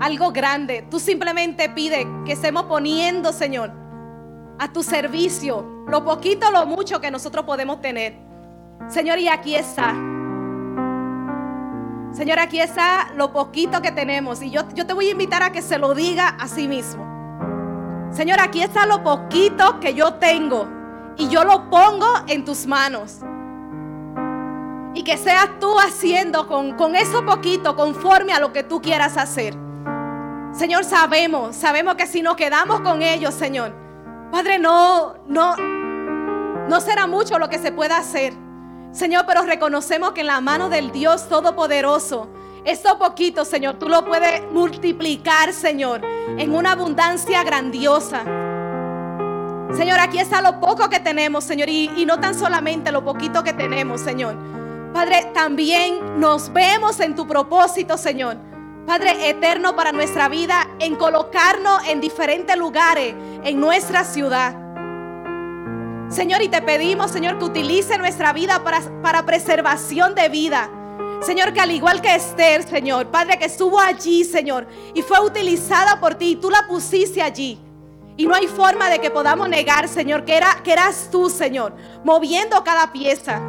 algo 0.01 0.31
grande. 0.31 0.87
Tú 0.91 1.01
simplemente 1.01 1.71
pides 1.71 2.07
que 2.27 2.33
estemos 2.33 2.65
poniendo, 2.65 3.33
Señor, 3.33 3.73
a 4.59 4.71
tu 4.71 4.83
servicio 4.83 5.85
lo 5.89 6.05
poquito, 6.05 6.51
lo 6.51 6.67
mucho 6.67 7.01
que 7.01 7.11
nosotros 7.11 7.47
podemos 7.47 7.81
tener. 7.81 8.19
Señor, 8.89 9.19
y 9.19 9.29
aquí 9.29 9.55
está. 9.55 9.95
Señor, 12.13 12.39
aquí 12.39 12.61
está 12.61 13.09
lo 13.17 13.33
poquito 13.33 13.81
que 13.81 13.93
tenemos. 13.93 14.43
Y 14.43 14.51
yo, 14.51 14.69
yo 14.75 14.87
te 14.87 14.93
voy 14.93 15.09
a 15.09 15.13
invitar 15.13 15.43
a 15.43 15.51
que 15.51 15.63
se 15.63 15.79
lo 15.79 15.95
diga 15.95 16.29
a 16.29 16.47
sí 16.47 16.69
mismo. 16.69 17.07
Señor, 18.11 18.39
aquí 18.41 18.61
está 18.61 18.85
lo 18.85 19.03
poquito 19.03 19.81
que 19.81 19.95
yo 19.95 20.15
tengo. 20.15 20.69
Y 21.17 21.29
yo 21.29 21.45
lo 21.45 21.71
pongo 21.71 22.07
en 22.27 22.45
tus 22.45 22.67
manos. 22.67 23.21
Y 24.97 25.05
que 25.05 25.19
seas 25.19 25.61
tú 25.61 25.79
haciendo 25.79 26.49
con, 26.49 26.73
con 26.73 26.97
eso 26.97 27.23
poquito 27.27 27.77
conforme 27.77 28.33
a 28.33 28.41
lo 28.41 28.55
que 28.55 28.63
tú 28.63 28.81
quieras 28.81 29.19
hacer. 29.19 29.55
Señor, 30.55 30.85
sabemos, 30.85 31.55
sabemos 31.55 31.97
que 31.97 32.07
si 32.07 32.23
nos 32.23 32.35
quedamos 32.35 32.81
con 32.81 33.03
ellos, 33.03 33.35
Señor, 33.35 33.75
Padre, 34.33 34.59
no, 34.59 35.17
no, 35.29 35.55
no 35.55 36.81
será 36.81 37.07
mucho 37.07 37.39
lo 37.39 37.51
que 37.51 37.59
se 37.59 37.73
pueda 37.73 37.99
hacer. 37.99 38.33
Señor, 38.91 39.25
pero 39.27 39.43
reconocemos 39.43 40.13
que 40.13 40.23
en 40.23 40.29
la 40.29 40.41
mano 40.41 40.71
del 40.71 40.91
Dios 40.93 41.29
Todopoderoso, 41.29 42.31
esto 42.65 42.99
poquito, 42.99 43.45
Señor, 43.45 43.75
tú 43.75 43.91
lo 43.91 44.03
puedes 44.03 44.51
multiplicar, 44.51 45.53
Señor, 45.53 46.01
en 46.39 46.55
una 46.55 46.73
abundancia 46.73 47.45
grandiosa. 47.45 48.23
Señor, 49.77 50.01
aquí 50.01 50.21
está 50.21 50.41
lo 50.41 50.59
poco 50.59 50.89
que 50.89 51.01
tenemos, 51.01 51.45
Señor, 51.45 51.69
y, 51.69 51.91
y 51.99 52.07
no 52.07 52.19
tan 52.19 52.35
solamente 52.35 52.91
lo 52.91 53.05
poquito 53.05 53.45
que 53.45 53.53
tenemos, 53.53 54.01
Señor. 54.01 54.66
Padre, 54.97 55.31
también 55.35 56.19
nos 56.19 56.51
vemos 56.51 57.01
en 57.01 57.15
tu 57.15 57.27
propósito, 57.27 57.99
Señor. 57.99 58.39
Padre 58.87 59.29
eterno 59.29 59.77
para 59.77 59.93
nuestra 59.93 60.27
vida, 60.31 60.67
en 60.79 60.97
colocarnos 60.97 61.87
en 61.87 62.01
diferentes 62.01 62.57
lugares 62.57 63.15
en 63.45 63.61
nuestra 63.61 64.05
ciudad. 64.05 64.57
Señor, 66.09 66.41
y 66.41 66.49
te 66.49 66.63
pedimos, 66.63 67.11
Señor, 67.11 67.39
que 67.39 67.45
utilice 67.45 67.99
nuestra 67.99 68.33
vida 68.33 68.65
para, 68.65 68.81
para 69.03 69.27
preservación 69.27 70.15
de 70.15 70.31
vida. 70.31 70.71
Señor, 71.21 71.53
que 71.53 71.61
al 71.61 71.73
igual 71.73 72.01
que 72.01 72.15
Esther, 72.15 72.67
Señor, 72.67 73.09
Padre, 73.09 73.39
que 73.39 73.45
estuvo 73.45 73.79
allí, 73.79 74.25
Señor, 74.25 74.67
y 74.95 75.03
fue 75.03 75.21
utilizada 75.21 76.01
por 76.01 76.15
ti, 76.15 76.31
y 76.31 76.37
tú 76.37 76.49
la 76.49 76.67
pusiste 76.67 77.21
allí. 77.21 77.61
Y 78.17 78.25
no 78.25 78.35
hay 78.35 78.47
forma 78.47 78.89
de 78.89 78.99
que 78.99 79.11
podamos 79.11 79.47
negar, 79.51 79.89
Señor, 79.89 80.25
que, 80.25 80.39
era, 80.39 80.63
que 80.65 80.73
eras 80.73 81.11
tú, 81.13 81.29
Señor, 81.29 81.75
moviendo 82.03 82.65
cada 82.65 82.93
pieza. 82.93 83.43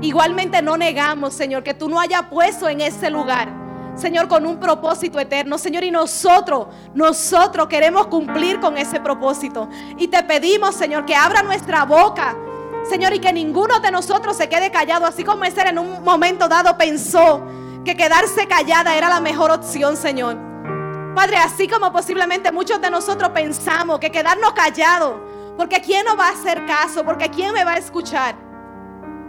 Igualmente 0.00 0.62
no 0.62 0.76
negamos, 0.76 1.34
Señor, 1.34 1.62
que 1.62 1.74
tú 1.74 1.88
no 1.88 2.00
hayas 2.00 2.22
puesto 2.24 2.68
en 2.68 2.80
ese 2.80 3.10
lugar 3.10 3.60
Señor, 4.00 4.28
con 4.28 4.46
un 4.46 4.58
propósito 4.58 5.20
eterno. 5.20 5.58
Señor, 5.58 5.84
y 5.84 5.90
nosotros, 5.90 6.68
nosotros 6.94 7.66
queremos 7.68 8.06
cumplir 8.06 8.58
con 8.60 8.76
ese 8.78 9.00
propósito. 9.00 9.68
Y 9.98 10.08
te 10.08 10.22
pedimos, 10.22 10.74
Señor, 10.74 11.04
que 11.04 11.14
abra 11.14 11.42
nuestra 11.42 11.84
boca. 11.84 12.36
Señor, 12.88 13.14
y 13.14 13.18
que 13.18 13.32
ninguno 13.32 13.78
de 13.80 13.90
nosotros 13.90 14.36
se 14.36 14.48
quede 14.48 14.70
callado, 14.70 15.06
así 15.06 15.22
como 15.22 15.44
ese 15.44 15.60
en 15.60 15.78
un 15.78 16.02
momento 16.02 16.48
dado 16.48 16.78
pensó 16.78 17.42
que 17.84 17.94
quedarse 17.94 18.48
callada 18.48 18.96
era 18.96 19.08
la 19.08 19.20
mejor 19.20 19.50
opción, 19.50 19.96
Señor. 19.96 20.38
Padre, 21.14 21.36
así 21.36 21.68
como 21.68 21.92
posiblemente 21.92 22.50
muchos 22.52 22.80
de 22.80 22.90
nosotros 22.90 23.30
pensamos 23.30 23.98
que 23.98 24.10
quedarnos 24.10 24.52
callados, 24.52 25.16
porque 25.58 25.82
¿quién 25.82 26.06
nos 26.06 26.18
va 26.18 26.28
a 26.28 26.32
hacer 26.32 26.64
caso? 26.64 27.04
Porque 27.04 27.28
¿quién 27.28 27.52
me 27.52 27.64
va 27.64 27.72
a 27.72 27.78
escuchar? 27.78 28.49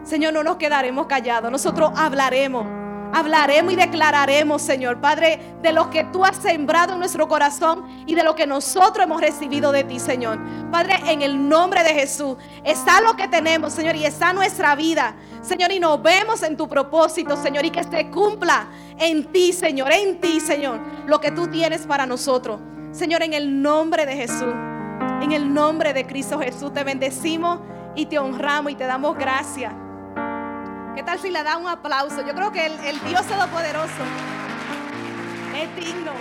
Señor, 0.04 0.34
no 0.34 0.44
nos 0.44 0.58
quedaremos 0.58 1.06
callados, 1.08 1.52
nosotros 1.52 1.92
hablaremos 1.96 2.82
hablaremos 3.14 3.74
y 3.74 3.76
declararemos, 3.76 4.62
Señor, 4.62 5.00
Padre, 5.02 5.40
de 5.62 5.74
lo 5.74 5.90
que 5.90 6.04
tú 6.06 6.24
has 6.24 6.38
sembrado 6.38 6.94
en 6.94 7.00
nuestro 7.00 7.28
corazón 7.28 7.86
y 8.06 8.16
de 8.16 8.24
lo 8.24 8.36
que 8.36 8.48
nosotros 8.48 9.06
hemos 9.06 9.22
recibido 9.22 9.72
de 9.72 9.84
ti, 9.84 10.00
Señor. 10.00 10.40
Padre, 10.72 10.96
en 11.08 11.22
el 11.22 11.48
nombre 11.50 11.84
de 11.84 11.94
Jesús, 11.94 12.38
está 12.64 13.02
lo 13.02 13.16
que 13.16 13.28
tenemos, 13.28 13.74
Señor, 13.74 13.96
y 13.96 14.06
está 14.06 14.34
nuestra 14.34 14.76
vida, 14.76 15.16
Señor, 15.42 15.72
y 15.72 15.80
nos 15.80 16.02
vemos 16.02 16.44
en 16.44 16.56
tu 16.56 16.68
propósito, 16.68 17.36
Señor, 17.36 17.66
y 17.66 17.72
que 17.72 17.84
se 17.84 18.10
cumpla 18.10 18.68
en 18.98 19.32
ti, 19.32 19.54
Señor, 19.54 19.92
en 19.92 20.20
ti, 20.20 20.40
Señor, 20.40 20.80
lo 21.06 21.20
que 21.20 21.32
tú 21.32 21.48
tienes 21.48 21.86
para 21.86 22.06
nosotros. 22.06 22.60
Señor, 22.92 23.24
en 23.24 23.34
el 23.34 23.62
nombre 23.62 24.06
de 24.06 24.16
Jesús, 24.16 24.54
en 25.22 25.32
el 25.32 25.54
nombre 25.54 25.94
de 25.94 26.06
Cristo 26.06 26.40
Jesús, 26.40 26.74
te 26.74 26.84
bendecimos 26.84 27.60
y 27.96 28.06
te 28.06 28.20
honramos 28.20 28.72
y 28.72 28.76
te 28.76 28.86
damos 28.86 29.18
gracias. 29.18 29.74
¿Qué 30.96 31.04
tal 31.04 31.20
si 31.20 31.30
le 31.30 31.42
da 31.44 31.58
un 31.58 31.68
aplauso? 31.68 32.22
Yo 32.26 32.34
creo 32.34 32.52
que 32.52 32.66
el, 32.66 32.74
el 32.82 33.00
Dios 33.06 33.26
Todopoderoso 33.26 34.04
es 35.56 35.76
digno. 35.76 36.12